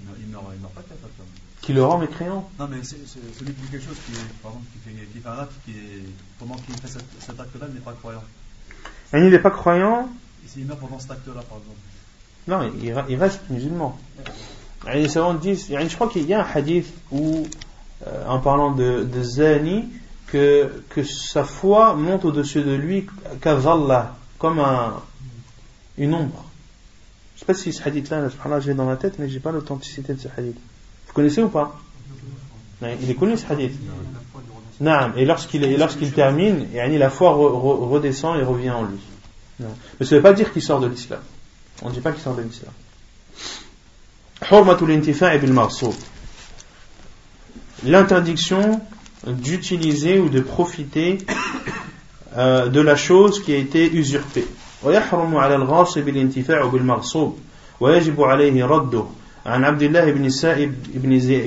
Il 0.00 0.06
meurt, 0.06 0.18
il 0.18 0.26
meurt, 0.28 0.44
il 0.54 0.60
meurt 0.60 0.72
pas 0.72 0.82
capable. 0.82 1.12
Qui 1.70 1.76
le 1.76 1.84
rend 1.84 1.98
mécréant 1.98 2.50
Non, 2.58 2.66
mais 2.68 2.78
c'est 2.82 2.96
celui 3.06 3.52
qui 3.52 3.62
fait 3.62 3.78
quelque 3.78 3.86
chose 3.86 3.98
qui, 4.04 4.10
est, 4.10 4.42
par 4.42 4.50
exemple, 4.50 4.66
qui, 4.72 4.78
fait, 4.90 5.06
qui 5.06 5.20
fait 5.20 5.28
un 5.28 5.38
acte 5.38 5.52
qui 5.64 5.70
est. 5.70 6.02
Pendant 6.40 6.56
qu'il 6.56 6.74
fait 6.74 6.88
cet, 6.88 7.04
cet 7.20 7.38
acte-là, 7.38 7.66
il 7.68 7.74
n'est 7.74 7.80
pas 7.80 7.92
croyant. 7.92 8.24
Et 9.12 9.18
il 9.18 9.30
n'est 9.30 9.38
pas 9.38 9.52
croyant 9.52 10.08
Et 10.44 10.48
s'il 10.48 10.66
meurt 10.66 10.80
pendant 10.80 10.98
cet 10.98 11.12
acte-là, 11.12 11.42
par 11.48 11.58
exemple 11.58 11.78
Non, 12.48 12.72
il, 12.74 12.92
il 13.08 13.16
reste 13.16 13.48
musulman. 13.50 13.96
Et 14.92 15.02
les 15.02 15.08
savants 15.08 15.34
disent, 15.34 15.68
je 15.68 15.94
crois 15.94 16.08
qu'il 16.08 16.26
y 16.26 16.34
a 16.34 16.44
un 16.44 16.50
hadith 16.52 16.92
où, 17.12 17.46
euh, 18.04 18.26
en 18.26 18.40
parlant 18.40 18.72
de, 18.72 19.04
de 19.04 19.22
Zani, 19.22 19.90
que, 20.26 20.82
que 20.88 21.04
sa 21.04 21.44
foi 21.44 21.94
monte 21.94 22.24
au-dessus 22.24 22.64
de 22.64 22.74
lui, 22.74 23.06
comme 24.40 24.58
un, 24.58 25.00
une 25.98 26.14
ombre. 26.14 26.46
Je 27.36 27.36
ne 27.36 27.38
sais 27.38 27.46
pas 27.46 27.54
si 27.54 27.72
ce 27.72 27.80
hadith-là, 27.86 28.28
j'ai 28.58 28.74
dans 28.74 28.90
la 28.90 28.96
tête, 28.96 29.20
mais 29.20 29.28
je 29.28 29.34
n'ai 29.34 29.40
pas 29.40 29.52
l'authenticité 29.52 30.14
de 30.14 30.20
ce 30.20 30.26
hadith. 30.36 30.58
Vous 31.09 31.13
connaissez 31.13 31.41
ou 31.41 31.49
pas 31.49 31.75
Il 32.81 33.09
est 33.09 33.15
connu 33.15 33.37
ce 33.37 33.51
hadith. 33.51 33.73
Et 35.15 35.25
lorsqu'il 35.25 35.77
lorsqu'il 35.77 36.11
termine, 36.11 36.67
la 36.73 37.09
foi 37.09 37.33
redescend 37.33 38.37
et 38.39 38.43
revient 38.43 38.71
en 38.71 38.83
lui. 38.83 38.99
Mais 39.59 40.05
ça 40.05 40.15
ne 40.15 40.19
veut 40.19 40.23
pas 40.23 40.33
dire 40.33 40.51
qu'il 40.51 40.61
sort 40.61 40.79
de 40.79 40.87
l'islam. 40.87 41.21
On 41.81 41.89
ne 41.89 41.93
dit 41.93 42.01
pas 42.01 42.11
qu'il 42.11 42.21
sort 42.21 42.35
de 42.35 42.41
l'islam. 42.41 42.73
L'interdiction 47.83 48.81
d'utiliser 49.25 50.19
ou 50.19 50.29
de 50.29 50.39
profiter 50.41 51.17
euh, 52.37 52.67
de 52.67 52.81
la 52.81 52.95
chose 52.95 53.41
qui 53.43 53.53
a 53.53 53.57
été 53.57 53.91
usurpée. 53.91 54.45
ويحرم 54.83 55.35
على 55.35 55.55
الغاصب 55.55 56.07
الانتفاع 56.09 56.65
بالمغصوب 56.65 57.39
ويجب 57.79 58.21
عليه 58.21 58.65
رده 58.65 59.05
عن 59.46 59.64
عبد 59.64 59.82
الله 59.82 60.12
بن 60.12 60.24
السائب 60.24 60.74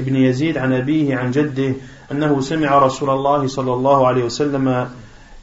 بن 0.06 0.16
يزيد 0.16 0.58
عن 0.58 0.74
أبيه 0.74 1.16
عن 1.16 1.32
جده 1.32 1.74
أنه 2.12 2.42
سمع 2.42 2.78
رسول 2.78 3.10
الله 3.10 3.48
صلى 3.48 3.74
الله 3.74 4.08
عليه 4.08 4.24
وسلم 4.24 4.90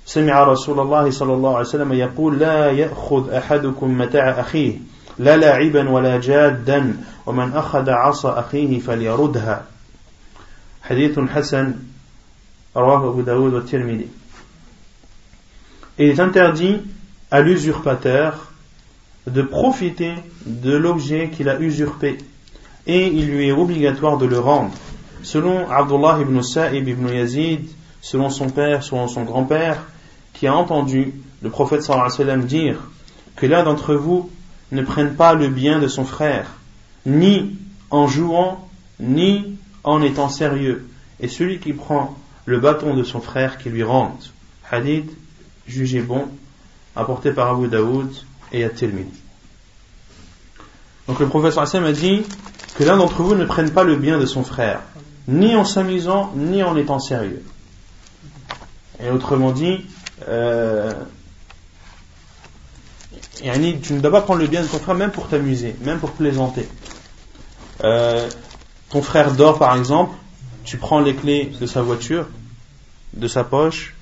سمع 0.06 0.44
رسول 0.44 0.80
الله 0.80 1.10
صلى 1.10 1.34
الله 1.34 1.50
عليه 1.56 1.68
وسلم 1.68 1.92
يقول 1.92 2.38
لا 2.38 2.70
يأخذ 2.70 3.30
أحدكم 3.30 3.98
متاع 3.98 4.40
أخيه 4.40 4.78
لا 5.18 5.36
لاعبا 5.36 5.90
ولا 5.90 6.20
جادا 6.20 6.96
ومن 7.26 7.52
أخذ 7.52 7.90
عصا 7.90 8.40
أخيه 8.40 8.78
فليردها. 8.78 9.64
حديث 10.82 11.18
حسن 11.18 11.74
رواه 12.76 13.08
أبو 13.08 13.20
داود 13.20 13.54
والترمذي. 13.54 14.08
Il 15.98 16.06
est 16.08 16.20
interdit 16.20 16.80
à 17.30 17.42
l'usurpateur 17.42 18.50
de 19.26 19.42
profiter 19.42 20.14
de 20.46 20.74
l'objet 20.74 21.28
qu'il 21.28 21.48
a 21.48 21.60
usurpé. 21.60 22.18
Et 22.86 23.06
il 23.06 23.30
lui 23.30 23.48
est 23.48 23.52
obligatoire 23.52 24.18
de 24.18 24.26
le 24.26 24.38
rendre. 24.38 24.72
Selon 25.22 25.68
Abdullah 25.70 26.18
ibn 26.20 26.40
Sa'ib 26.42 26.88
ibn 26.88 27.08
Yazid, 27.08 27.68
selon 28.00 28.30
son 28.30 28.48
père, 28.48 28.82
selon 28.82 29.08
son 29.08 29.24
grand-père, 29.24 29.84
qui 30.32 30.46
a 30.46 30.54
entendu 30.54 31.12
le 31.42 31.50
prophète 31.50 31.82
sallallahu 31.82 32.06
alayhi 32.06 32.20
wa 32.20 32.24
sallam 32.24 32.44
dire 32.44 32.76
que 33.36 33.46
l'un 33.46 33.62
d'entre 33.62 33.94
vous 33.94 34.30
ne 34.72 34.82
prenne 34.82 35.14
pas 35.14 35.34
le 35.34 35.48
bien 35.48 35.78
de 35.78 35.88
son 35.88 36.04
frère, 36.04 36.46
ni 37.06 37.56
en 37.90 38.06
jouant, 38.06 38.68
ni 38.98 39.58
en 39.84 40.02
étant 40.02 40.28
sérieux, 40.28 40.86
et 41.20 41.28
celui 41.28 41.58
qui 41.58 41.72
prend 41.72 42.16
le 42.46 42.60
bâton 42.60 42.94
de 42.94 43.02
son 43.02 43.20
frère 43.20 43.58
qui 43.58 43.68
lui 43.68 43.82
rende. 43.82 44.22
Hadith, 44.70 45.10
jugé 45.66 46.00
bon, 46.00 46.28
apporté 46.96 47.32
par 47.32 47.50
Abu 47.50 47.68
Daoud 47.68 48.12
et 48.52 48.64
At-Tirmidhi. 48.64 49.10
Donc 51.08 51.18
le 51.18 51.26
professeur 51.26 51.64
Hassan 51.64 51.84
a 51.84 51.92
dit 51.92 52.22
que 52.80 52.84
l'un 52.86 52.96
d'entre 52.96 53.22
vous 53.22 53.34
ne 53.34 53.44
prenne 53.44 53.70
pas 53.70 53.84
le 53.84 53.96
bien 53.96 54.18
de 54.18 54.24
son 54.24 54.42
frère, 54.42 54.80
ni 55.28 55.54
en 55.54 55.66
s'amusant, 55.66 56.32
ni 56.34 56.62
en 56.62 56.78
étant 56.78 56.98
sérieux. 56.98 57.44
Et 59.04 59.10
autrement 59.10 59.52
dit, 59.52 59.84
euh, 60.26 60.90
tu 63.36 63.92
ne 63.92 64.00
dois 64.00 64.10
pas 64.10 64.22
prendre 64.22 64.40
le 64.40 64.46
bien 64.46 64.62
de 64.62 64.66
ton 64.66 64.78
frère 64.78 64.94
même 64.94 65.10
pour 65.10 65.28
t'amuser, 65.28 65.76
même 65.82 65.98
pour 65.98 66.12
plaisanter. 66.12 66.66
Euh, 67.84 68.30
ton 68.88 69.02
frère 69.02 69.32
dort 69.32 69.58
par 69.58 69.76
exemple, 69.76 70.16
tu 70.64 70.78
prends 70.78 71.00
les 71.00 71.14
clés 71.14 71.52
de 71.60 71.66
sa 71.66 71.82
voiture, 71.82 72.28
de 73.12 73.28
sa 73.28 73.44
poche, 73.44 73.94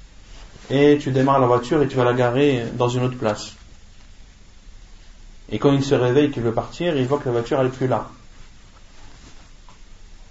et 0.70 0.98
tu 1.00 1.10
démarres 1.10 1.40
la 1.40 1.48
voiture 1.48 1.82
et 1.82 1.88
tu 1.88 1.96
vas 1.96 2.04
la 2.04 2.14
garer 2.14 2.62
dans 2.74 2.88
une 2.88 3.02
autre 3.02 3.18
place. 3.18 3.54
Et 5.50 5.58
quand 5.58 5.72
il 5.72 5.82
se 5.82 5.96
réveille, 5.96 6.30
qu'il 6.30 6.44
veut 6.44 6.54
partir, 6.54 6.96
il 6.96 7.08
voit 7.08 7.18
que 7.18 7.24
la 7.24 7.32
voiture 7.32 7.60
n'est 7.60 7.70
plus 7.70 7.88
là. 7.88 8.08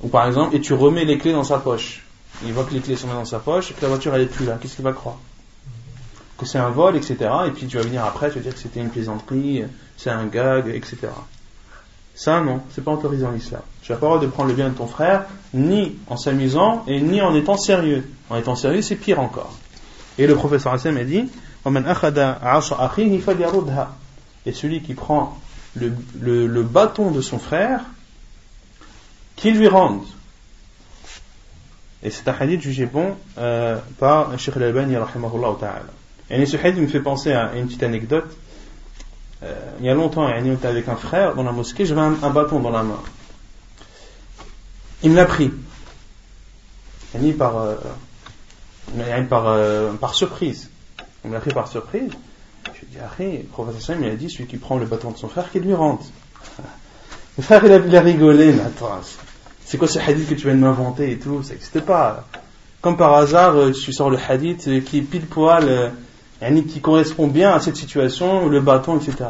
Ou 0.01 0.07
par 0.07 0.27
exemple, 0.27 0.55
et 0.55 0.61
tu 0.61 0.73
remets 0.73 1.05
les 1.05 1.17
clés 1.17 1.33
dans 1.33 1.43
sa 1.43 1.57
poche. 1.57 2.03
Il 2.45 2.53
voit 2.53 2.63
que 2.65 2.73
les 2.73 2.81
clés 2.81 2.95
sont 2.95 3.07
dans 3.07 3.25
sa 3.25 3.39
poche 3.39 3.71
et 3.71 3.73
que 3.73 3.81
la 3.81 3.87
voiture 3.87 4.15
n'est 4.15 4.25
plus 4.25 4.45
là. 4.45 4.57
Qu'est-ce 4.61 4.75
qu'il 4.75 4.83
va 4.83 4.93
croire? 4.93 5.17
Que 6.37 6.45
c'est 6.45 6.59
un 6.59 6.69
vol, 6.69 6.95
etc. 6.95 7.17
Et 7.47 7.51
puis 7.51 7.65
tu 7.65 7.77
vas 7.77 7.83
venir 7.83 8.05
après, 8.05 8.29
tu 8.29 8.35
vas 8.35 8.41
dire 8.41 8.53
que 8.53 8.59
c'était 8.59 8.79
une 8.79 8.89
plaisanterie, 8.89 9.63
c'est 9.97 10.11
un 10.11 10.25
gag, 10.27 10.67
etc. 10.67 11.07
Ça, 12.13 12.41
non, 12.41 12.61
c'est 12.71 12.83
pas 12.83 12.91
autorisé 12.91 13.25
en 13.25 13.33
islam. 13.33 13.61
Tu 13.81 13.91
n'as 13.91 13.97
pas 13.97 14.07
le 14.07 14.13
droit 14.13 14.21
de 14.25 14.27
prendre 14.27 14.49
le 14.49 14.55
bien 14.55 14.69
de 14.69 14.73
ton 14.73 14.87
frère, 14.87 15.25
ni 15.53 15.95
en 16.07 16.17
s'amusant, 16.17 16.83
et 16.87 16.99
ni 17.01 17.21
en 17.21 17.33
étant 17.35 17.57
sérieux. 17.57 18.07
En 18.29 18.37
étant 18.37 18.55
sérieux, 18.55 18.81
c'est 18.81 18.95
pire 18.95 19.19
encore. 19.19 19.53
Et 20.17 20.25
le 20.27 20.35
professeur 20.35 20.73
Hassan 20.73 20.97
a 20.97 21.03
dit, 21.03 21.29
et 24.45 24.51
celui 24.51 24.81
qui 24.81 24.93
prend 24.93 25.37
le, 25.75 25.91
le 26.47 26.63
bâton 26.63 27.11
de 27.11 27.21
son 27.21 27.39
frère, 27.39 27.81
qu'il 29.37 29.57
lui 29.57 29.69
rende. 29.69 30.03
Et 32.03 32.09
c'est 32.09 32.27
un 32.27 32.35
hadith 32.37 32.61
jugé 32.61 32.85
bon 32.85 33.15
euh, 33.37 33.79
par 33.97 34.37
Sheikh 34.37 34.57
al-Albani 34.57 34.95
ta'ala. 35.59 35.85
Et 36.29 36.45
ce 36.45 36.57
hadith 36.57 36.81
me 36.81 36.87
fait 36.87 36.99
penser 36.99 37.31
à 37.31 37.53
une 37.55 37.67
petite 37.67 37.83
anecdote. 37.83 38.35
Euh, 39.43 39.53
il 39.79 39.85
y 39.85 39.89
a 39.89 39.93
longtemps, 39.93 40.23
on 40.23 40.53
était 40.53 40.67
avec 40.67 40.87
un 40.89 40.95
frère 40.95 41.35
dans 41.35 41.43
la 41.43 41.51
mosquée, 41.51 41.85
j'avais 41.85 42.01
un, 42.01 42.15
un, 42.21 42.29
bâton 42.31 42.59
dans 42.59 42.71
la 42.71 42.83
main. 42.83 42.99
Il 45.03 45.11
me 45.11 45.15
l'a 45.15 45.25
pris. 45.25 45.51
Par, 47.37 47.57
euh, 47.57 47.75
par, 49.29 49.47
euh, 49.47 49.93
par 49.93 50.13
surprise. 50.13 50.69
Il 51.23 51.29
me 51.29 51.35
l'a 51.35 51.39
pris 51.39 51.51
par 51.51 51.67
surprise. 51.67 52.11
Je 52.65 52.71
lui 52.71 52.87
ai 52.87 52.95
dit, 52.95 52.97
ah, 52.99 53.09
le 53.19 53.43
professeur 53.47 53.95
il 53.99 54.07
a 54.07 54.15
dit, 54.15 54.29
celui 54.29 54.47
qui 54.47 54.57
prend 54.57 54.77
le 54.77 54.85
bâton 54.85 55.11
de 55.11 55.17
son 55.17 55.29
frère, 55.29 55.51
qu'il 55.51 55.61
lui 55.61 55.73
rende. 55.73 55.99
Le 57.37 57.43
frère, 57.43 57.63
il 57.65 57.71
a, 57.71 57.77
il 57.77 57.95
a 57.95 58.01
rigolé, 58.01 58.51
mais 58.51 58.63
attends, 58.63 58.99
c'est 59.67 59.77
quoi 59.77 59.89
ce 59.89 59.99
hadith 59.99 60.29
que 60.29 60.33
tu 60.33 60.45
viens 60.45 60.55
de 60.55 60.61
m'inventer 60.61 61.11
et 61.11 61.19
tout? 61.19 61.43
Ça 61.43 61.51
n'existe 61.51 61.81
pas. 61.81 62.25
Comme 62.79 62.95
par 62.95 63.13
hasard, 63.15 63.57
euh, 63.57 63.73
tu 63.73 63.91
sors 63.91 64.09
le 64.09 64.17
hadith 64.17 64.69
euh, 64.69 64.79
qui 64.79 64.99
est 64.99 65.01
pile 65.01 65.25
poil, 65.25 65.65
euh, 65.67 66.61
qui 66.69 66.79
correspond 66.79 67.27
bien 67.27 67.51
à 67.51 67.59
cette 67.59 67.75
situation, 67.75 68.47
le 68.47 68.61
bâton, 68.61 68.97
etc. 68.97 69.29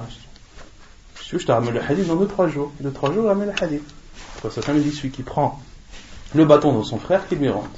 Je, 1.27 1.39
je, 1.39 1.43
te 1.43 1.51
ramène 1.51 1.73
le 1.73 1.81
hadith 1.81 2.05
dans 2.05 2.15
2-3 2.17 2.49
jours. 2.49 2.71
Deux, 2.79 2.91
trois 2.91 3.11
jours, 3.11 3.23
je 3.23 3.27
ramène 3.29 3.47
le 3.47 3.63
hadith. 3.63 3.81
Ça 4.47 4.73
me 4.73 4.79
dit 4.79 4.91
celui 4.91 5.09
qui 5.09 5.23
prend 5.23 5.59
le 6.35 6.45
bâton 6.45 6.77
de 6.77 6.83
son 6.83 6.99
frère 6.99 7.27
qui 7.27 7.35
lui 7.35 7.49
rentre. 7.49 7.69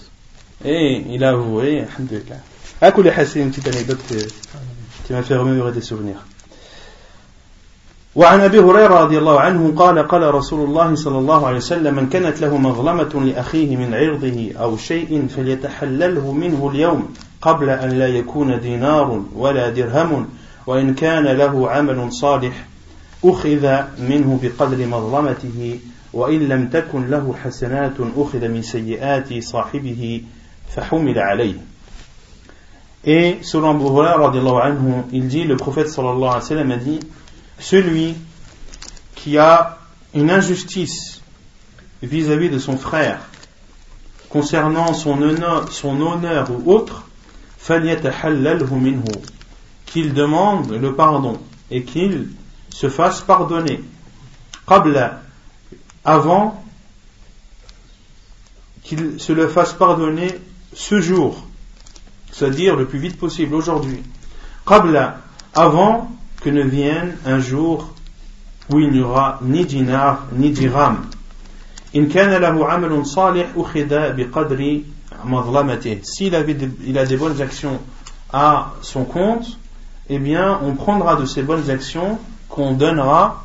Et 0.65 1.01
il 1.07 1.23
a 1.23 1.29
avoué, 1.29 1.79
alhamdoulilah. 1.79 2.35
À 2.81 2.91
c'est 3.25 3.39
une 3.39 3.51
petite 3.51 3.69
anecdote 3.69 3.99
qui 5.05 5.13
m'a 5.13 5.23
fait 5.23 5.37
remémorer 5.37 5.71
des 5.71 5.81
souvenirs. 5.81 6.25
وعن 8.15 8.39
أبي 8.41 8.59
هريرة 8.59 9.03
رضي 9.03 9.17
الله 9.17 9.39
عنه 9.39 9.73
قال 9.75 10.07
قال 10.07 10.35
رسول 10.35 10.67
الله 10.69 10.95
صلى 10.95 11.17
الله 11.17 11.47
عليه 11.47 11.57
وسلم 11.57 11.95
من 11.95 12.09
كانت 12.09 12.41
له 12.41 12.57
مظلمة 12.57 13.25
لأخيه 13.25 13.77
من 13.77 13.93
عرضه 13.93 14.51
أو 14.59 14.77
شيء 14.77 15.27
فليتحلله 15.27 16.31
منه 16.31 16.69
اليوم 16.73 17.13
قبل 17.41 17.69
أن 17.69 17.89
لا 17.89 18.07
يكون 18.07 18.59
دينار 18.59 19.21
ولا 19.35 19.69
درهم 19.69 20.27
وإن 20.67 20.93
كان 20.93 21.23
له 21.23 21.69
عمل 21.69 22.13
صالح 22.13 22.65
أخذ 23.25 23.77
منه 23.99 24.39
بقدر 24.43 24.85
مظلمته 24.87 25.79
وإن 26.13 26.39
لم 26.39 26.67
تكن 26.67 27.09
له 27.09 27.35
حسنات 27.43 27.93
أخذ 28.17 28.47
من 28.47 28.61
سيئات 28.61 29.43
صاحبه 29.43 30.21
فحمل 30.75 31.19
عليه. 31.19 31.55
Et 33.05 33.37
selon 33.43 33.69
Abu 33.69 33.85
Hurairah, 33.85 34.33
il 35.13 35.27
dit, 35.27 35.45
le 35.45 35.55
prophète 35.55 35.87
sallallahu 35.87 36.31
alayhi 36.31 36.35
wa 36.35 36.41
sallam 36.41 36.71
a 36.71 36.75
dit, 36.75 36.99
celui 37.59 38.15
qui 39.15 39.37
a 39.37 39.77
une 40.13 40.31
injustice 40.31 41.21
vis-à-vis 42.01 42.49
de 42.49 42.59
son 42.59 42.77
frère 42.77 43.19
concernant 44.29 44.93
son 44.93 45.21
honneur, 45.21 45.71
son 45.71 45.99
honneur 46.01 46.49
ou 46.51 46.71
autre, 46.71 47.05
qu'il 49.85 50.13
demande 50.13 50.71
le 50.71 50.95
pardon 50.95 51.39
et 51.71 51.83
qu'il 51.83 52.29
se 52.69 52.89
fasse 52.89 53.21
pardonner. 53.21 53.83
avant 56.05 56.63
qu'il 58.83 59.19
se 59.19 59.33
le 59.33 59.47
fasse 59.47 59.73
pardonner 59.73 60.39
ce 60.73 61.01
jour 61.01 61.43
c'est-à-dire 62.31 62.75
le 62.75 62.85
plus 62.85 62.99
vite 62.99 63.17
possible, 63.17 63.55
aujourd'hui. 63.55 64.01
Avant 65.53 66.11
que 66.41 66.49
ne 66.49 66.63
vienne 66.63 67.15
un 67.25 67.39
jour 67.39 67.93
où 68.71 68.79
il 68.79 68.91
n'y 68.91 69.01
aura 69.01 69.39
ni 69.41 69.65
dinar 69.65 70.27
ni 70.31 70.51
dirham. 70.51 71.05
S'il 76.03 76.45
il 76.85 76.97
a 76.97 77.05
des 77.05 77.17
bonnes 77.17 77.41
actions 77.41 77.79
à 78.31 78.73
son 78.81 79.05
compte, 79.05 79.57
eh 80.09 80.19
bien, 80.19 80.59
on 80.63 80.75
prendra 80.75 81.15
de 81.15 81.25
ces 81.25 81.41
bonnes 81.41 81.69
actions 81.69 82.19
qu'on 82.47 82.73
donnera 82.73 83.43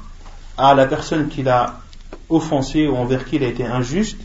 à 0.57 0.75
la 0.75 0.87
personne 0.87 1.29
qui 1.29 1.43
l'a 1.43 1.81
offensé 2.29 2.87
ou 2.87 2.97
envers 2.97 3.25
qui 3.25 3.37
il 3.37 3.45
a 3.45 3.49
été 3.49 3.65
injuste 3.65 4.19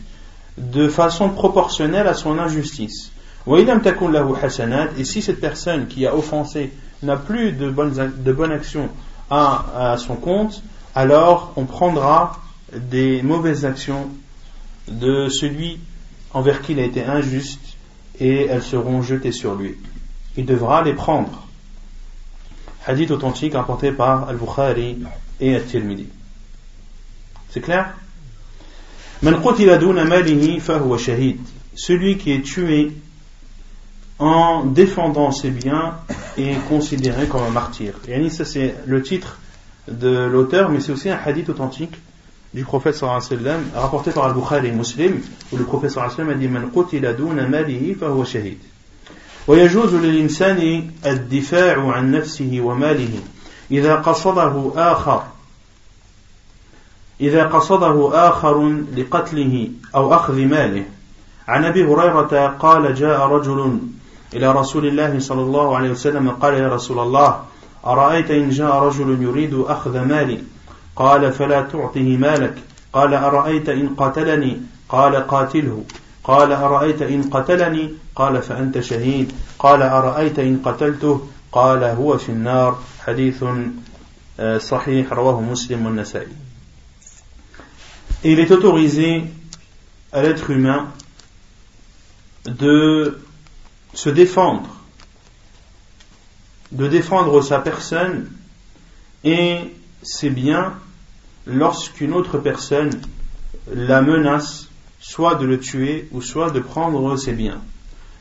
de 0.58 0.88
façon 0.88 1.30
proportionnelle 1.30 2.06
à 2.06 2.14
son 2.14 2.38
injustice. 2.38 3.10
Et 3.46 5.04
si 5.04 5.22
cette 5.22 5.40
personne 5.40 5.86
qui 5.86 6.06
a 6.06 6.14
offensé 6.14 6.70
n'a 7.02 7.16
plus 7.16 7.52
de 7.52 7.70
bonnes, 7.70 8.12
de 8.16 8.32
bonnes 8.32 8.52
actions 8.52 8.88
à, 9.30 9.96
son 9.98 10.16
compte, 10.16 10.62
alors 10.94 11.52
on 11.56 11.64
prendra 11.64 12.40
des 12.74 13.22
mauvaises 13.22 13.64
actions 13.64 14.08
de 14.88 15.28
celui 15.28 15.78
envers 16.32 16.62
qui 16.62 16.72
il 16.72 16.80
a 16.80 16.84
été 16.84 17.04
injuste 17.04 17.76
et 18.18 18.46
elles 18.46 18.62
seront 18.62 19.02
jetées 19.02 19.32
sur 19.32 19.54
lui. 19.54 19.76
Il 20.36 20.46
devra 20.46 20.82
les 20.82 20.94
prendre. 20.94 21.46
Hadith 22.86 23.10
authentique 23.10 23.54
apporté 23.54 23.92
par 23.92 24.28
Al-Bukhari 24.28 24.98
et 25.40 25.54
Al-Tirmidhi. 25.54 26.06
C'est 27.50 27.60
clair? 27.60 27.94
Celui 31.74 32.18
qui 32.18 32.32
est 32.32 32.42
tué 32.42 32.92
en 34.19 34.65
défendant 34.65 35.31
ses 35.31 35.49
biens 35.49 35.95
est 36.37 36.57
considéré 36.69 37.27
comme 37.27 37.43
un 37.43 37.49
martyr. 37.49 37.93
Et 38.07 38.29
ça 38.29 38.45
c'est 38.45 38.75
le 38.85 39.01
titre 39.01 39.37
de 39.87 40.25
l'auteur, 40.25 40.69
mais 40.69 40.79
c'est 40.79 40.91
aussi 40.91 41.09
un 41.09 41.19
hadith 41.23 41.49
authentique 41.49 41.95
du 42.53 42.63
prophète 42.63 42.95
sallallahu 42.95 43.21
alayhi 43.21 43.43
wa 43.43 43.51
sallam, 43.51 43.63
rapporté 43.75 44.11
par 44.11 44.25
Al-Bukhari 44.25 44.67
et 44.67 44.71
Muslim, 44.71 45.19
où 45.51 45.57
le 45.57 45.65
prophète 45.65 45.91
sallallahu 45.91 46.13
alayhi 46.21 46.27
wa 46.27 46.33
sallam 46.33 46.59
a 46.59 46.61
dit 46.61 46.65
Man 46.65 46.71
qutila 46.71 47.13
duna 47.13 47.47
malihi 47.47 47.95
fahuwa 47.95 48.25
shahid. 48.25 48.57
ويجوز 49.47 49.95
للإنسان 49.95 50.89
الدفاع 51.05 51.91
عن 51.91 52.11
نفسه 52.11 52.61
وماله 52.63 53.19
إذا 53.71 53.95
قصده 53.95 54.71
آخر 54.75 55.23
إذا 57.21 57.43
قصده 57.43 58.29
آخر 58.29 58.83
لقتله 58.97 59.69
أو 59.95 60.13
أخذ 60.13 60.35
ماله 60.35 60.85
عن 61.47 61.65
أبي 61.65 61.83
هريرة 61.85 62.47
قال 62.47 62.95
جاء 62.95 63.27
رجل 63.27 63.79
إلى 64.34 64.52
رسول 64.52 64.86
الله 64.86 65.18
صلى 65.18 65.40
الله 65.40 65.76
عليه 65.76 65.90
وسلم 65.90 66.30
قال 66.30 66.54
يا 66.54 66.68
رسول 66.68 66.98
الله 66.98 67.44
أرأيت 67.86 68.30
إن 68.30 68.50
جاء 68.50 68.76
رجل 68.76 69.22
يريد 69.22 69.54
أخذ 69.54 70.00
مالي؟ 70.00 70.42
قال 70.96 71.32
فلا 71.32 71.62
تعطه 71.62 72.16
مالك. 72.16 72.54
قال 72.92 73.14
أرأيت 73.14 73.68
إن 73.68 73.94
قتلني 73.94 74.60
قال 74.88 75.16
قاتله. 75.16 75.84
قال 76.24 76.52
أرأيت 76.52 77.02
إن 77.02 77.22
قتلني؟ 77.22 77.90
قال 78.16 78.42
فأنت 78.42 78.80
شهيد. 78.80 79.32
قال 79.58 79.82
أرأيت 79.82 80.38
إن 80.38 80.62
قتلته؟ 80.64 81.28
قال 81.52 81.84
هو 81.84 82.18
في 82.18 82.28
النار. 82.28 82.78
حديث 83.06 83.44
صحيح 84.58 85.12
رواه 85.12 85.40
مسلم 85.40 85.86
والنسائي. 85.86 86.32
Il 88.22 88.38
est 88.38 88.50
autorisé 88.50 89.24
à 90.12 90.22
l'être 90.22 90.50
humain 90.50 90.88
de 92.44 93.18
se 93.94 94.10
défendre, 94.10 94.68
de 96.72 96.86
défendre 96.88 97.40
sa 97.42 97.58
personne 97.58 98.30
et 99.24 99.74
ses 100.02 100.30
biens 100.30 100.74
lorsqu'une 101.46 102.12
autre 102.12 102.38
personne 102.38 102.90
la 103.72 104.02
menace 104.02 104.68
soit 105.00 105.34
de 105.36 105.46
le 105.46 105.58
tuer 105.58 106.08
ou 106.12 106.22
soit 106.22 106.50
de 106.50 106.60
prendre 106.60 107.16
ses 107.16 107.32
biens. 107.32 107.60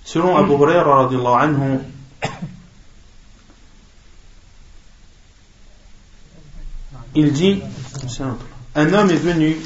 Selon 0.03 0.35
Abu 0.35 0.53
Hurairah 0.53 1.09
anhu, 1.39 1.79
il 7.15 7.31
dit 7.33 7.61
un 8.75 8.93
homme 8.93 9.09
est 9.09 9.15
venu 9.15 9.57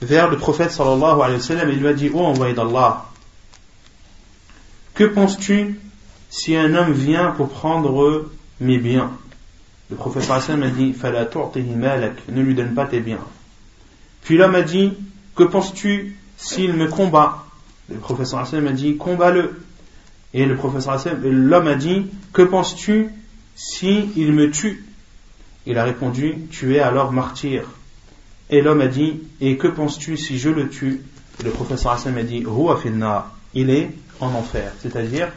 vers 0.00 0.30
le 0.30 0.38
prophète 0.38 0.72
sallallahu 0.72 1.20
alayhi 1.20 1.36
wa 1.36 1.40
sallam 1.40 1.68
et 1.68 1.74
lui 1.74 1.88
a 1.88 1.92
dit, 1.92 2.10
oh 2.12 2.24
envoyé 2.24 2.54
d'Allah, 2.54 3.09
que 5.00 5.06
penses-tu 5.06 5.80
si 6.28 6.54
un 6.54 6.74
homme 6.74 6.92
vient 6.92 7.30
pour 7.30 7.48
prendre 7.48 8.28
mes 8.60 8.76
biens? 8.76 9.10
Le 9.88 9.96
professeur 9.96 10.36
Hassan 10.36 10.60
m'a 10.60 10.68
dit 10.68 10.94
ne 10.94 12.42
lui 12.42 12.54
donne 12.54 12.74
pas 12.74 12.84
tes 12.84 13.00
biens. 13.00 13.24
Puis 14.22 14.36
l'homme 14.36 14.54
a 14.56 14.60
dit 14.60 14.92
Que 15.34 15.44
penses-tu 15.44 16.18
s'il 16.36 16.74
me 16.74 16.86
combat? 16.86 17.46
Le 17.88 17.96
professeur 17.96 18.40
Hassan 18.40 18.60
m'a 18.60 18.72
dit 18.72 18.98
Combat-le. 18.98 19.62
Et 20.34 20.44
le 20.44 20.54
professeur 20.54 21.00
l'homme 21.22 21.68
a 21.68 21.76
dit 21.76 22.04
Que 22.34 22.42
penses-tu 22.42 23.08
s'il 23.54 24.34
me 24.34 24.50
tue? 24.50 24.84
Il 25.64 25.78
a 25.78 25.84
répondu 25.84 26.34
Tu 26.50 26.76
es 26.76 26.80
alors 26.80 27.10
martyr. 27.10 27.62
Et 28.50 28.60
l'homme 28.60 28.82
a 28.82 28.88
dit 28.88 29.22
Et 29.40 29.56
que 29.56 29.66
penses-tu 29.66 30.18
si 30.18 30.38
je 30.38 30.50
le 30.50 30.68
tue? 30.68 31.00
Le 31.42 31.50
professeur 31.52 31.92
Hassan 31.92 32.12
m'a 32.12 32.22
dit 32.22 32.44
Il 33.54 33.70
est 33.70 33.90
en 34.20 34.34
enfer, 34.34 34.72
c'est-à-dire 34.82 35.28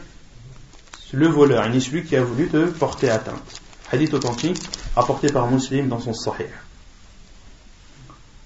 le 1.13 1.27
voleur, 1.27 1.69
ni 1.69 1.79
celui 1.79 2.03
qui 2.03 2.15
a 2.15 2.23
voulu 2.23 2.47
te 2.47 2.65
porter 2.65 3.09
atteinte. 3.09 3.61
Hadith 3.91 4.13
authentique, 4.13 4.61
apporté 4.95 5.31
par 5.31 5.49
Muslim 5.49 5.87
dans 5.87 5.99
son 5.99 6.13
Sahih. 6.13 6.49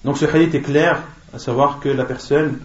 Donc 0.04 0.18
ce 0.18 0.26
hadith 0.26 0.54
est 0.54 0.60
clair, 0.60 1.02
à 1.32 1.38
savoir 1.38 1.80
que 1.80 1.88
la 1.88 2.04
personne 2.04 2.60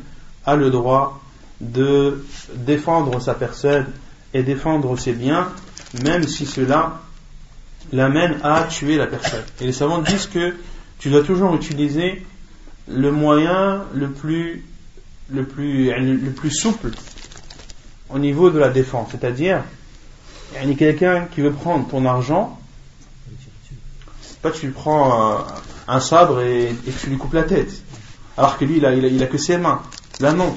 a 0.46 0.56
le 0.56 0.70
droit 0.70 1.22
de 1.62 2.26
défendre 2.54 3.22
sa 3.22 3.34
personne 3.34 3.88
et 4.34 4.44
défendre 4.44 4.98
ses 4.98 5.14
biens, 5.14 5.48
même 6.04 6.24
si 6.24 6.46
cela 6.46 7.00
l'amène 7.94 8.40
à 8.44 8.64
tuer 8.64 8.98
la 8.98 9.08
personne. 9.08 9.44
Et 9.62 9.66
les 9.66 9.72
savants 9.72 10.02
disent 10.02 10.28
que 10.28 10.56
tu 11.00 11.10
dois 11.10 11.24
toujours 11.24 11.56
utiliser 11.56 12.26
le 12.88 13.12
moyen 13.12 13.86
le 13.94 14.10
plus, 14.10 14.66
le 15.30 15.46
plus, 15.46 15.92
le 15.98 16.32
plus 16.32 16.52
souple 16.52 16.92
au 18.14 18.20
niveau 18.20 18.50
de 18.50 18.60
la 18.60 18.70
défense. 18.70 19.10
C'est-à-dire, 19.12 19.64
il 20.62 20.70
y 20.70 20.72
a 20.72 20.76
quelqu'un 20.76 21.26
qui 21.26 21.42
veut 21.42 21.52
prendre 21.52 21.88
ton 21.88 22.06
argent, 22.06 22.60
pas 24.42 24.52
tu 24.52 24.70
prends 24.70 25.46
un, 25.88 26.00
sabre 26.00 26.42
et, 26.42 26.76
tu 27.00 27.10
lui 27.10 27.18
coupes 27.18 27.34
la 27.34 27.44
tête. 27.44 27.82
Alors 28.38 28.58
que 28.58 28.66
lui, 28.66 28.78
il 28.78 28.86
a, 28.86 28.94
il 28.94 29.24
a, 29.24 29.28
que 29.28 29.38
ses 29.38 29.58
mains. 29.58 29.82
Là, 30.20 30.34
non. 30.34 30.54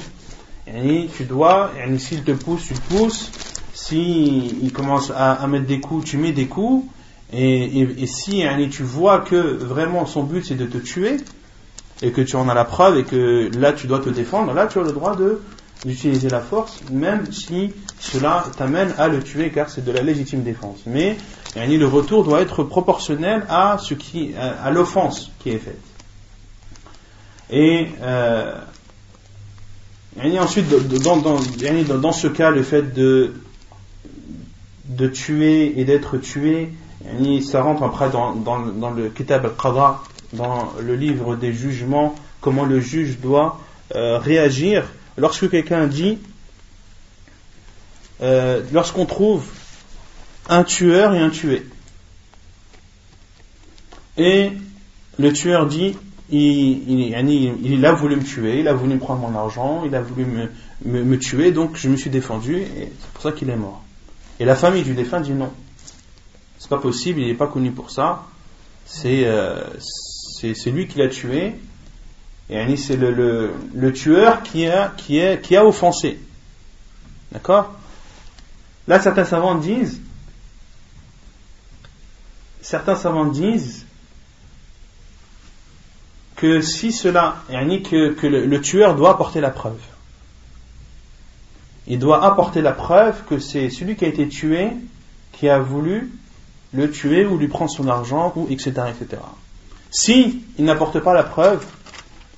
Et 0.67 1.09
tu 1.17 1.25
dois, 1.25 1.71
s'il 1.99 2.25
te 2.25 2.33
pousse, 2.33 2.67
tu 2.67 2.75
le 2.75 2.81
pousses. 2.81 3.31
Si 3.73 4.59
il 4.63 4.73
commence 4.73 5.13
à, 5.15 5.47
mettre 5.47 5.67
des 5.67 5.81
coups, 5.81 6.05
tu 6.05 6.19
mets 6.19 6.33
des 6.33 6.47
coups. 6.47 6.87
Et, 7.33 7.81
et, 7.81 8.07
si 8.07 8.45
tu 8.71 8.83
vois 8.83 9.21
que 9.21 9.37
vraiment 9.37 10.07
son 10.07 10.23
but 10.23 10.45
c'est 10.45 10.55
de 10.55 10.67
te 10.67 10.79
tuer, 10.79 11.17
et 12.03 12.11
que 12.11 12.21
tu 12.21 12.37
en 12.37 12.49
as 12.49 12.55
la 12.55 12.65
preuve, 12.65 12.99
et 12.99 13.05
que 13.05 13.51
là 13.59 13.73
tu 13.73 13.87
dois 13.87 13.99
te 13.99 14.09
défendre, 14.09 14.53
là 14.53 14.67
tu 14.67 14.79
as 14.79 14.83
le 14.83 14.93
droit 14.93 15.17
de 15.17 15.41
d'utiliser 15.85 16.29
la 16.29 16.41
force, 16.41 16.81
même 16.91 17.31
si 17.33 17.73
cela 18.01 18.45
t'amène 18.57 18.93
à 18.99 19.09
le 19.09 19.23
tuer, 19.23 19.51
car 19.51 19.69
c'est 19.69 19.85
de 19.85 19.93
la 19.93 20.03
légitime 20.03 20.43
défense. 20.43 20.79
Mais 20.87 21.17
le 21.55 21.87
retour 21.87 22.25
doit 22.25 22.41
être 22.41 22.63
proportionnel 22.65 23.45
à 23.49 23.79
ce 23.79 23.95
qui, 23.95 24.35
à, 24.37 24.71
l'offense 24.71 25.31
qui 25.39 25.51
est 25.51 25.59
faite. 25.59 25.81
Et 27.51 27.87
euh, 28.03 28.55
ensuite, 30.39 30.69
dans, 31.03 31.17
dans, 31.17 31.39
dans, 31.99 32.13
ce 32.13 32.27
cas, 32.27 32.51
le 32.51 32.63
fait 32.63 32.93
de, 32.95 33.35
de 34.87 35.07
tuer 35.07 35.79
et 35.79 35.85
d'être 35.85 36.19
tué, 36.19 36.73
ça 37.43 37.63
rentre 37.63 37.83
après 37.83 38.11
dans, 38.11 38.35
dans, 38.35 38.91
le 38.91 39.09
Kitab 39.11 39.45
al-Qadha, 39.45 40.01
dans 40.33 40.73
le 40.81 40.97
livre 40.97 41.37
des 41.37 41.53
jugements, 41.53 42.15
comment 42.41 42.65
le 42.65 42.81
juge 42.81 43.19
doit 43.21 43.61
euh, 43.95 44.19
réagir 44.19 44.85
lorsque 45.17 45.51
quelqu'un 45.51 45.87
dit 45.87 46.19
euh, 48.23 48.63
lorsqu'on 48.73 49.07
trouve 49.07 49.47
un 50.49 50.65
tueur 50.65 51.15
et 51.15 51.21
un 51.21 51.31
tué. 51.31 51.67
Et 54.17 54.53
le 55.19 55.33
tueur 55.33 55.67
dit, 55.67 55.95
il, 56.31 57.15
a 57.85 57.93
voulu 57.93 58.17
me 58.17 58.23
tuer, 58.23 58.61
il 58.61 58.69
a 58.69 58.73
voulu 58.73 58.95
me 58.95 58.99
prendre 58.99 59.29
mon 59.29 59.37
argent, 59.37 59.83
il 59.85 59.95
a 59.95 60.01
voulu 60.01 60.25
me, 60.25 60.49
me, 60.85 61.19
tuer, 61.19 61.53
donc 61.53 61.77
je 61.77 61.89
me 61.89 61.97
suis 61.97 62.11
défendu, 62.11 62.57
et 62.57 62.93
c'est 62.99 63.11
pour 63.13 63.23
ça 63.23 63.33
qu'il 63.33 63.51
est 63.51 63.57
mort. 63.57 63.83
Et 64.41 64.45
la 64.45 64.55
famille 64.55 64.83
du 64.83 64.95
défunt 64.95 65.21
dit 65.21 65.33
non. 65.33 65.51
C'est 66.59 66.71
pas 66.71 66.79
possible, 66.79 67.21
il 67.21 67.27
n'est 67.27 67.35
pas 67.35 67.47
connu 67.47 67.71
pour 67.71 67.91
ça. 67.91 68.25
C'est 68.87 69.27
euh, 69.27 69.63
lui 70.67 70.89
qui 70.89 70.99
l'a 70.99 71.09
tué. 71.09 71.55
C'est 72.49 72.97
le, 72.97 73.11
le, 73.11 73.55
le, 73.75 73.93
tueur 73.93 74.43
qui 74.43 74.67
a, 74.67 74.93
qui, 74.97 75.19
est, 75.19 75.43
qui 75.43 75.57
a 75.57 75.65
offensé. 75.65 76.19
D'accord? 77.33 77.75
Là, 78.87 79.01
certains 79.01 79.25
savants 79.25 79.57
disent, 79.57 80.01
certains 82.61 82.95
savants 82.95 83.25
disent 83.25 83.85
que 86.37 86.61
si 86.61 86.93
cela, 86.93 87.43
que, 87.49 88.13
que 88.13 88.27
le, 88.27 88.61
tueur 88.61 88.95
doit 88.95 89.11
apporter 89.11 89.41
la 89.41 89.51
preuve. 89.51 89.81
Il 91.89 91.99
doit 91.99 92.25
apporter 92.25 92.61
la 92.63 92.73
preuve 92.73 93.25
que 93.25 93.39
c'est 93.39 93.71
celui 93.71 93.97
qui 93.97 94.05
a 94.05 94.09
été 94.09 94.29
tué 94.29 94.71
qui 95.33 95.49
a 95.49 95.59
voulu 95.59 96.13
le 96.73 96.91
tuer 96.91 97.27
ou 97.27 97.39
lui 97.39 97.49
prendre 97.49 97.71
son 97.71 97.89
argent 97.89 98.33
ou 98.37 98.47
etc. 98.51 98.73
etc. 98.89 99.23
Si 99.91 100.45
il 100.59 100.65
n'apporte 100.65 101.01
pas 101.01 101.15
la 101.15 101.23
preuve, 101.23 101.65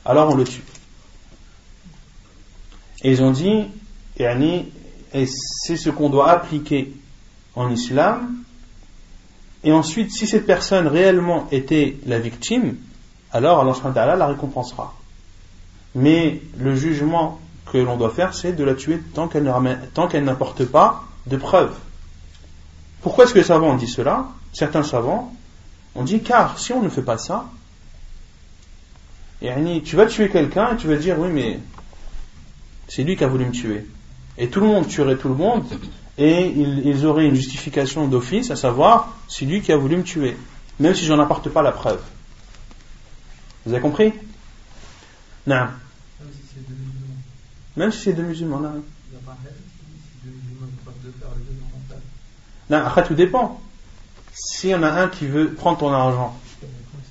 alors 0.09 0.31
on 0.31 0.35
le 0.35 0.45
tue. 0.45 0.65
Et 3.03 3.13
ils 3.13 3.23
ont 3.23 3.31
dit, 3.31 3.67
et 4.19 5.27
c'est 5.27 5.77
ce 5.77 5.91
qu'on 5.91 6.09
doit 6.09 6.31
appliquer 6.31 6.97
en 7.55 7.71
islam. 7.71 8.43
Et 9.63 9.71
ensuite, 9.71 10.11
si 10.11 10.27
cette 10.27 10.47
personne 10.47 10.87
réellement 10.89 11.47
était 11.53 11.99
la 12.07 12.19
victime, 12.19 12.77
alors 13.33 13.61
Allah 13.61 14.17
la 14.17 14.27
récompensera. 14.27 14.95
Mais 15.95 16.41
le 16.57 16.75
jugement 16.75 17.39
que 17.71 17.79
l'on 17.79 17.97
doit 17.97 18.11
faire, 18.11 18.35
c'est 18.35 18.53
de 18.53 18.65
la 18.65 18.75
tuer 18.75 19.01
tant 19.15 19.29
qu'elle 19.29 20.25
n'apporte 20.25 20.65
pas 20.65 21.05
de 21.27 21.37
preuves. 21.37 21.77
Pourquoi 23.03 23.25
est-ce 23.25 23.35
que 23.35 23.39
les 23.39 23.45
savants 23.45 23.73
ont 23.73 23.77
dit 23.77 23.89
cela? 23.89 24.29
Certains 24.55 24.83
savants 24.83 25.35
ont 25.95 26.03
dit 26.03 26.21
car 26.23 26.59
si 26.59 26.73
on 26.73 26.83
ne 26.83 26.89
fait 26.89 27.03
pas 27.03 27.19
ça, 27.19 27.45
tu 29.41 29.97
vas 29.97 30.07
tuer 30.07 30.29
quelqu'un 30.29 30.75
et 30.75 30.77
tu 30.77 30.89
vas 30.89 30.97
dire 30.97 31.19
oui 31.19 31.29
mais 31.33 31.61
c'est 32.89 33.05
lui 33.05 33.17
qui 33.17 33.25
a 33.25 33.29
voulu 33.29 33.45
me 33.45 33.53
tuer. 33.53 33.87
Et 34.37 34.49
tout 34.49 34.61
le 34.61 34.67
monde 34.67 34.89
tuerait 34.89 35.17
tout 35.17 35.29
le 35.29 35.35
monde 35.35 35.65
et 36.17 36.47
ils, 36.47 37.07
auraient 37.07 37.27
une 37.27 37.35
justification 37.35 38.09
d'office, 38.09 38.51
à 38.51 38.57
savoir 38.57 39.17
c'est 39.29 39.45
lui 39.45 39.61
qui 39.61 39.73
a 39.73 39.77
voulu 39.77 39.97
me 39.97 40.03
tuer, 40.03 40.37
même 40.81 40.95
si 40.95 41.05
j'en 41.05 41.19
apporte 41.21 41.49
pas 41.49 41.63
la 41.63 41.71
preuve. 41.71 42.01
Vous 43.65 43.73
avez 43.73 43.83
compris? 43.83 44.13
Non. 45.47 45.69
Même 47.77 47.93
si 47.93 48.01
c'est 48.01 48.13
deux 48.15 48.23
musulmans. 48.23 48.59
Non. 48.59 48.83
Non, 52.71 52.79
après 52.79 53.05
tout 53.05 53.15
dépend. 53.15 53.61
S'il 54.35 54.71
y 54.71 54.75
en 54.75 54.83
a 54.83 54.91
un 54.91 55.09
qui 55.09 55.27
veut 55.27 55.53
prendre 55.53 55.79
ton 55.79 55.93
argent, 55.93 56.39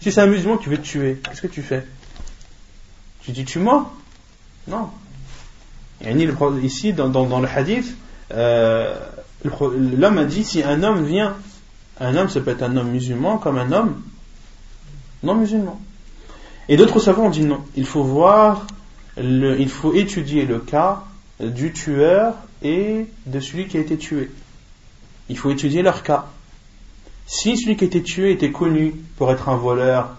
si 0.01 0.11
c'est 0.11 0.21
un 0.21 0.27
musulman 0.27 0.57
qui 0.57 0.69
veut 0.69 0.77
te 0.77 0.83
tuer, 0.83 1.21
qu'est-ce 1.23 1.41
que 1.41 1.47
tu 1.47 1.61
fais? 1.61 1.85
Tu 3.27 3.33
dis 3.33 3.43
tu 3.43 3.59
moi 3.59 3.91
Non. 4.69 4.89
Ici, 6.63 6.93
dans, 6.93 7.09
dans, 7.09 7.41
le 7.41 7.47
hadith, 7.49 7.93
euh, 8.31 8.97
l'homme 9.43 10.17
a 10.17 10.23
dit 10.23 10.45
si 10.45 10.63
un 10.63 10.81
homme 10.81 11.03
vient, 11.03 11.35
un 11.99 12.15
homme, 12.15 12.29
ça 12.29 12.39
peut 12.39 12.51
être 12.51 12.63
un 12.63 12.77
homme 12.77 12.89
musulman 12.89 13.37
comme 13.37 13.57
un 13.57 13.73
homme 13.73 14.01
non 15.23 15.35
musulman. 15.35 15.77
Et 16.69 16.77
d'autres 16.77 17.01
savants 17.01 17.25
ont 17.25 17.29
dit 17.29 17.41
non. 17.41 17.59
Il 17.75 17.85
faut 17.85 18.01
voir, 18.01 18.65
il 19.17 19.69
faut 19.69 19.93
étudier 19.93 20.45
le 20.45 20.59
cas 20.59 21.03
du 21.41 21.73
tueur 21.73 22.33
et 22.63 23.07
de 23.25 23.39
celui 23.41 23.67
qui 23.67 23.75
a 23.75 23.81
été 23.81 23.97
tué. 23.97 24.31
Il 25.27 25.37
faut 25.37 25.51
étudier 25.51 25.81
leur 25.81 26.01
cas. 26.01 26.27
Si 27.25 27.57
celui 27.57 27.75
qui 27.75 27.83
a 27.83 27.87
été 27.87 28.01
tué 28.01 28.31
était 28.31 28.53
connu 28.53 28.95
pour 29.17 29.29
être 29.33 29.49
un 29.49 29.57
voleur, 29.57 30.15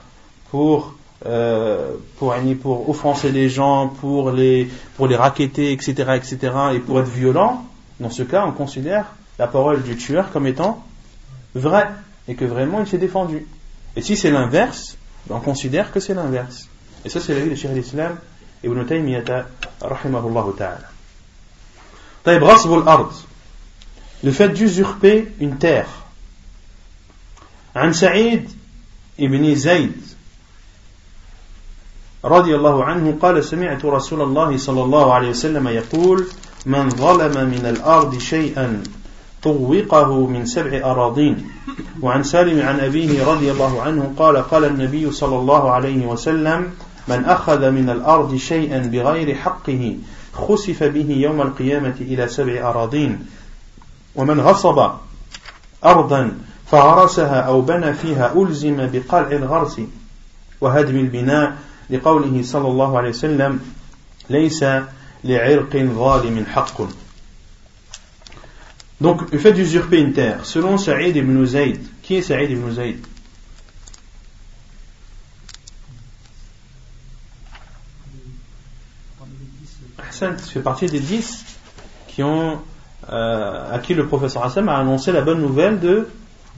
pour, 0.50 0.97
euh, 1.25 1.93
pour, 2.17 2.35
pour 2.61 2.89
offenser 2.89 3.31
les 3.31 3.49
gens, 3.49 3.87
pour 3.87 4.31
les, 4.31 4.69
pour 4.95 5.07
les 5.07 5.15
raqueter, 5.15 5.71
etc., 5.71 5.93
etc., 6.15 6.37
et 6.73 6.79
pour 6.79 6.99
être 6.99 7.09
violent, 7.09 7.65
dans 7.99 8.09
ce 8.09 8.23
cas, 8.23 8.45
on 8.45 8.51
considère 8.51 9.05
la 9.39 9.47
parole 9.47 9.83
du 9.83 9.95
tueur 9.95 10.31
comme 10.31 10.47
étant 10.47 10.83
vraie, 11.55 11.89
et 12.27 12.35
que 12.35 12.45
vraiment 12.45 12.81
il 12.81 12.87
s'est 12.87 12.97
défendu. 12.97 13.47
Et 13.95 14.01
si 14.01 14.17
c'est 14.17 14.31
l'inverse, 14.31 14.97
on 15.29 15.39
considère 15.39 15.91
que 15.91 15.99
c'est 15.99 16.13
l'inverse. 16.13 16.67
Et 17.05 17.09
ça, 17.09 17.19
c'est 17.19 17.33
la 17.33 17.41
vie 17.41 17.49
de 17.49 17.55
Cheikh 17.55 17.71
l'Islam 17.73 18.17
Ibn 18.63 18.85
Taymiyyah, 18.85 19.45
rahimahullah 19.81 20.45
ta'ala. 20.57 20.89
طيب 22.25 22.43
غصب 22.43 22.73
الأرض 22.73 23.11
le 24.23 24.31
fait 24.31 24.49
d'usurper 24.49 25.27
une 25.41 25.57
terre 25.57 25.89
عن 27.75 27.93
سعيد 27.93 28.49
بن 29.19 29.55
زيد 29.55 30.01
رضي 32.24 32.56
الله 32.56 32.84
عنه 32.84 33.16
قال 33.22 33.44
سمعت 33.44 33.84
رسول 33.84 34.22
الله 34.22 34.56
صلى 34.56 34.82
الله 34.82 35.14
عليه 35.14 35.30
وسلم 35.30 35.68
يقول 35.68 36.26
من 36.66 36.90
ظلم 36.90 37.48
من 37.48 37.66
الأرض 37.66 38.18
شيئا 38.18 38.82
طوقه 39.42 40.26
من 40.26 40.46
سبع 40.46 40.90
أراضين 40.90 41.50
وعن 42.02 42.22
سالم 42.22 42.68
عن 42.68 42.80
أبيه 42.80 43.26
رضي 43.26 43.50
الله 43.50 43.82
عنه 43.82 44.12
قال 44.18 44.36
قال 44.36 44.64
النبي 44.64 45.10
صلى 45.10 45.36
الله 45.36 45.70
عليه 45.70 46.06
وسلم 46.06 46.70
من 47.08 47.24
أخذ 47.24 47.70
من 47.70 47.90
الأرض 47.90 48.36
شيئا 48.36 48.78
بغير 48.78 49.34
حقه 49.34 49.96
خسف 50.32 50.82
به 50.84 51.10
يوم 51.10 51.42
القيامة 51.42 51.94
إلى 52.00 52.28
سبع 52.28 52.70
أراضين. 52.70 53.26
ومن 54.16 54.40
غصب 54.40 54.90
أرضا 55.84 56.32
فغرسها 56.66 57.40
أو 57.40 57.60
بنى 57.60 57.92
فيها 57.92 58.32
ألزم 58.36 58.90
بقلع 58.92 59.30
الغرس 59.30 59.80
وهدم 60.60 60.96
البناء 60.96 61.56
لقوله 61.89 62.43
صلى 62.43 62.67
الله 62.67 62.97
عليه 62.97 63.09
وسلم 63.09 63.59
ليس 64.29 64.65
لعرق 65.23 65.77
ظالم 65.77 66.45
حق 66.45 66.81
Donc, 69.01 69.31
le 69.33 69.37
fait 69.37 69.51
d'usurper 69.51 69.99
une 69.99 70.13
terre, 70.13 70.45
selon 70.45 70.77
Saïd 70.77 71.17
ibn 71.17 71.43
Zayd, 71.45 71.81
qui 72.03 72.15
est 72.15 72.21
Saïd 72.21 72.51
ibn 72.51 72.71
Zayd 72.71 73.05
Hassan 79.97 80.37
fait 80.37 80.61
partie 80.61 80.85
des 80.85 81.01
dix 81.01 81.43
qui 82.07 82.23
ont, 82.23 82.59
euh, 83.09 83.75
à 83.75 83.79
qui 83.79 83.93
le 83.93 84.07
professeur 84.07 84.45
Hassan 84.45 84.69
a 84.69 84.77
annoncé 84.77 85.11
la 85.11 85.21
bonne 85.21 85.41
nouvelle 85.41 85.79
de, 85.79 86.07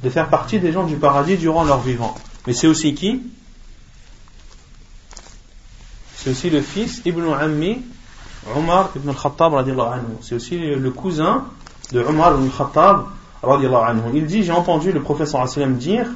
de 0.03 0.09
faire 0.09 0.29
partie 0.29 0.59
des 0.59 0.71
gens 0.71 0.85
du 0.85 0.97
paradis 0.97 1.37
durant 1.37 1.63
leur 1.63 1.81
vivant. 1.81 2.13
Mais 2.45 2.53
c'est 2.53 2.67
aussi 2.67 2.93
qui 2.93 3.23
C'est 6.22 6.30
aussi 6.30 6.50
le 6.50 6.60
fils 6.60 7.00
Ibn 7.06 7.32
Ammi, 7.32 7.80
Omar 8.54 8.90
ibn 8.94 9.08
al-Khattab, 9.08 9.54
c'est 10.20 10.34
aussi 10.34 10.58
le 10.58 10.90
cousin 10.90 11.46
de 11.92 12.02
Umar 12.02 12.34
ibn 12.34 12.50
Khattab 12.50 13.06
anhu. 13.42 14.02
Il 14.12 14.26
dit, 14.26 14.42
j'ai 14.42 14.52
entendu 14.52 14.92
le 14.92 15.00
professeur 15.00 15.48
sallam 15.48 15.78
dire, 15.78 16.06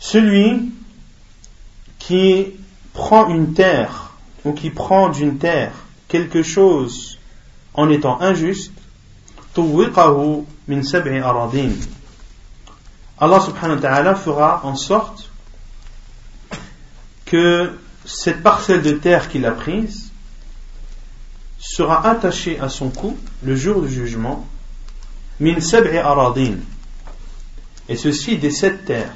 celui 0.00 0.72
qui 2.00 2.54
prend 2.92 3.28
une 3.28 3.54
terre 3.54 4.10
ou 4.44 4.52
qui 4.52 4.70
prend 4.70 5.10
d'une 5.10 5.38
terre 5.38 5.70
quelque 6.08 6.42
chose 6.42 7.20
en 7.74 7.88
étant 7.88 8.20
injuste, 8.20 8.72
min. 9.56 10.80
Allah 13.20 13.40
subhanahu 13.40 13.76
wa 13.76 13.80
ta'ala 13.80 14.14
fera 14.16 14.60
en 14.64 14.74
sorte 14.74 15.30
que 17.26 17.70
cette 18.04 18.42
parcelle 18.42 18.82
de 18.82 18.92
terre 18.92 19.28
qu'il 19.28 19.46
a 19.46 19.52
prise 19.52 20.10
sera 21.58 22.06
attaché 22.08 22.60
à 22.60 22.68
son 22.68 22.90
cou 22.90 23.16
le 23.42 23.56
jour 23.56 23.82
du 23.82 23.92
jugement 23.92 24.46
min 25.40 25.60
sab'i 25.60 25.96
aradin. 25.96 26.56
Et 27.88 27.96
ceci 27.96 28.38
des 28.38 28.50
sept 28.50 28.84
terres. 28.84 29.14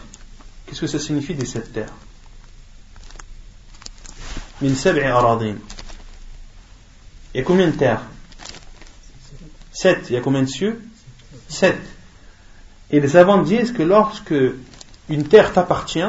Qu'est-ce 0.67 0.81
que 0.81 0.87
ça 0.87 0.99
signifie 0.99 1.35
des 1.35 1.47
sept 1.47 1.73
terres? 1.73 1.93
Min 4.61 4.75
sab'i 4.75 5.03
aradin. 5.03 5.57
Il 7.35 7.39
y 7.39 7.41
a 7.41 7.45
combien 7.45 7.69
de 7.69 7.77
terres? 7.77 8.03
Sept. 9.73 10.07
Il 10.11 10.15
y 10.15 10.17
a 10.17 10.21
combien 10.21 10.43
de 10.43 10.49
cieux? 10.49 10.83
Sept. 11.49 11.81
Et 12.91 13.01
les 13.01 13.09
savants 13.09 13.43
disent 13.43 13.73
que 13.73 13.83
lorsque 13.83 14.35
une 15.09 15.29
terre 15.29 15.53
t'appartient 15.53 16.01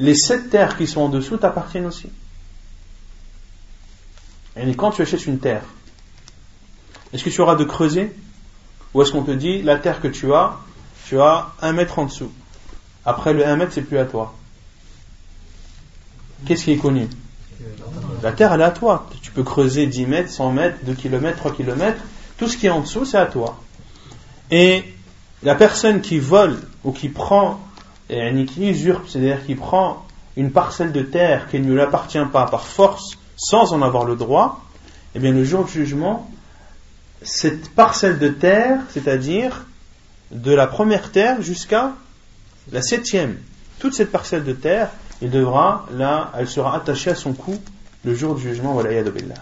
les 0.00 0.14
sept 0.14 0.50
terres 0.50 0.76
qui 0.76 0.86
sont 0.86 1.02
en 1.02 1.08
dessous 1.08 1.36
t'appartiennent 1.36 1.86
aussi 1.86 2.10
et 4.56 4.74
quand 4.74 4.90
tu 4.90 5.02
achètes 5.02 5.26
une 5.26 5.38
terre, 5.38 5.62
Est-ce 7.12 7.24
que 7.24 7.30
tu 7.30 7.40
auras 7.40 7.56
de 7.56 7.64
creuser 7.64 8.12
Ou 8.94 9.02
est-ce 9.02 9.12
qu'on 9.12 9.22
te 9.22 9.30
dit, 9.30 9.62
la 9.62 9.78
terre 9.78 10.00
que 10.00 10.08
tu 10.08 10.32
as, 10.32 10.56
tu 11.06 11.20
as 11.20 11.52
un 11.60 11.72
mètre 11.72 11.98
en 11.98 12.06
dessous 12.06 12.30
Après 13.04 13.32
le 13.32 13.46
1 13.46 13.56
mètre, 13.56 13.72
c'est 13.72 13.82
plus 13.82 13.98
à 13.98 14.04
toi. 14.04 14.34
Qu'est-ce 16.46 16.64
qui 16.64 16.72
est 16.72 16.76
connu? 16.76 17.08
La 18.22 18.32
terre, 18.32 18.52
elle 18.52 18.60
est 18.60 18.64
à 18.64 18.70
toi. 18.70 19.08
Tu 19.22 19.32
peux 19.32 19.42
creuser 19.42 19.86
10 19.86 20.06
mètres, 20.06 20.30
100 20.30 20.52
mètres, 20.52 20.78
2 20.84 20.94
km, 20.94 21.36
3 21.36 21.52
km. 21.52 22.00
Tout 22.38 22.48
ce 22.48 22.56
qui 22.56 22.66
est 22.66 22.70
en 22.70 22.80
dessous, 22.80 23.04
c'est 23.04 23.18
à 23.18 23.26
toi. 23.26 23.60
Et 24.50 24.84
la 25.42 25.54
personne 25.54 26.00
qui 26.00 26.18
vole 26.18 26.60
ou 26.84 26.92
qui 26.92 27.08
prend, 27.08 27.60
et 28.09 28.45
qui 28.45 28.69
usurpe, 28.69 29.07
c'est-à-dire 29.07 29.45
qui 29.45 29.55
prend 29.55 30.05
une 30.37 30.51
parcelle 30.51 30.91
de 30.91 31.01
terre 31.01 31.47
qui 31.49 31.59
ne 31.59 31.71
lui 31.71 31.81
appartient 31.81 32.23
pas 32.31 32.45
par 32.45 32.65
force, 32.67 33.17
sans 33.35 33.73
en 33.73 33.81
avoir 33.81 34.05
le 34.05 34.15
droit, 34.15 34.63
eh 35.15 35.19
bien 35.19 35.31
le 35.31 35.43
jour 35.43 35.65
du 35.65 35.71
jugement, 35.71 36.29
cette 37.21 37.69
parcelle 37.69 38.19
de 38.19 38.29
terre, 38.29 38.79
c'est-à-dire 38.89 39.65
de 40.31 40.53
la 40.53 40.67
première 40.67 41.11
terre 41.11 41.41
jusqu'à 41.41 41.93
la 42.71 42.81
septième, 42.81 43.37
toute 43.79 43.93
cette 43.93 44.11
parcelle 44.11 44.43
de 44.43 44.53
terre, 44.53 44.89
il 45.21 45.29
devra, 45.29 45.85
là, 45.93 46.31
elle 46.37 46.47
sera 46.47 46.75
attachée 46.75 47.11
à 47.11 47.15
son 47.15 47.33
cou 47.33 47.57
le 48.03 48.13
jour 48.13 48.35
du 48.35 48.41
jugement, 48.41 48.73
voilà, 48.73 49.01
billah. 49.03 49.35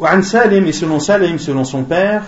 وعن 0.00 0.24
Salim, 0.24 0.66
et 0.66 0.72
selon 0.72 0.98
Salim, 0.98 1.38
selon 1.38 1.64
son 1.64 1.84
père, 1.84 2.24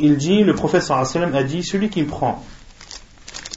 il 0.00 0.16
dit, 0.16 0.42
le 0.44 0.54
prophète 0.54 0.82
sallam 0.82 1.34
a 1.34 1.42
dit, 1.42 1.62
celui 1.62 1.90
qui 1.90 2.02
prend 2.04 2.44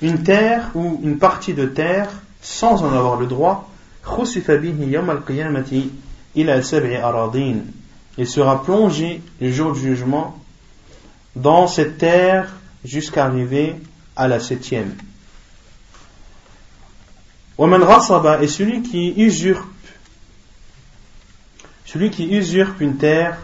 une 0.01 0.23
terre 0.23 0.71
ou 0.75 0.99
une 1.03 1.17
partie 1.17 1.53
de 1.53 1.65
terre 1.65 2.09
sans 2.41 2.83
en 2.83 2.93
avoir 2.93 3.17
le 3.17 3.25
droit, 3.25 3.69
il 8.17 8.27
sera 8.27 8.63
plongé 8.63 9.21
le 9.39 9.51
jour 9.51 9.73
du 9.73 9.79
jugement 9.79 10.37
dans 11.35 11.67
cette 11.67 11.97
terre 11.97 12.53
jusqu'à 12.83 13.25
arriver 13.25 13.75
à 14.15 14.27
la 14.27 14.39
septième. 14.39 14.93
Et 17.57 18.47
celui 18.47 18.81
qui 18.81 19.13
usurpe 19.15 19.65
celui 21.85 22.09
qui 22.09 22.25
usurpe 22.25 22.81
une 22.81 22.97
terre 22.97 23.37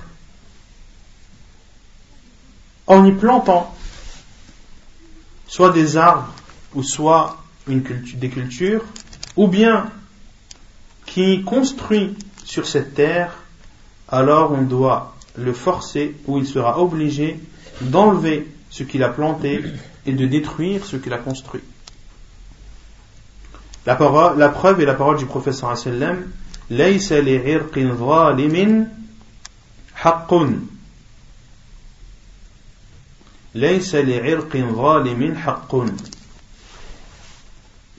en 2.90 3.06
y 3.06 3.12
plantant 3.14 3.74
soit 5.48 5.70
des 5.70 5.96
arbres 5.96 6.34
ou 6.76 6.84
soit 6.84 7.38
des 7.68 8.30
cultures, 8.30 8.84
ou 9.36 9.48
bien 9.48 9.90
qui 11.06 11.44
construit 11.44 12.16
sur 12.44 12.68
cette 12.68 12.96
terre, 12.96 13.32
alors 14.08 14.52
on 14.52 14.64
doit 14.64 15.16
le 15.38 15.54
forcer 15.54 16.16
ou 16.28 16.40
il 16.40 16.48
sera 16.48 16.80
obligé 16.80 17.40
d'enlever 17.82 18.48
ce 18.70 18.84
qu'il 18.84 19.04
a 19.04 19.10
planté 19.10 19.64
et 20.06 20.14
de 20.14 20.26
détruire 20.26 20.86
ce 20.86 20.98
qu'il 20.98 21.14
a 21.14 21.18
construit. 21.18 21.62
La 23.86 23.96
preuve 23.96 24.82
est 24.82 24.86
la 24.86 24.94
parole 24.94 25.18
du 25.18 25.26
professeur 25.26 25.78
sallam 25.78 26.26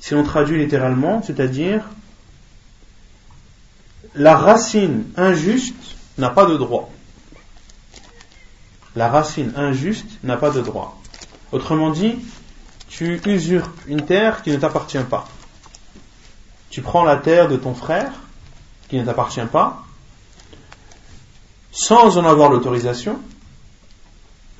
Si 0.00 0.14
on 0.14 0.22
traduit 0.22 0.58
littéralement, 0.58 1.22
c'est-à-dire 1.22 1.84
la 4.14 4.36
racine 4.36 5.04
injuste 5.16 5.96
n'a 6.18 6.30
pas 6.30 6.46
de 6.46 6.56
droit. 6.56 6.90
La 8.96 9.08
racine 9.08 9.52
injuste 9.56 10.18
n'a 10.24 10.36
pas 10.36 10.50
de 10.50 10.60
droit. 10.60 11.00
Autrement 11.52 11.90
dit, 11.90 12.16
tu 12.88 13.20
usurpes 13.26 13.80
une 13.86 14.04
terre 14.04 14.42
qui 14.42 14.50
ne 14.50 14.56
t'appartient 14.56 14.98
pas. 14.98 15.28
Tu 16.70 16.82
prends 16.82 17.04
la 17.04 17.16
terre 17.16 17.48
de 17.48 17.56
ton 17.56 17.74
frère 17.74 18.12
qui 18.88 18.98
ne 18.98 19.04
t'appartient 19.04 19.46
pas, 19.50 19.84
sans 21.72 22.18
en 22.18 22.24
avoir 22.24 22.50
l'autorisation. 22.50 23.20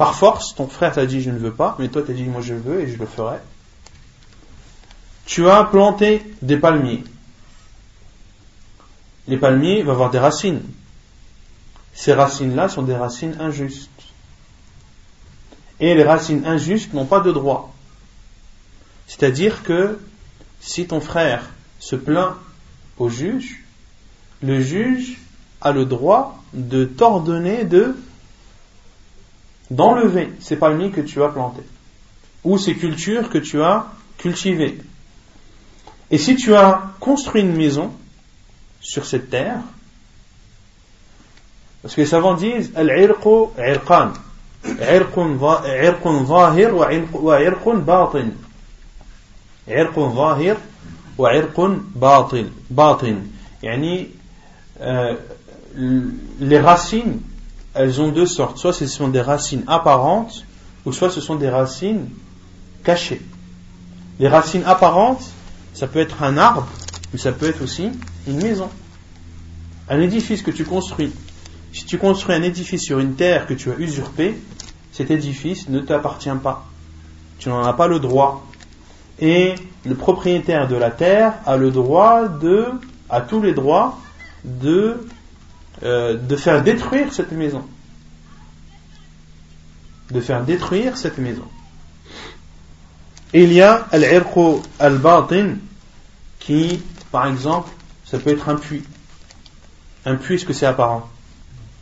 Par 0.01 0.15
force, 0.15 0.55
ton 0.55 0.67
frère 0.67 0.95
t'a 0.95 1.05
dit 1.05 1.21
je 1.21 1.31
ne 1.31 1.37
veux 1.37 1.53
pas, 1.53 1.77
mais 1.79 1.89
toi 1.89 2.01
t'as 2.03 2.15
dit 2.15 2.23
moi 2.23 2.41
je 2.41 2.55
veux 2.55 2.81
et 2.81 2.89
je 2.89 2.97
le 2.97 3.05
ferai. 3.05 3.37
Tu 5.27 5.47
as 5.47 5.63
planté 5.65 6.23
des 6.41 6.57
palmiers. 6.57 7.05
Les 9.29 9.37
palmiers 9.37 9.83
vont 9.83 9.93
avoir 9.93 10.09
des 10.09 10.19
racines. 10.19 10.63
Ces 11.93 12.15
racines-là 12.15 12.71
sont 12.71 12.81
des 12.81 12.97
racines 12.97 13.37
injustes. 13.41 13.91
Et 15.81 15.95
les 15.95 16.05
racines 16.05 16.47
injustes 16.47 16.95
n'ont 16.95 17.05
pas 17.05 17.21
de 17.21 17.31
droit. 17.31 17.71
C'est-à-dire 19.07 19.63
que 19.65 19.99
si 20.63 20.87
ton 20.87 21.03
frère 21.03 21.43
se 21.79 21.95
plaint 21.95 22.37
au 22.97 23.11
juge, 23.11 23.65
le 24.43 24.63
juge 24.63 25.19
a 25.61 25.73
le 25.73 25.85
droit 25.85 26.43
de 26.55 26.87
t'ordonner 26.87 27.67
de 27.67 27.95
d'enlever 29.71 30.33
ces 30.41 30.57
palmiers 30.57 30.91
que 30.91 31.01
tu 31.01 31.23
as 31.23 31.29
plantés 31.29 31.67
ou 32.45 32.59
ces 32.59 32.75
cultures 32.75 33.29
que 33.29 33.39
tu 33.39 33.63
as 33.63 33.87
cultivées. 34.19 34.79
Et 36.11 36.19
si 36.19 36.37
tu 36.37 36.55
as 36.55 36.83
construit 36.99 37.43
une 37.43 37.57
maison 37.57 37.93
sur 38.81 39.05
cette 39.05 39.31
terre, 39.31 39.61
parce 41.83 41.95
que 41.95 42.01
les 42.01 42.07
savants 42.07 42.35
disent 42.35 42.73
al-irqu 42.75 43.51
irqan. 43.59 44.13
Irqun 44.65 45.39
zahir 46.27 46.75
wa 46.75 47.41
irqun 47.41 47.79
batin. 47.79 48.31
Irqun 49.69 50.15
zahir 50.15 50.57
yani 53.63 54.09
euh, 54.81 55.15
les 56.41 56.59
racines, 56.59 57.21
elles 57.75 58.01
ont 58.01 58.11
deux 58.11 58.27
sortes. 58.27 58.59
Soit 58.59 58.73
ce 58.73 58.87
sont 58.87 59.09
des 59.09 59.21
racines 59.21 59.65
apparentes, 59.67 60.45
ou 60.85 60.93
soit 60.93 61.11
ce 61.11 61.21
sont 61.21 61.37
des 61.37 61.49
racines 61.49 62.09
cachées. 62.85 63.21
Les 64.19 64.29
racines 64.29 64.65
apparentes, 64.65 65.23
ça 65.75 65.87
peut 65.87 65.99
être 65.99 66.23
un 66.23 66.37
arbre, 66.37 66.67
mais 67.13 67.19
ça 67.19 67.33
peut 67.33 67.49
être 67.49 67.63
aussi 67.63 67.91
une 68.27 68.43
maison. 68.43 68.69
Un 69.89 70.01
édifice 70.01 70.43
que 70.43 70.51
tu 70.51 70.65
construis. 70.65 71.13
Si 71.73 71.85
tu 71.85 71.99
construis 71.99 72.35
un 72.35 72.43
édifice 72.43 72.83
sur 72.83 72.99
une 72.99 73.15
terre 73.15 73.47
que 73.47 73.55
tu 73.55 73.71
as 73.71 73.77
usurpée, 73.77 74.37
cet 74.93 75.11
édifice 75.11 75.69
ne 75.69 75.81
t'appartient 75.81 76.29
pas. 76.43 76.67
Tu 77.39 77.49
n'en 77.49 77.65
as 77.65 77.73
pas 77.73 77.87
le 77.87 78.01
droit. 78.01 78.47
Et 79.21 79.55
le 79.85 79.95
propriétaire 79.95 80.69
de 80.69 80.77
la 80.77 80.91
terre 80.91 81.35
a 81.47 81.57
le 81.57 81.71
droit 81.71 82.29
de, 82.29 82.67
a 83.09 83.21
tous 83.21 83.41
les 83.41 83.53
droits 83.53 83.99
de, 84.45 85.07
euh, 85.83 86.17
de 86.17 86.37
faire 86.37 86.63
détruire 86.63 87.13
cette 87.13 87.33
maison. 87.33 87.65
De 90.11 90.21
faire 90.21 90.45
détruire 90.45 90.97
cette 90.97 91.19
maison. 91.19 91.47
Il 93.33 93.53
y 93.53 93.63
a 93.63 93.87
al-irqu 93.93 94.61
al-batin 94.79 95.57
qui, 96.39 96.83
par 97.13 97.27
exemple, 97.27 97.71
ça 98.05 98.19
peut 98.19 98.31
être 98.31 98.49
un 98.49 98.57
puits. 98.57 98.83
Un 100.05 100.17
puits, 100.17 100.35
est-ce 100.35 100.45
que 100.45 100.53
c'est 100.53 100.67
apparent? 100.67 101.09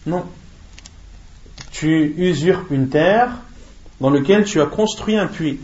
Non. 0.07 0.27
Tu 1.71 2.15
usurpes 2.19 2.71
une 2.71 2.89
terre 2.89 3.31
dans 4.01 4.11
laquelle 4.11 4.45
tu 4.45 4.61
as 4.61 4.67
construit 4.67 5.17
un 5.17 5.27
puits. 5.27 5.61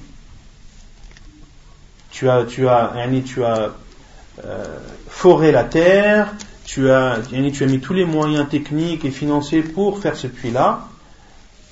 Tu 2.11 2.29
as, 2.29 2.45
tu 2.45 2.69
as, 2.69 2.95
tu 3.25 3.45
as 3.45 3.73
euh, 4.45 4.79
foré 5.09 5.53
la 5.53 5.65
terre, 5.65 6.33
tu 6.65 6.91
as, 6.91 7.21
tu 7.31 7.65
as 7.65 7.67
mis 7.67 7.81
tous 7.81 7.93
les 7.93 8.05
moyens 8.05 8.49
techniques 8.49 9.05
et 9.05 9.11
financiers 9.11 9.63
pour 9.63 9.99
faire 9.99 10.17
ce 10.17 10.27
puits-là, 10.27 10.89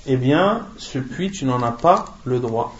eh 0.05 0.17
bien, 0.17 0.67
ce 0.77 0.99
puits, 0.99 1.31
tu 1.31 1.45
n'en 1.45 1.61
as 1.63 1.71
pas 1.71 2.17
le 2.25 2.39
droit. 2.39 2.75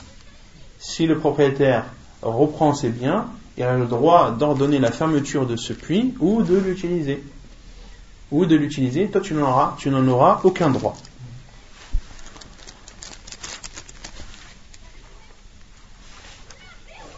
Si 0.80 1.06
le 1.06 1.18
propriétaire 1.18 1.86
reprend 2.22 2.74
ses 2.74 2.90
biens, 2.90 3.28
il 3.58 3.64
a 3.64 3.78
le 3.78 3.86
droit 3.86 4.32
d'ordonner 4.32 4.80
la 4.80 4.92
fermeture 4.92 5.46
de 5.46 5.56
ce 5.56 5.74
puits 5.74 6.14
ou 6.20 6.44
de 6.44 6.58
l'utiliser. 6.58 7.24
Ou 8.32 8.46
de 8.46 8.56
l'utiliser, 8.56 9.08
toi 9.10 9.22
tu 9.22 9.34
n'en 9.34 9.50
auras, 9.50 9.76
tu 9.78 9.90
n'en 9.90 10.08
auras 10.08 10.42
aucun 10.44 10.70
droit. 10.70 10.96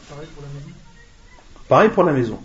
Pareil 0.10 0.28
pour 0.34 0.44
la 0.44 0.50
maison. 0.50 0.70
Pareil 1.68 1.90
pour 1.90 2.04
la 2.04 2.14
maison. 2.14 2.40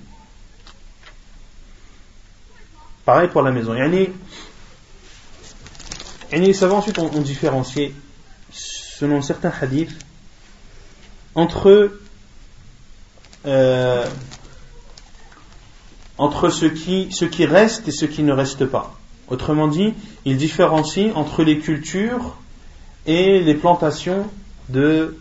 Pareil 3.11 3.27
pour 3.27 3.43
la 3.43 3.51
maison. 3.51 3.75
Yani, 3.75 4.09
les 6.31 6.53
savants 6.53 6.77
ensuite 6.77 6.97
ont, 7.01 7.09
différencié, 7.23 7.93
selon 8.53 9.21
certains 9.21 9.53
hadiths, 9.61 9.99
entre, 11.35 11.91
euh, 13.47 14.07
entre 16.19 16.51
ce 16.51 16.67
qui, 16.67 17.11
ce 17.11 17.25
qui 17.25 17.47
reste 17.47 17.89
et 17.89 17.91
ce 17.91 18.05
qui 18.05 18.23
ne 18.23 18.33
reste 18.33 18.65
pas. 18.65 18.95
Autrement 19.27 19.67
dit, 19.67 19.93
il 20.25 20.37
différencie 20.37 21.11
entre 21.17 21.43
les 21.43 21.59
cultures 21.59 22.37
et 23.07 23.41
les 23.41 23.55
plantations 23.55 24.31
de, 24.69 25.19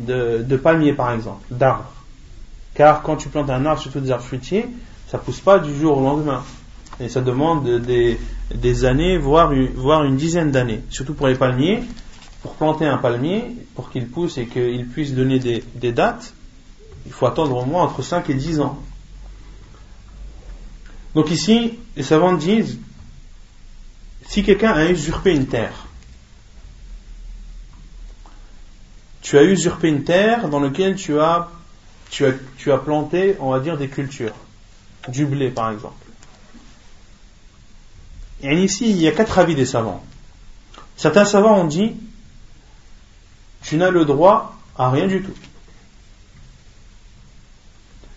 de, 0.00 0.56
palmiers, 0.56 0.92
par 0.92 1.12
exemple, 1.12 1.44
d'arbres. 1.52 1.92
Car 2.74 3.02
quand 3.02 3.14
tu 3.14 3.28
plantes 3.28 3.48
un 3.48 3.64
arbre, 3.64 3.80
surtout 3.80 4.00
des 4.00 4.10
arbres 4.10 4.24
fruitiers, 4.24 4.66
ça 5.06 5.18
ne 5.18 5.22
pousse 5.22 5.38
pas 5.38 5.60
du 5.60 5.72
jour 5.78 5.98
au 5.98 6.02
lendemain. 6.02 6.42
Et 7.02 7.08
ça 7.08 7.20
demande 7.20 7.80
des, 7.80 8.84
années, 8.84 9.18
voire, 9.18 9.52
voire 9.74 10.04
une 10.04 10.16
dizaine 10.16 10.52
d'années. 10.52 10.82
Surtout 10.88 11.14
pour 11.14 11.26
les 11.26 11.34
palmiers, 11.34 11.82
pour 12.42 12.54
planter 12.54 12.86
un 12.86 12.96
palmier, 12.96 13.56
pour 13.74 13.90
qu'il 13.90 14.08
pousse 14.08 14.38
et 14.38 14.46
qu'il 14.46 14.86
puisse 14.86 15.12
donner 15.12 15.40
des, 15.40 15.92
dates, 15.92 16.32
il 17.04 17.12
faut 17.12 17.26
attendre 17.26 17.56
au 17.56 17.64
moins 17.64 17.82
entre 17.82 18.02
5 18.02 18.30
et 18.30 18.34
10 18.34 18.60
ans. 18.60 18.80
Donc 21.16 21.30
ici, 21.30 21.78
les 21.96 22.04
savants 22.04 22.34
disent, 22.34 22.78
si 24.28 24.44
quelqu'un 24.44 24.70
a 24.70 24.86
usurpé 24.86 25.34
une 25.34 25.46
terre, 25.46 25.86
tu 29.22 29.38
as 29.38 29.42
usurpé 29.42 29.88
une 29.88 30.04
terre 30.04 30.48
dans 30.48 30.60
laquelle 30.60 30.94
tu 30.94 31.18
as, 31.18 31.48
tu 32.10 32.24
as 32.72 32.78
planté, 32.78 33.36
on 33.40 33.50
va 33.50 33.58
dire, 33.58 33.76
des 33.76 33.88
cultures, 33.88 34.34
du 35.08 35.26
blé 35.26 35.50
par 35.50 35.72
exemple. 35.72 36.01
Et 38.42 38.62
ici, 38.62 38.90
il 38.90 39.00
y 39.00 39.08
a 39.08 39.12
quatre 39.12 39.38
avis 39.38 39.54
des 39.54 39.66
savants. 39.66 40.02
Certains 40.96 41.24
savants 41.24 41.60
ont 41.60 41.66
dit, 41.66 41.94
tu 43.62 43.76
n'as 43.76 43.90
le 43.90 44.04
droit 44.04 44.56
à 44.76 44.90
rien 44.90 45.06
du 45.06 45.22
tout. 45.22 45.34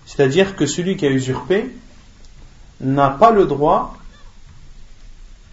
C'est-à-dire 0.06 0.56
que 0.56 0.66
celui 0.66 0.98
qui 0.98 1.06
a 1.06 1.10
usurpé, 1.10 1.76
n'a 2.80 3.10
pas 3.10 3.32
le 3.32 3.46
droit, 3.46 3.98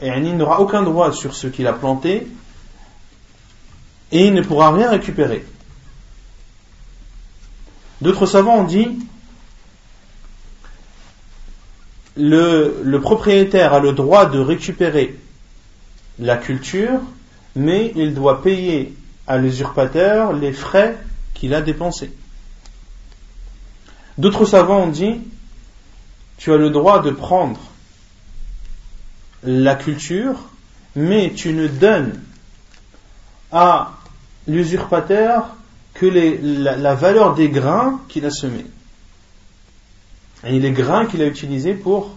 et 0.00 0.08
il 0.08 0.36
n'aura 0.36 0.60
aucun 0.60 0.82
droit 0.82 1.12
sur 1.12 1.34
ce 1.34 1.46
qu'il 1.46 1.66
a 1.66 1.72
planté, 1.72 2.26
et 4.10 4.26
il 4.26 4.34
ne 4.34 4.42
pourra 4.42 4.72
rien 4.72 4.90
récupérer. 4.90 5.44
D'autres 8.00 8.26
savants 8.26 8.58
ont 8.58 8.64
dit, 8.64 8.98
le, 12.16 12.98
propriétaire 12.98 13.72
a 13.72 13.80
le 13.80 13.92
droit 13.92 14.26
de 14.26 14.38
récupérer 14.38 15.18
la 16.18 16.36
culture, 16.36 17.00
mais 17.56 17.92
il 17.96 18.14
doit 18.14 18.42
payer 18.42 18.94
à 19.26 19.38
l'usurpateur 19.38 20.32
les 20.32 20.52
frais 20.52 20.96
qu'il 21.34 21.54
a 21.54 21.62
dépensés. 21.62 22.12
D'autres 24.18 24.44
savants 24.44 24.84
ont 24.84 24.88
dit, 24.88 25.20
tu 26.36 26.52
as 26.52 26.56
le 26.56 26.70
droit 26.70 27.00
de 27.00 27.10
prendre 27.10 27.60
la 29.44 29.74
culture, 29.74 30.36
mais 30.94 31.32
tu 31.34 31.52
ne 31.52 31.66
donnes 31.66 32.20
à 33.50 33.92
l'usurpateur 34.46 35.56
que 35.94 36.06
la, 36.06 36.94
valeur 36.94 37.34
des 37.34 37.48
grains 37.48 38.00
qu'il 38.08 38.24
a 38.24 38.30
semés. 38.30 38.66
Et 40.44 40.58
les 40.58 40.72
grains 40.72 41.06
qu'il 41.06 41.22
a 41.22 41.26
utilisés 41.26 41.74
pour, 41.74 42.16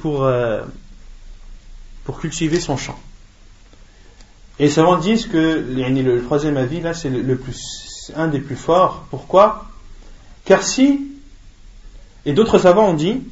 pour, 0.00 0.24
euh, 0.24 0.62
pour 2.04 2.20
cultiver 2.20 2.60
son 2.60 2.76
champ. 2.76 2.98
Et 4.58 4.64
les 4.64 4.70
savants 4.70 4.96
disent 4.96 5.26
que 5.26 5.64
le 5.68 6.22
troisième 6.22 6.56
avis, 6.56 6.80
là, 6.80 6.94
c'est 6.94 7.10
le, 7.10 7.36
plus, 7.36 8.12
un 8.14 8.28
des 8.28 8.40
plus 8.40 8.56
forts. 8.56 9.06
Pourquoi? 9.10 9.66
Car 10.44 10.62
si 10.62 11.16
et 12.26 12.32
d'autres 12.32 12.58
savants 12.58 12.88
ont 12.90 12.94
dit, 12.94 13.22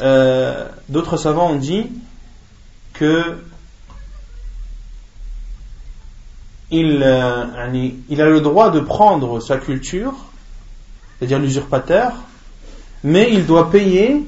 euh, 0.00 0.68
d'autres 0.88 1.16
savants 1.16 1.50
ont 1.50 1.56
dit 1.56 1.86
que 2.92 3.42
il, 6.70 7.02
euh, 7.02 7.92
il 8.08 8.22
a 8.22 8.26
le 8.26 8.40
droit 8.40 8.70
de 8.70 8.80
prendre 8.80 9.40
sa 9.40 9.58
culture, 9.58 10.14
c'est-à-dire 11.18 11.38
l'usurpateur, 11.38 12.12
mais 13.02 13.32
il 13.32 13.46
doit 13.46 13.70
payer, 13.70 14.24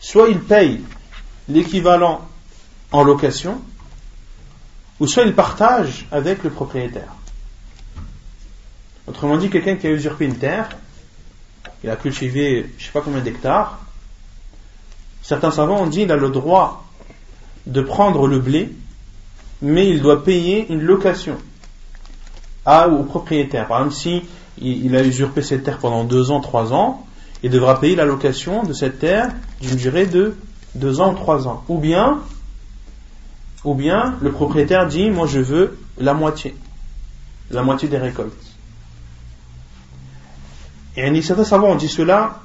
soit 0.00 0.28
il 0.28 0.40
paye 0.40 0.82
l'équivalent 1.48 2.26
en 2.92 3.02
location, 3.02 3.60
ou 5.00 5.06
soit 5.06 5.24
il 5.24 5.34
partage 5.34 6.06
avec 6.10 6.42
le 6.42 6.50
propriétaire. 6.50 7.12
Autrement 9.06 9.36
dit, 9.36 9.50
quelqu'un 9.50 9.76
qui 9.76 9.86
a 9.86 9.90
usurpé 9.90 10.24
une 10.24 10.36
terre, 10.36 10.68
il 11.84 11.90
a 11.90 11.96
cultivé 11.96 12.70
je 12.76 12.82
ne 12.82 12.86
sais 12.86 12.92
pas 12.92 13.00
combien 13.00 13.20
d'hectares. 13.20 13.78
Certains 15.22 15.50
savants 15.50 15.82
ont 15.82 15.86
dit 15.86 16.00
qu'il 16.00 16.12
a 16.12 16.16
le 16.16 16.30
droit 16.30 16.84
de 17.66 17.80
prendre 17.80 18.26
le 18.26 18.38
blé, 18.38 18.72
mais 19.62 19.88
il 19.88 20.00
doit 20.00 20.24
payer 20.24 20.72
une 20.72 20.82
location 20.82 21.36
à, 22.64 22.88
au 22.88 23.04
propriétaire. 23.04 23.66
Par 23.68 23.78
exemple, 23.78 23.96
si 23.96 24.22
il 24.60 24.94
a 24.96 25.02
usurpé 25.04 25.42
cette 25.42 25.64
terre 25.64 25.78
pendant 25.78 26.04
deux 26.04 26.30
ans, 26.30 26.40
trois 26.40 26.72
ans, 26.72 27.06
il 27.42 27.50
devra 27.50 27.78
payer 27.80 27.96
la 27.96 28.04
location 28.04 28.62
de 28.62 28.72
cette 28.72 28.98
terre 28.98 29.30
d'une 29.60 29.76
durée 29.76 30.06
de 30.06 30.34
deux 30.74 31.00
ans 31.00 31.12
ou 31.12 31.16
trois 31.16 31.46
ans. 31.46 31.64
Ou 31.68 31.78
bien, 31.78 32.20
ou 33.64 33.74
bien 33.74 34.16
le 34.20 34.32
propriétaire 34.32 34.86
dit, 34.86 35.10
moi 35.10 35.26
je 35.26 35.40
veux 35.40 35.78
la 35.98 36.14
moitié, 36.14 36.54
la 37.50 37.62
moitié 37.62 37.88
des 37.88 37.98
récoltes. 37.98 38.32
Et 40.96 41.22
certains 41.22 41.44
savants 41.44 41.68
ont 41.68 41.76
dit 41.76 41.88
cela, 41.88 42.40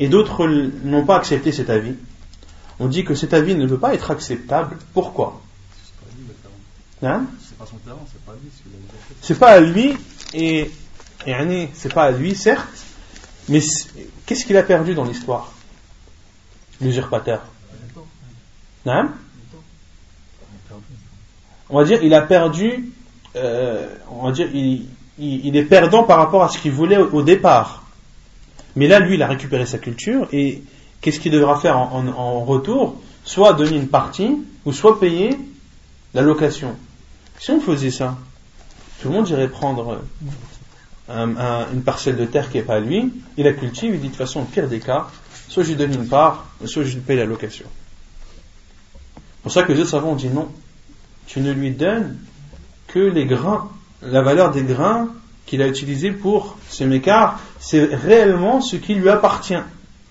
et 0.00 0.08
d'autres 0.08 0.46
n'ont 0.46 1.04
pas 1.04 1.16
accepté 1.16 1.52
cet 1.52 1.70
avis. 1.70 1.94
On 2.80 2.86
dit 2.86 3.04
que 3.04 3.14
cet 3.14 3.34
avis 3.34 3.54
ne 3.54 3.66
peut 3.66 3.78
pas 3.78 3.94
être 3.94 4.10
acceptable. 4.10 4.76
Pourquoi? 4.94 5.40
Hein? 7.02 7.24
C'est 7.40 7.56
pas 7.56 7.66
son 7.66 7.76
terrain, 7.76 7.96
c'est 8.10 8.24
pas 8.24 8.32
à 8.32 8.34
lui. 8.34 8.50
C'est 9.20 9.38
pas 9.38 9.50
à 9.50 9.60
lui, 9.60 9.96
et, 10.34 10.70
et 11.30 11.68
c'est 11.74 11.92
pas 11.92 12.04
à 12.04 12.10
lui, 12.10 12.34
certes, 12.34 12.66
mais 13.48 13.60
qu'est-ce 14.26 14.44
qu'il 14.44 14.56
a 14.56 14.62
perdu 14.62 14.94
dans 14.94 15.04
l'histoire? 15.04 15.52
L'usurpateur. 16.80 17.42
Hein 18.86 19.12
on 21.70 21.78
va 21.78 21.84
dire, 21.84 22.02
il 22.02 22.14
a 22.14 22.22
perdu, 22.22 22.92
euh, 23.36 23.88
on 24.10 24.26
va 24.26 24.32
dire, 24.32 24.48
il, 24.54 24.86
il, 25.18 25.56
est 25.56 25.64
perdant 25.64 26.04
par 26.04 26.18
rapport 26.18 26.44
à 26.44 26.48
ce 26.48 26.58
qu'il 26.58 26.72
voulait 26.72 26.96
au, 26.96 27.22
départ. 27.22 27.84
Mais 28.76 28.86
là, 28.86 29.00
lui, 29.00 29.14
il 29.14 29.22
a 29.22 29.26
récupéré 29.26 29.66
sa 29.66 29.78
culture 29.78 30.28
et 30.32 30.62
qu'est-ce 31.00 31.20
qu'il 31.20 31.32
devra 31.32 31.58
faire 31.60 31.76
en, 31.76 32.44
retour? 32.44 32.96
Soit 33.24 33.52
donner 33.52 33.76
une 33.76 33.88
partie 33.88 34.38
ou 34.64 34.72
soit 34.72 34.98
payer 34.98 35.36
la 36.14 36.22
location. 36.22 36.76
Si 37.38 37.50
on 37.50 37.60
faisait 37.60 37.90
ça, 37.90 38.16
tout 39.00 39.08
le 39.08 39.14
monde 39.14 39.28
irait 39.28 39.48
prendre 39.48 40.00
une 41.08 41.82
parcelle 41.82 42.16
de 42.16 42.24
terre 42.24 42.50
qui 42.50 42.58
n'est 42.58 42.64
pas 42.64 42.76
à 42.76 42.80
lui, 42.80 43.12
il 43.36 43.44
la 43.44 43.52
cultive, 43.52 43.94
il 43.94 44.00
dit 44.00 44.08
de 44.08 44.12
toute 44.12 44.18
façon, 44.18 44.40
au 44.40 44.44
pire 44.44 44.68
des 44.68 44.80
cas, 44.80 45.08
soit 45.48 45.62
je 45.62 45.70
lui 45.70 45.76
donne 45.76 45.94
une 45.94 46.08
part, 46.08 46.46
soit 46.64 46.84
je 46.84 46.94
lui 46.94 47.00
paye 47.00 47.16
la 47.16 47.24
location. 47.24 47.66
C'est 49.14 49.42
pour 49.42 49.52
ça 49.52 49.62
que 49.62 49.72
les 49.72 49.80
autres 49.80 49.90
savants 49.90 50.10
ont 50.10 50.16
dit 50.16 50.28
non, 50.28 50.48
tu 51.26 51.40
ne 51.40 51.52
lui 51.52 51.70
donnes 51.70 52.18
que 52.88 52.98
les 52.98 53.26
grains 53.26 53.70
la 54.02 54.22
valeur 54.22 54.50
des 54.50 54.62
grains 54.62 55.08
qu'il 55.46 55.62
a 55.62 55.66
utilisés 55.66 56.10
pour 56.10 56.56
ce 56.68 56.84
mécart, 56.84 57.40
c'est 57.58 57.84
réellement 57.84 58.60
ce 58.60 58.76
qui 58.76 58.94
lui 58.94 59.08
appartient. 59.08 59.58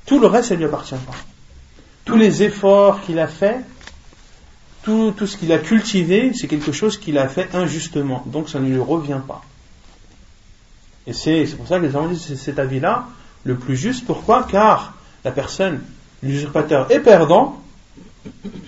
Tout 0.06 0.20
le 0.20 0.28
reste, 0.28 0.50
ça 0.50 0.56
ne 0.56 0.60
lui 0.60 0.66
appartient 0.66 0.96
pas. 0.96 1.16
Tous 2.06 2.16
les 2.16 2.44
efforts 2.44 3.02
qu'il 3.02 3.20
a 3.20 3.28
fait, 3.28 3.60
tout, 4.84 5.14
tout 5.16 5.28
ce 5.28 5.38
qu'il 5.38 5.52
a 5.52 5.60
cultivé, 5.60 6.32
c'est 6.34 6.48
quelque 6.48 6.72
chose 6.72 6.98
qu'il 6.98 7.18
a 7.18 7.28
fait 7.28 7.54
injustement. 7.54 8.24
Donc 8.26 8.50
ça 8.50 8.60
ne 8.60 8.68
lui 8.68 8.80
revient 8.80 9.22
pas. 9.28 9.44
Et 11.08 11.14
c'est 11.14 11.46
pour 11.56 11.68
ça 11.68 11.80
que 11.80 11.86
les 11.86 11.92
gens 11.92 12.08
disent 12.08 12.26
c'est 12.28 12.36
cet 12.36 12.60
avis-là 12.60 13.06
le 13.44 13.56
plus 13.56 13.78
juste. 13.78 14.06
Pourquoi? 14.06 14.46
Car 14.50 14.94
la 15.24 15.32
personne, 15.32 15.82
l'usurpateur, 16.22 16.92
est 16.92 17.00
perdant, 17.00 17.60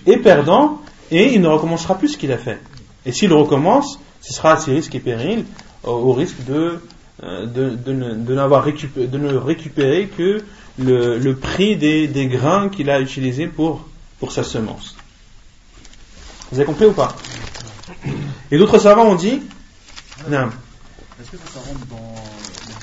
est 0.06 0.16
perdant, 0.16 0.80
et 1.10 1.34
il 1.34 1.40
ne 1.40 1.48
recommencera 1.48 1.96
plus 1.98 2.08
ce 2.08 2.18
qu'il 2.18 2.32
a 2.32 2.38
fait. 2.38 2.60
Et 3.04 3.12
s'il 3.12 3.32
recommence, 3.32 4.00
ce 4.20 4.32
sera 4.32 4.52
à 4.52 4.56
ses 4.56 4.72
risques 4.72 4.94
et 4.94 5.00
périls, 5.00 5.44
au 5.84 6.12
risque 6.12 6.44
de, 6.44 6.80
euh, 7.22 7.46
de, 7.46 7.70
de, 7.70 7.92
ne, 7.92 8.14
de, 8.14 9.06
de 9.06 9.18
ne 9.18 9.34
récupérer 9.34 10.08
que 10.08 10.42
le, 10.78 11.18
le 11.18 11.36
prix 11.36 11.76
des, 11.76 12.08
des 12.08 12.26
grains 12.26 12.68
qu'il 12.68 12.90
a 12.90 13.00
utilisés 13.00 13.46
pour, 13.46 13.86
pour 14.18 14.32
sa 14.32 14.44
semence. 14.44 14.96
Vous 16.50 16.58
avez 16.58 16.66
compris 16.66 16.86
ou 16.86 16.92
pas? 16.92 17.14
Et 18.50 18.58
d'autres 18.58 18.78
savants 18.78 19.06
ont 19.06 19.14
dit 19.14 19.42
Non. 20.28 20.48
Est-ce 21.20 21.30
que 21.32 21.36
ça, 21.52 21.60
rentre 21.60 21.86
dans 21.86 22.14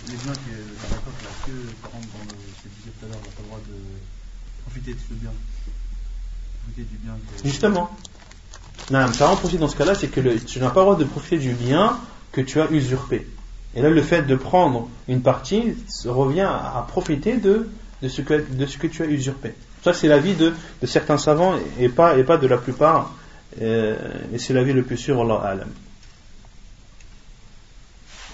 les 0.08 0.16
biens 0.16 0.34
qui 0.34 0.52
est 0.52 0.62
dans 0.62 0.96
la 0.96 1.02
coque 1.02 1.18
Est-ce 1.22 1.52
que 1.52 1.58
ça 1.82 1.90
rentre 1.92 2.08
dans 2.14 2.24
le, 2.24 2.38
ce 2.56 2.64
que 2.64 2.70
disais 2.78 2.92
tout 3.00 3.06
à 3.06 3.10
l'heure, 3.10 3.20
on 3.20 3.26
n'a 3.26 3.34
pas 3.34 3.42
le 3.42 3.48
droit 3.48 3.60
de 3.68 3.74
profiter 4.88 4.94
de 4.94 5.00
ce 5.00 5.14
bien 5.14 5.32
Profiter 6.64 6.88
du 6.90 6.98
bien 6.98 7.18
Justement. 7.44 7.90
Non, 8.92 9.12
ça 9.12 9.28
rentre 9.28 9.46
aussi 9.46 9.58
dans 9.58 9.68
ce 9.68 9.76
cas-là, 9.76 9.96
c'est 9.96 10.08
que 10.08 10.38
tu 10.40 10.60
n'as 10.60 10.70
pas 10.70 10.82
le 10.82 10.86
droit 10.86 10.96
de 10.98 11.04
profiter 11.04 11.38
du 11.38 11.54
bien 11.54 12.00
que 12.32 12.42
tu 12.42 12.62
as 12.62 12.70
usurpé. 12.72 13.28
Et 13.76 13.82
là, 13.82 13.90
le 13.90 14.02
fait 14.02 14.24
de 14.24 14.36
prendre 14.36 14.88
une 15.08 15.22
partie 15.22 15.76
revient 16.06 16.50
à, 16.50 16.86
profiter 16.88 17.38
de, 17.38 17.70
de, 18.02 18.08
ce 18.08 18.22
que, 18.22 18.46
de 18.50 18.66
ce 18.66 18.78
que 18.78 18.88
tu 18.88 19.04
as 19.04 19.06
usurpé. 19.06 19.54
Ça, 19.84 19.94
c'est 19.94 20.08
l'avis 20.08 20.36
de, 20.36 20.54
de 20.82 20.88
certains 20.88 21.18
savants 21.18 21.56
et 21.80 21.90
pas, 21.90 22.18
et 22.18 22.24
pas 22.24 22.38
de 22.38 22.48
la 22.48 22.58
plupart. 22.58 23.14
Euh, 23.62 23.98
et 24.34 24.40
c'est 24.40 24.54
l'avis 24.54 24.74
le 24.74 24.84
plus 24.84 24.98
sûr, 24.98 25.22
Allah 25.22 25.42
Alam. 25.44 25.70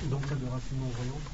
Dans 0.04 0.20
le 0.20 0.28
cas 0.28 0.36
de 0.36 0.50
racines 0.52 0.80
non-voyantes, 0.80 1.32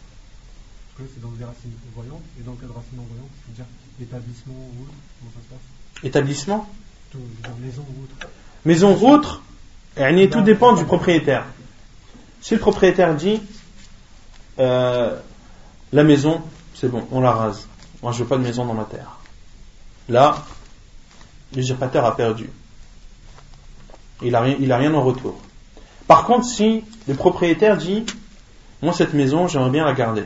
c'est 0.97 1.21
dans 1.21 1.31
le 1.31 1.45
racines 1.45 1.71
voyantes, 1.95 2.21
et 2.39 2.43
dans 2.43 2.51
le 2.51 2.57
cas 2.57 2.67
de 2.67 2.71
racines 2.71 2.97
non-voyantes, 2.97 3.31
c'est-à-dire 3.45 3.65
établissement 4.01 4.53
ou 4.53 4.83
autre, 4.83 4.93
comment 5.19 5.31
ça 5.33 5.41
se 5.43 5.49
passe 5.49 6.05
Établissement 6.05 6.67
Maison 7.59 7.85
ou 7.89 8.03
autre 8.03 8.27
Maison 8.65 8.97
ou 8.97 9.09
autre, 9.09 9.41
tout 10.31 10.41
dépend 10.41 10.73
du 10.73 10.85
propriétaire. 10.85 11.45
Si 12.41 12.53
le 12.53 12.59
propriétaire 12.59 13.15
dit 13.15 13.41
euh, 14.59 15.17
la 15.91 16.03
maison, 16.03 16.41
c'est 16.75 16.89
bon, 16.89 17.05
on 17.11 17.21
la 17.21 17.31
rase. 17.31 17.67
Moi, 18.01 18.11
je 18.11 18.19
veux 18.19 18.25
pas 18.25 18.37
de 18.37 18.43
maison 18.43 18.65
dans 18.65 18.73
ma 18.73 18.85
terre. 18.85 19.17
Là, 20.07 20.45
l'usurpateur 21.53 22.05
a 22.05 22.15
perdu. 22.15 22.49
Il 24.21 24.31
n'a 24.31 24.41
rien, 24.41 24.55
il 24.59 24.71
a 24.71 24.77
rien 24.77 24.93
en 24.93 25.03
retour. 25.03 25.39
Par 26.07 26.23
contre, 26.25 26.45
si 26.45 26.83
le 27.07 27.13
propriétaire 27.15 27.77
dit 27.77 28.05
moi, 28.81 28.93
cette 28.93 29.13
maison, 29.13 29.47
j'aimerais 29.47 29.71
bien 29.71 29.85
la 29.85 29.93
garder. 29.93 30.23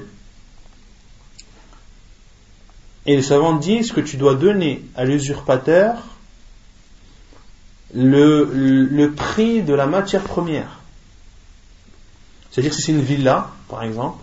Et 3.06 3.16
les 3.16 3.22
savants 3.22 3.54
disent 3.54 3.92
que 3.92 4.02
tu 4.02 4.18
dois 4.18 4.36
donner 4.36 4.84
à 4.96 5.04
l'usurpateur 5.04 5.96
le, 7.94 8.50
le, 8.54 9.12
prix 9.12 9.62
de 9.62 9.74
la 9.74 9.86
matière 9.86 10.24
première. 10.24 10.80
C'est-à-dire 12.50 12.74
si 12.74 12.82
c'est 12.82 12.92
une 12.92 13.02
villa, 13.02 13.50
par 13.70 13.84
exemple, 13.84 14.18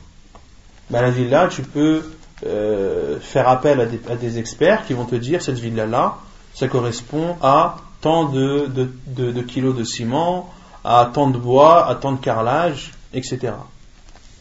ben 0.88 1.02
la 1.02 1.10
villa, 1.10 1.48
tu 1.48 1.62
peux 1.62 2.02
euh, 2.46 3.20
faire 3.20 3.48
appel 3.48 3.80
à 4.08 4.16
des, 4.16 4.38
experts 4.38 4.86
qui 4.86 4.94
vont 4.94 5.04
te 5.04 5.14
dire 5.14 5.42
cette 5.42 5.58
villa-là, 5.58 6.16
ça 6.54 6.68
correspond 6.68 7.36
à 7.42 7.76
tant 8.00 8.24
de, 8.24 8.66
de, 8.66 9.30
de, 9.30 9.42
kilos 9.42 9.76
de 9.76 9.84
ciment, 9.84 10.52
à 10.84 11.10
tant 11.12 11.28
de 11.28 11.38
bois, 11.38 11.86
à 11.86 11.94
tant 11.94 12.12
de 12.12 12.18
carrelage, 12.18 12.92
etc. 13.12 13.52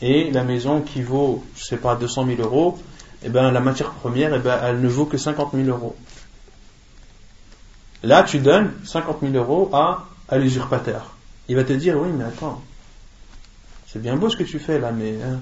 Et 0.01 0.31
la 0.31 0.43
maison 0.43 0.81
qui 0.81 1.01
vaut, 1.01 1.43
je 1.57 1.65
sais 1.65 1.77
pas, 1.77 1.95
200 1.95 2.25
000 2.25 2.41
euros, 2.41 2.79
eh 3.23 3.29
ben, 3.29 3.51
la 3.51 3.59
matière 3.59 3.91
première, 3.91 4.33
eh 4.33 4.39
ben, 4.39 4.59
elle 4.63 4.81
ne 4.81 4.87
vaut 4.87 5.05
que 5.05 5.17
50 5.17 5.51
000 5.53 5.67
euros. 5.67 5.95
Là, 8.03 8.23
tu 8.23 8.39
donnes 8.39 8.71
50 8.85 9.19
000 9.21 9.33
euros 9.33 9.69
à, 9.73 10.07
l'usurpateur. 10.37 11.15
Il 11.47 11.55
va 11.55 11.63
te 11.63 11.73
dire, 11.73 11.97
oui, 11.99 12.09
mais 12.15 12.23
attends, 12.23 12.61
c'est 13.87 14.01
bien 14.01 14.15
beau 14.15 14.29
ce 14.29 14.37
que 14.37 14.43
tu 14.43 14.59
fais 14.59 14.79
là, 14.79 14.91
mais 14.91 15.15
hein, 15.23 15.39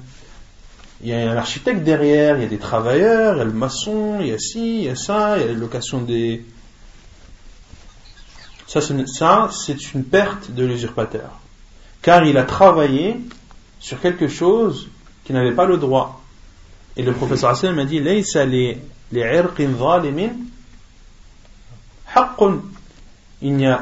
il 1.01 1.09
y 1.09 1.13
a 1.13 1.31
un 1.31 1.37
architecte 1.37 1.83
derrière, 1.83 2.37
il 2.37 2.43
y 2.43 2.45
a 2.45 2.49
des 2.49 2.57
travailleurs, 2.57 3.35
il 3.35 3.37
y 3.39 3.41
a 3.41 3.45
le 3.45 3.51
maçon, 3.51 4.17
il 4.21 4.27
y 4.27 4.31
a 4.31 4.39
ci, 4.39 4.79
il 4.79 4.83
y 4.85 4.89
a 4.89 4.95
ça, 4.95 5.37
il 5.37 5.41
y 5.41 5.43
a 5.43 5.47
la 5.47 5.53
location 5.53 6.01
des... 6.01 6.43
Ça, 8.65 8.81
c'est 9.51 9.93
une 9.93 10.03
perte 10.03 10.51
de 10.51 10.65
l'usurpateur. 10.65 11.39
Car 12.01 12.25
il 12.25 12.37
a 12.37 12.43
travaillé 12.43 13.17
sur 13.79 14.01
quelque 14.01 14.27
chose 14.27 14.89
qu'il 15.23 15.35
n'avait 15.35 15.53
pas 15.53 15.65
le 15.65 15.77
droit. 15.77 16.16
Et 16.97 17.03
le 17.03 17.13
professeur 17.13 17.51
Hassan 17.51 17.75
m'a 17.75 17.85
dit 17.85 17.99
a 17.99 18.01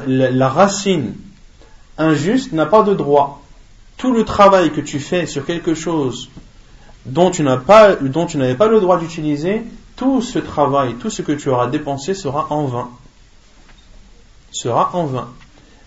la 0.06 0.48
racine 0.48 1.14
injuste 1.98 2.52
n'a 2.52 2.66
pas 2.66 2.82
de 2.82 2.94
droit. 2.94 3.42
Tout 3.96 4.12
le 4.12 4.24
travail 4.24 4.70
que 4.70 4.82
tu 4.82 5.00
fais 5.00 5.24
sur 5.24 5.46
quelque 5.46 5.72
chose 5.74 6.28
dont 7.06 7.30
tu 7.30 7.42
n'avais 7.42 7.64
pas 7.64 8.68
le 8.68 8.80
droit 8.80 8.98
d'utiliser, 8.98 9.62
tout 9.96 10.20
ce 10.20 10.38
travail, 10.38 10.96
tout 10.96 11.08
ce 11.08 11.22
que 11.22 11.32
tu 11.32 11.48
auras 11.48 11.68
dépensé 11.68 12.12
sera 12.12 12.48
en 12.50 12.66
vain. 12.66 12.90
Sera 14.52 14.94
en 14.94 15.06
vain. 15.06 15.28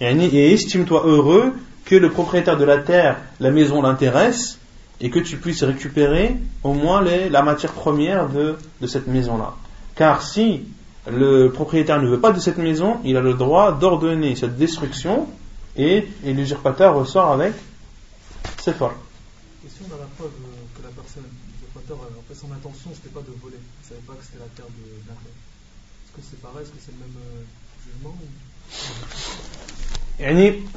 Et 0.01 0.53
estime-toi 0.53 1.03
heureux 1.05 1.53
que 1.85 1.95
le 1.95 2.09
propriétaire 2.09 2.57
de 2.57 2.65
la 2.65 2.79
terre, 2.79 3.17
la 3.39 3.51
maison 3.51 3.83
l'intéresse 3.83 4.58
et 5.01 5.09
que 5.09 5.19
tu 5.19 5.37
puisses 5.37 5.63
récupérer 5.63 6.35
au 6.63 6.73
moins 6.73 7.01
la 7.01 7.41
matière 7.41 7.71
première 7.71 8.29
de, 8.29 8.57
cette 8.87 9.07
maison-là. 9.07 9.55
Car 9.95 10.21
si 10.21 10.65
le 11.09 11.49
propriétaire 11.49 12.01
ne 12.01 12.07
veut 12.07 12.19
pas 12.19 12.31
de 12.31 12.39
cette 12.39 12.57
maison, 12.57 12.97
il 13.03 13.15
a 13.17 13.21
le 13.21 13.33
droit 13.33 13.71
d'ordonner 13.71 14.35
cette 14.35 14.57
destruction 14.57 15.27
et, 15.75 16.07
l'usurpateur 16.23 16.95
ressort 16.95 17.31
avec 17.31 17.53
ses 18.59 18.73
forces. 18.73 18.95
Et 19.65 19.69
si 19.69 19.79
on 19.89 19.95
a 19.95 19.99
la 19.99 20.05
preuve 20.17 20.31
que 20.77 20.83
la 20.83 20.89
personne, 20.89 21.23
l'usurpateur, 21.53 21.97
en 21.97 22.23
fait 22.27 22.35
son 22.35 22.51
intention 22.51 22.91
c'était 22.93 23.13
pas 23.13 23.21
de 23.21 23.33
voler, 23.41 23.57
il 23.57 23.83
ne 23.83 23.89
savait 23.89 24.05
pas 24.05 24.13
que 24.13 24.25
c'était 24.25 24.39
la 24.39 24.51
terre 24.55 24.67
de 24.67 24.83
Est-ce 24.83 26.11
que 26.15 26.21
c'est 26.29 26.41
pareil, 26.41 26.63
est-ce 26.63 26.71
que 26.71 26.81
c'est 26.83 26.91
le 26.91 26.99
même 26.99 27.15
euh, 27.15 27.43
jugement 27.87 28.15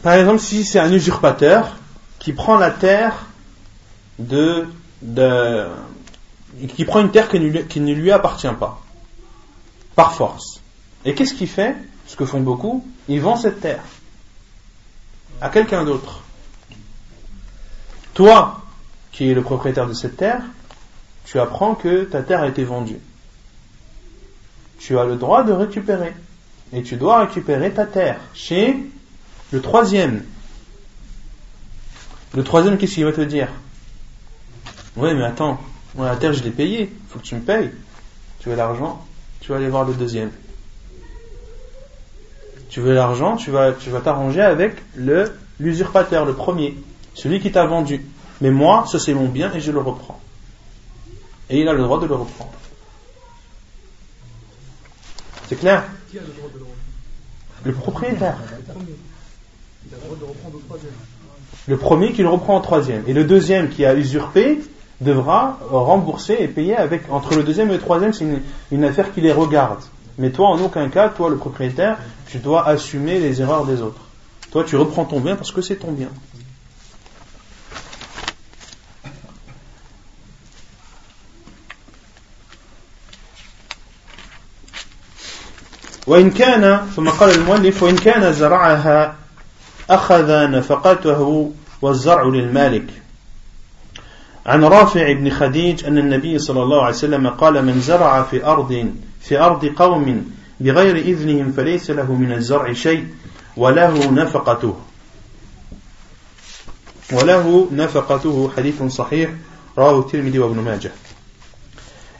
par 0.02 0.14
exemple, 0.14 0.38
si 0.38 0.64
c'est 0.64 0.78
un 0.78 0.92
usurpateur 0.92 1.76
qui 2.18 2.32
prend 2.32 2.56
la 2.56 2.70
terre 2.70 3.26
de, 4.18 4.66
qui 6.74 6.84
prend 6.84 7.00
une 7.00 7.10
terre 7.10 7.28
qui 7.28 7.40
ne, 7.40 7.92
lui, 7.92 8.10
appartient 8.10 8.46
pas, 8.58 8.80
par 9.96 10.14
force. 10.14 10.60
Et 11.04 11.14
qu'est-ce 11.14 11.34
qu'il 11.34 11.48
fait? 11.48 11.76
Ce 12.06 12.16
que 12.16 12.24
font 12.24 12.40
beaucoup, 12.40 12.86
il 13.08 13.20
vend 13.20 13.36
cette 13.36 13.60
terre 13.60 13.82
à 15.40 15.48
quelqu'un 15.48 15.84
d'autre. 15.84 16.22
Toi, 18.14 18.60
qui 19.10 19.30
es 19.30 19.34
le 19.34 19.42
propriétaire 19.42 19.88
de 19.88 19.94
cette 19.94 20.16
terre, 20.16 20.42
tu 21.24 21.40
apprends 21.40 21.74
que 21.74 22.04
ta 22.04 22.22
terre 22.22 22.42
a 22.42 22.48
été 22.48 22.64
vendue. 22.64 23.00
Tu 24.78 24.98
as 24.98 25.04
le 25.04 25.16
droit 25.16 25.42
de 25.44 25.52
récupérer. 25.52 26.14
Et 26.72 26.82
tu 26.82 26.96
dois 26.96 27.20
récupérer 27.20 27.72
ta 27.72 27.86
terre 27.86 28.18
chez 28.34 28.76
le 29.52 29.60
troisième, 29.60 30.24
le 32.34 32.44
troisième, 32.44 32.78
qu'est-ce 32.78 32.94
qu'il 32.94 33.04
va 33.04 33.12
te 33.12 33.20
dire? 33.20 33.48
Oui, 34.96 35.14
mais 35.14 35.24
attends, 35.24 35.58
moi 35.94 36.06
la 36.06 36.16
terre 36.16 36.32
je 36.32 36.42
l'ai 36.42 36.50
payée, 36.50 36.92
il 36.92 37.08
faut 37.08 37.18
que 37.18 37.24
tu 37.24 37.34
me 37.34 37.40
payes. 37.40 37.70
Tu 38.40 38.48
veux 38.48 38.56
l'argent, 38.56 39.04
tu 39.40 39.50
vas 39.50 39.56
aller 39.56 39.68
voir 39.68 39.84
le 39.84 39.94
deuxième. 39.94 40.30
Tu 42.68 42.80
veux 42.80 42.94
l'argent, 42.94 43.36
tu 43.36 43.50
vas 43.50 43.72
tu 43.72 43.90
vas 43.90 44.00
t'arranger 44.00 44.42
avec 44.42 44.76
le 44.94 45.32
l'usurpateur, 45.60 46.24
le 46.24 46.34
premier, 46.34 46.76
celui 47.14 47.40
qui 47.40 47.52
t'a 47.52 47.66
vendu. 47.66 48.04
Mais 48.40 48.50
moi, 48.50 48.84
ça 48.90 48.98
c'est 48.98 49.14
mon 49.14 49.28
bien 49.28 49.52
et 49.54 49.60
je 49.60 49.72
le 49.72 49.80
reprends. 49.80 50.20
Et 51.48 51.60
il 51.60 51.68
a 51.68 51.72
le 51.72 51.82
droit 51.82 52.00
de 52.00 52.06
le 52.06 52.14
reprendre. 52.14 52.52
C'est 55.48 55.56
clair? 55.56 55.84
Qui 56.10 56.18
a 56.18 56.22
le 56.22 56.28
droit 56.28 56.48
de 56.52 56.58
le 56.58 56.64
reprendre? 56.64 56.82
Le 57.64 57.72
propriétaire. 57.72 58.38
Le 61.68 61.76
premier 61.76 62.12
qui 62.12 62.22
le 62.22 62.28
reprend 62.28 62.56
en 62.56 62.60
troisième. 62.60 63.04
Et 63.06 63.12
le 63.12 63.24
deuxième 63.24 63.68
qui 63.68 63.84
a 63.84 63.94
usurpé 63.94 64.60
devra 65.01 65.59
rembourser 65.69 66.37
et 66.39 66.47
payer 66.47 66.75
avec. 66.75 67.03
Entre 67.09 67.35
le 67.35 67.43
deuxième 67.43 67.69
et 67.69 67.73
le 67.73 67.79
troisième, 67.79 68.13
c'est 68.13 68.25
une, 68.71 68.83
affaire 68.83 69.13
qui 69.13 69.21
les 69.21 69.31
regarde. 69.31 69.79
Mais 70.17 70.31
toi, 70.31 70.49
en 70.49 70.59
aucun 70.59 70.89
cas, 70.89 71.09
toi, 71.09 71.29
le 71.29 71.37
propriétaire, 71.37 71.97
tu 72.27 72.39
dois 72.39 72.67
assumer 72.67 73.19
les 73.19 73.41
erreurs 73.41 73.65
des 73.65 73.81
autres. 73.81 74.01
Toi, 74.51 74.63
tu 74.63 74.75
reprends 74.75 75.05
ton 75.05 75.19
bien 75.19 75.35
parce 75.35 75.51
que 75.51 75.61
c'est 75.61 75.75
ton 75.75 75.91
bien. 75.91 76.09
وإن 86.07 86.31
كان 86.31 86.87
ثم 86.95 87.09
قال 87.09 87.35
المؤلف 87.35 87.83
وإن 87.83 87.95
كان 87.95 88.33
زرعها 88.33 89.15
أخذ 89.89 90.51
نفقته 90.51 91.51
والزرع 91.81 92.23
للمالك 92.23 93.00
عن 94.46 94.64
رافع 94.64 95.12
بن 95.12 95.30
خديج 95.30 95.84
أن 95.84 95.98
النبي 95.98 96.38
صلى 96.38 96.62
الله 96.62 96.82
عليه 96.82 96.94
وسلم 96.94 97.28
قال 97.28 97.64
من 97.64 97.80
زرع 97.80 98.22
في 98.22 98.44
أرض 98.44 98.92
في 99.20 99.38
أرض 99.38 99.66
قوم 99.66 100.32
بغير 100.60 100.96
إذنهم 100.96 101.52
فليس 101.52 101.90
له 101.90 102.14
من 102.14 102.32
الزرع 102.32 102.72
شيء 102.72 103.06
وله 103.56 104.10
نفقته. 104.10 104.76
وله 107.12 107.68
نفقته 107.72 108.50
حديث 108.56 108.82
صحيح 108.82 109.30
رواه 109.78 110.00
الترمذي 110.00 110.38
وابن 110.38 110.60
ماجه. 110.60 110.92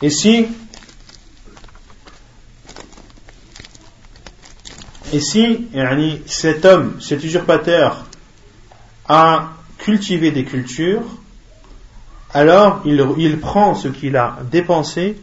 Ici, 0.03 0.49
Et 5.13 5.21
si 5.21 5.69
cet 6.27 6.65
homme, 6.65 6.97
cet 7.01 7.23
usurpateur, 7.23 8.07
a 9.07 9.51
cultivé 9.79 10.31
des 10.31 10.45
cultures, 10.45 11.03
alors 12.35 12.81
il, 12.85 13.39
prend 13.39 13.75
ce 13.75 13.89
qu'il 13.89 14.17
a 14.17 14.39
dépensé 14.51 15.17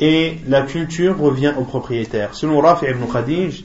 et 0.00 0.38
la 0.48 0.62
culture 0.62 1.18
revient 1.18 1.52
au 1.58 1.64
propriétaire. 1.64 2.34
Selon 2.34 2.60
Rafi 2.60 2.86
ibn 2.86 3.04
Khadij, 3.10 3.64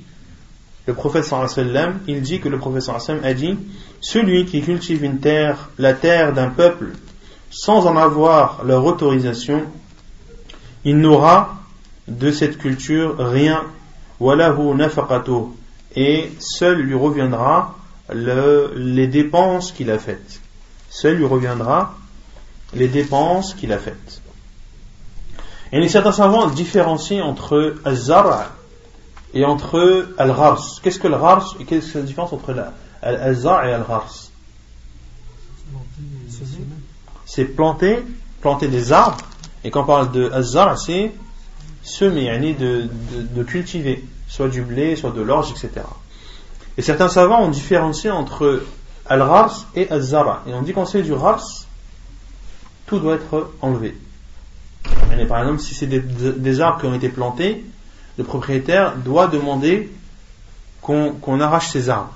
le 0.87 0.93
prophète 0.93 1.23
sallam, 1.23 1.99
il 2.07 2.21
dit 2.21 2.39
que 2.39 2.49
le 2.49 2.59
prophète 2.59 2.83
sallam 2.83 3.23
a 3.23 3.33
dit 3.33 3.57
celui 4.01 4.45
qui 4.45 4.61
cultive 4.61 5.03
une 5.03 5.19
terre, 5.19 5.69
la 5.79 5.93
terre 5.93 6.33
d'un 6.33 6.49
peuple 6.49 6.91
sans 7.49 7.87
en 7.87 7.95
avoir 7.95 8.63
leur 8.65 8.85
autorisation, 8.85 9.63
il 10.83 10.97
n'aura 10.97 11.55
de 12.07 12.29
cette 12.31 12.57
culture 12.57 13.15
rien, 13.17 13.63
et 15.95 16.31
seul 16.39 16.77
lui 16.81 16.93
reviendra 16.93 17.75
les 18.13 19.07
dépenses 19.07 19.71
qu'il 19.71 19.89
a 19.89 19.97
faites. 19.97 20.41
Seul 20.89 21.17
lui 21.17 21.25
reviendra 21.25 21.95
les 22.75 22.87
dépenses 22.87 23.53
qu'il 23.53 23.71
a 23.71 23.79
faites. 23.79 24.21
Et 25.71 25.89
certains 25.89 26.11
savants 26.11 26.47
différencient 26.47 27.25
entre 27.25 27.75
al-zar' 27.83 28.51
et 29.33 29.43
entre 29.43 30.07
al-ghars. 30.17 30.79
Qu'est-ce 30.81 30.99
que 30.99 31.07
le 31.07 31.17
ghars 31.17 31.55
et 31.59 31.65
qu'est-ce 31.65 31.93
que 31.93 31.97
la 31.97 32.03
différence 32.05 32.31
entre 32.31 32.55
al-zar' 33.01 33.65
et 33.65 33.73
al-ghars? 33.73 34.29
C'est 37.25 37.45
planter, 37.45 38.03
planter 38.41 38.67
des 38.67 38.91
arbres. 38.93 39.17
Et 39.63 39.71
quand 39.71 39.81
on 39.81 39.85
parle 39.85 40.11
de 40.11 40.29
al-zar', 40.31 40.77
c'est 40.77 41.11
semer, 41.83 42.55
de, 42.57 42.83
de, 42.83 43.21
de 43.21 43.43
cultiver, 43.43 44.05
soit 44.27 44.47
du 44.47 44.61
blé, 44.61 44.95
soit 44.95 45.11
de 45.11 45.21
l'orge, 45.21 45.51
etc. 45.51 45.85
Et 46.77 46.81
certains 46.81 47.09
savants 47.09 47.43
ont 47.43 47.49
différencié 47.49 48.11
entre 48.11 48.63
al-ghars 49.07 49.65
et 49.75 49.89
al-zara. 49.89 50.43
Et 50.47 50.53
on 50.53 50.61
dit 50.61 50.73
qu'on 50.73 50.85
sait 50.85 51.01
du 51.01 51.11
ghars, 51.11 51.64
tout 52.85 52.99
doit 52.99 53.15
être 53.15 53.51
enlevé. 53.61 53.95
Par 55.27 55.39
exemple, 55.39 55.59
si 55.59 55.73
c'est 55.73 55.87
des, 55.87 56.61
arbres 56.61 56.79
qui 56.81 56.85
ont 56.85 56.93
été 56.93 57.09
plantés, 57.09 57.65
le 58.17 58.23
propriétaire 58.23 58.95
doit 58.97 59.27
demander 59.27 59.91
qu'on 60.81 61.39
arrache 61.39 61.69
ces 61.69 61.89
arbres. 61.89 62.13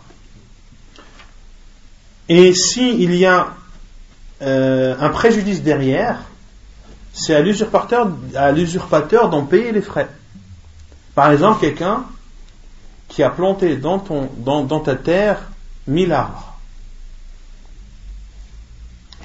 Et 2.28 2.54
s'il 2.54 3.16
y 3.16 3.26
a 3.26 3.56
euh, 4.42 4.96
un 5.00 5.10
préjudice 5.10 5.64
derrière, 5.64 6.20
c'est 7.12 7.34
à 7.34 7.42
l'usurpateur 7.42 9.30
d'en 9.30 9.46
payer 9.46 9.72
les 9.72 9.82
frais. 9.82 10.10
Par 11.16 11.32
exemple, 11.32 11.60
quelqu'un 11.62 12.06
qui 13.08 13.24
a 13.24 13.30
planté 13.30 13.76
dans, 13.76 14.00
ta 14.80 14.96
terre 14.96 15.50
mille 15.88 16.14
arbres. 16.14 16.54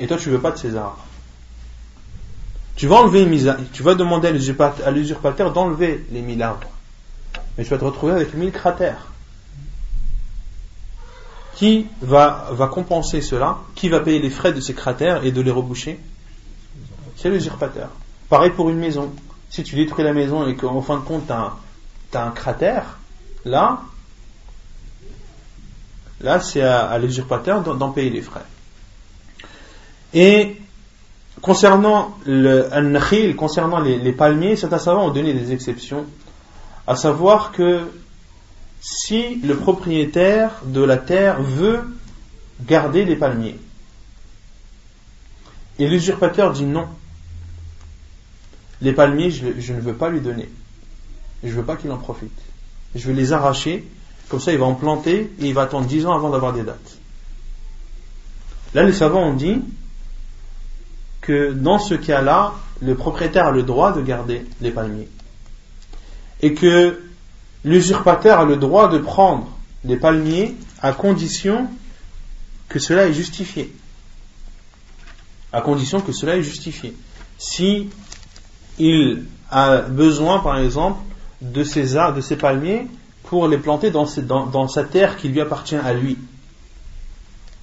Et 0.00 0.06
toi, 0.06 0.16
tu 0.16 0.30
veux 0.30 0.40
pas 0.40 0.50
de 0.50 0.58
ces 0.58 0.74
arbres. 0.74 1.03
Tu 2.76 2.88
vas 2.88 2.96
enlever 2.96 3.26
tu 3.72 3.82
vas 3.82 3.94
demander 3.94 4.28
à 4.28 4.90
l'usurpateur 4.90 5.52
d'enlever 5.52 6.05
les 6.10 6.22
mille 6.22 6.42
arbres. 6.42 6.68
Mais 7.56 7.64
tu 7.64 7.70
vas 7.70 7.78
te 7.78 7.84
retrouver 7.84 8.12
avec 8.12 8.34
mille 8.34 8.51
cratères. 8.51 9.06
Qui 11.55 11.86
va, 12.02 12.48
va 12.51 12.66
compenser 12.66 13.20
cela? 13.20 13.59
Qui 13.76 13.88
va 13.88 14.01
payer 14.01 14.18
les 14.18 14.30
frais 14.30 14.52
de 14.52 14.60
ces 14.60 14.74
cratères 14.74 15.24
et 15.24 15.30
de 15.30 15.40
les 15.40 15.52
reboucher? 15.52 16.01
C'est 17.16 17.30
l'usurpateur. 17.30 17.90
Pareil 18.28 18.51
pour 18.51 18.70
une 18.70 18.78
maison. 18.78 19.12
Si 19.51 19.62
tu 19.62 19.76
détruis 19.76 20.05
la 20.05 20.12
maison 20.12 20.48
et 20.48 20.56
qu'en 20.56 20.82
fin 20.82 20.96
de 20.96 21.05
compte, 21.05 21.28
tu 21.28 21.32
as, 21.32 22.24
un 22.24 22.30
cratère, 22.30 22.98
là, 23.44 23.82
là 26.20 26.40
c'est 26.40 26.62
à, 26.62 26.98
l'usurpateur 26.98 27.62
d'en 27.62 27.90
payer 27.90 28.10
les 28.10 28.22
frais. 28.22 28.44
Et 30.12 30.60
concernant 31.44 32.16
le 32.24 33.32
concernant 33.34 33.78
les, 33.78 34.12
palmiers, 34.12 34.56
certains 34.56 34.78
savants 34.78 35.08
ont 35.08 35.10
donné 35.10 35.34
des 35.34 35.52
exceptions, 35.52 36.06
à 36.86 36.96
savoir 36.96 37.52
que 37.52 37.82
si 38.80 39.36
le 39.42 39.54
propriétaire 39.54 40.62
de 40.64 40.80
la 40.80 40.96
terre 40.96 41.42
veut 41.42 41.80
garder 42.62 43.04
les 43.04 43.14
palmiers, 43.14 43.58
et 45.78 45.86
l'usurpateur 45.86 46.50
dit 46.54 46.64
non, 46.64 46.86
les 48.80 48.94
palmiers, 48.94 49.30
je, 49.30 49.72
ne 49.74 49.80
veux 49.80 49.94
pas 49.94 50.08
lui 50.08 50.20
donner. 50.20 50.48
Je 51.42 51.48
ne 51.48 51.54
veux 51.54 51.64
pas 51.64 51.76
qu'il 51.76 51.90
en 51.90 51.98
profite. 51.98 52.38
Je 52.94 53.06
vais 53.06 53.12
les 53.12 53.34
arracher, 53.34 53.86
comme 54.30 54.40
ça 54.40 54.50
il 54.50 54.58
va 54.58 54.64
en 54.64 54.74
planter 54.74 55.30
et 55.38 55.46
il 55.46 55.52
va 55.52 55.62
attendre 55.62 55.86
10 55.86 56.06
ans 56.06 56.14
avant 56.14 56.30
d'avoir 56.30 56.54
des 56.54 56.62
dates. 56.62 56.96
Là, 58.72 58.82
les 58.84 58.94
savants 58.94 59.24
ont 59.24 59.34
dit 59.34 59.60
que 61.24 61.52
dans 61.52 61.78
ce 61.78 61.94
cas-là, 61.94 62.52
le 62.82 62.94
propriétaire 62.94 63.46
a 63.46 63.51
le 63.51 63.62
droit 63.62 63.92
de 63.92 64.02
garder 64.02 64.44
les 64.60 64.70
palmiers. 64.70 65.09
Et 66.42 66.52
que 66.52 67.02
l'usurpateur 67.64 68.40
a 68.40 68.44
le 68.44 68.56
droit 68.56 68.88
de 68.88 68.98
prendre 68.98 69.48
les 69.84 69.96
palmiers 69.96 70.55
à 70.82 70.92
condition 70.92 71.68
que 72.68 72.78
cela 72.78 73.06
est 73.06 73.14
justifié. 73.14 73.74
À 75.51 75.62
condition 75.62 76.01
que 76.01 76.12
cela 76.12 76.36
est 76.36 76.42
justifié. 76.42 76.94
Si 77.38 77.88
il 78.78 79.24
a 79.51 79.78
besoin, 79.80 80.40
par 80.40 80.59
exemple, 80.59 81.01
de 81.40 81.64
ces 81.64 81.96
arbres, 81.96 82.16
de 82.16 82.22
ces 82.22 82.36
palmiers, 82.36 82.86
pour 83.22 83.48
les 83.48 83.59
planter 83.59 83.90
dans, 83.90 84.68
sa 84.68 84.84
terre 84.84 85.16
qui 85.16 85.28
lui 85.28 85.40
appartient 85.40 85.76
à 85.76 85.94
lui. 85.94 86.18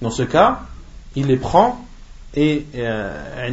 Dans 0.00 0.10
ce 0.10 0.24
cas, 0.24 0.62
il 1.14 1.26
les 1.26 1.36
prend 1.36 1.86
et 2.34 2.66
euh, 2.76 3.48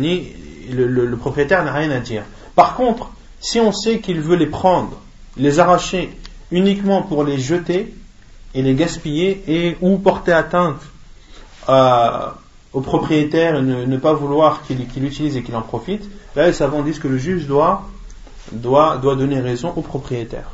le, 0.71 1.15
propriétaire 1.15 1.63
n'a 1.63 1.73
rien 1.73 1.91
à 1.91 1.99
dire. 1.99 2.23
Par 2.55 2.75
contre, 2.75 3.11
si 3.39 3.59
on 3.59 3.71
sait 3.71 3.99
qu'il 3.99 4.21
veut 4.21 4.35
les 4.35 4.47
prendre, 4.47 4.99
les 5.37 5.59
arracher 5.59 6.09
uniquement 6.51 7.01
pour 7.01 7.23
les 7.23 7.37
jeter 7.37 7.93
et 8.53 8.61
les 8.61 8.73
gaspiller 8.73 9.43
et 9.47 9.77
ou 9.81 9.97
porter 9.97 10.33
atteinte 10.33 10.81
au 12.73 12.81
propriétaire 12.81 13.55
et 13.55 13.61
ne, 13.61 13.97
pas 13.97 14.13
vouloir 14.13 14.63
qu'il 14.63 14.77
l'utilise 14.77 15.37
et 15.37 15.43
qu'il 15.43 15.55
en 15.55 15.61
profite, 15.61 16.09
là 16.35 16.47
les 16.47 16.53
savants 16.53 16.81
disent 16.81 16.99
que 16.99 17.07
le 17.07 17.17
juge 17.17 17.47
doit, 17.47 17.83
doit, 18.51 18.97
doit 18.97 19.15
donner 19.15 19.39
raison 19.39 19.73
au 19.75 19.81
propriétaire. 19.81 20.49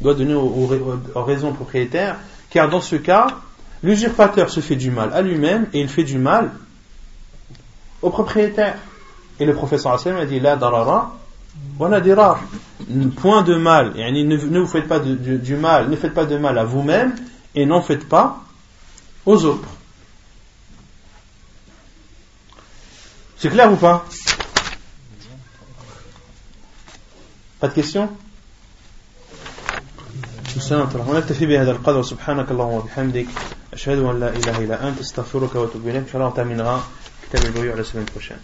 Doit 0.00 0.14
donner 0.14 0.36
raison 1.14 1.50
au 1.50 1.52
propriétaire, 1.52 2.16
car 2.50 2.68
dans 2.68 2.80
ce 2.80 2.96
cas, 2.96 3.28
l'usurpateur 3.82 4.50
se 4.50 4.60
fait 4.60 4.76
du 4.76 4.90
mal 4.90 5.10
à 5.12 5.22
lui-même 5.22 5.66
et 5.72 5.80
il 5.80 5.88
fait 5.88 6.04
du 6.04 6.18
mal 6.18 6.50
au 8.03 8.09
propriétaire. 8.09 8.77
Et 9.39 9.45
le 9.45 9.53
professeur 9.53 9.93
Hassan 9.93 10.15
a 10.17 10.25
dit 10.25 10.39
La 10.39 10.55
darara, 10.55 11.15
voilà 11.77 12.01
dirar. 12.01 12.39
Point 13.17 13.43
de 13.43 13.55
mal. 13.55 13.93
Ne, 13.95 14.21
ne 14.21 14.59
vous 14.59 14.67
faites 14.67 14.87
pas 14.87 14.99
du 14.99 15.55
mal, 15.55 15.89
ne 15.89 15.95
faites 15.95 16.13
pas 16.13 16.25
de 16.25 16.37
mal 16.37 16.57
à 16.57 16.63
vous-même 16.63 17.15
et 17.55 17.65
n'en 17.65 17.81
faites 17.81 18.07
pas 18.07 18.41
aux 19.25 19.45
autres. 19.45 19.67
C'est 23.37 23.49
clair 23.49 23.71
ou 23.71 23.77
pas 23.77 24.05
Pas 27.59 27.67
de 27.67 27.73
questions 27.73 28.09
ونكتفي 31.07 31.45
بهذا 31.45 31.71
القدر 31.71 32.03
سبحانك 32.03 32.51
اللهم 32.51 32.73
وبحمدك 32.73 33.27
أشهد 33.73 33.99
أن 33.99 34.19
لا 34.19 34.29
إله 34.29 34.57
إلا 34.59 34.87
أنت 34.87 34.99
استغفرك 34.99 35.55
وأتوب 35.55 35.87
إليك 35.87 35.95
إن 35.95 36.07
شاء 36.11 36.21
الله 36.21 36.33
on 36.35 36.81
Thème 37.34 37.50
brûlure 37.50 37.74
la 37.74 37.82
semaine 37.82 38.06
prochaine. 38.06 38.38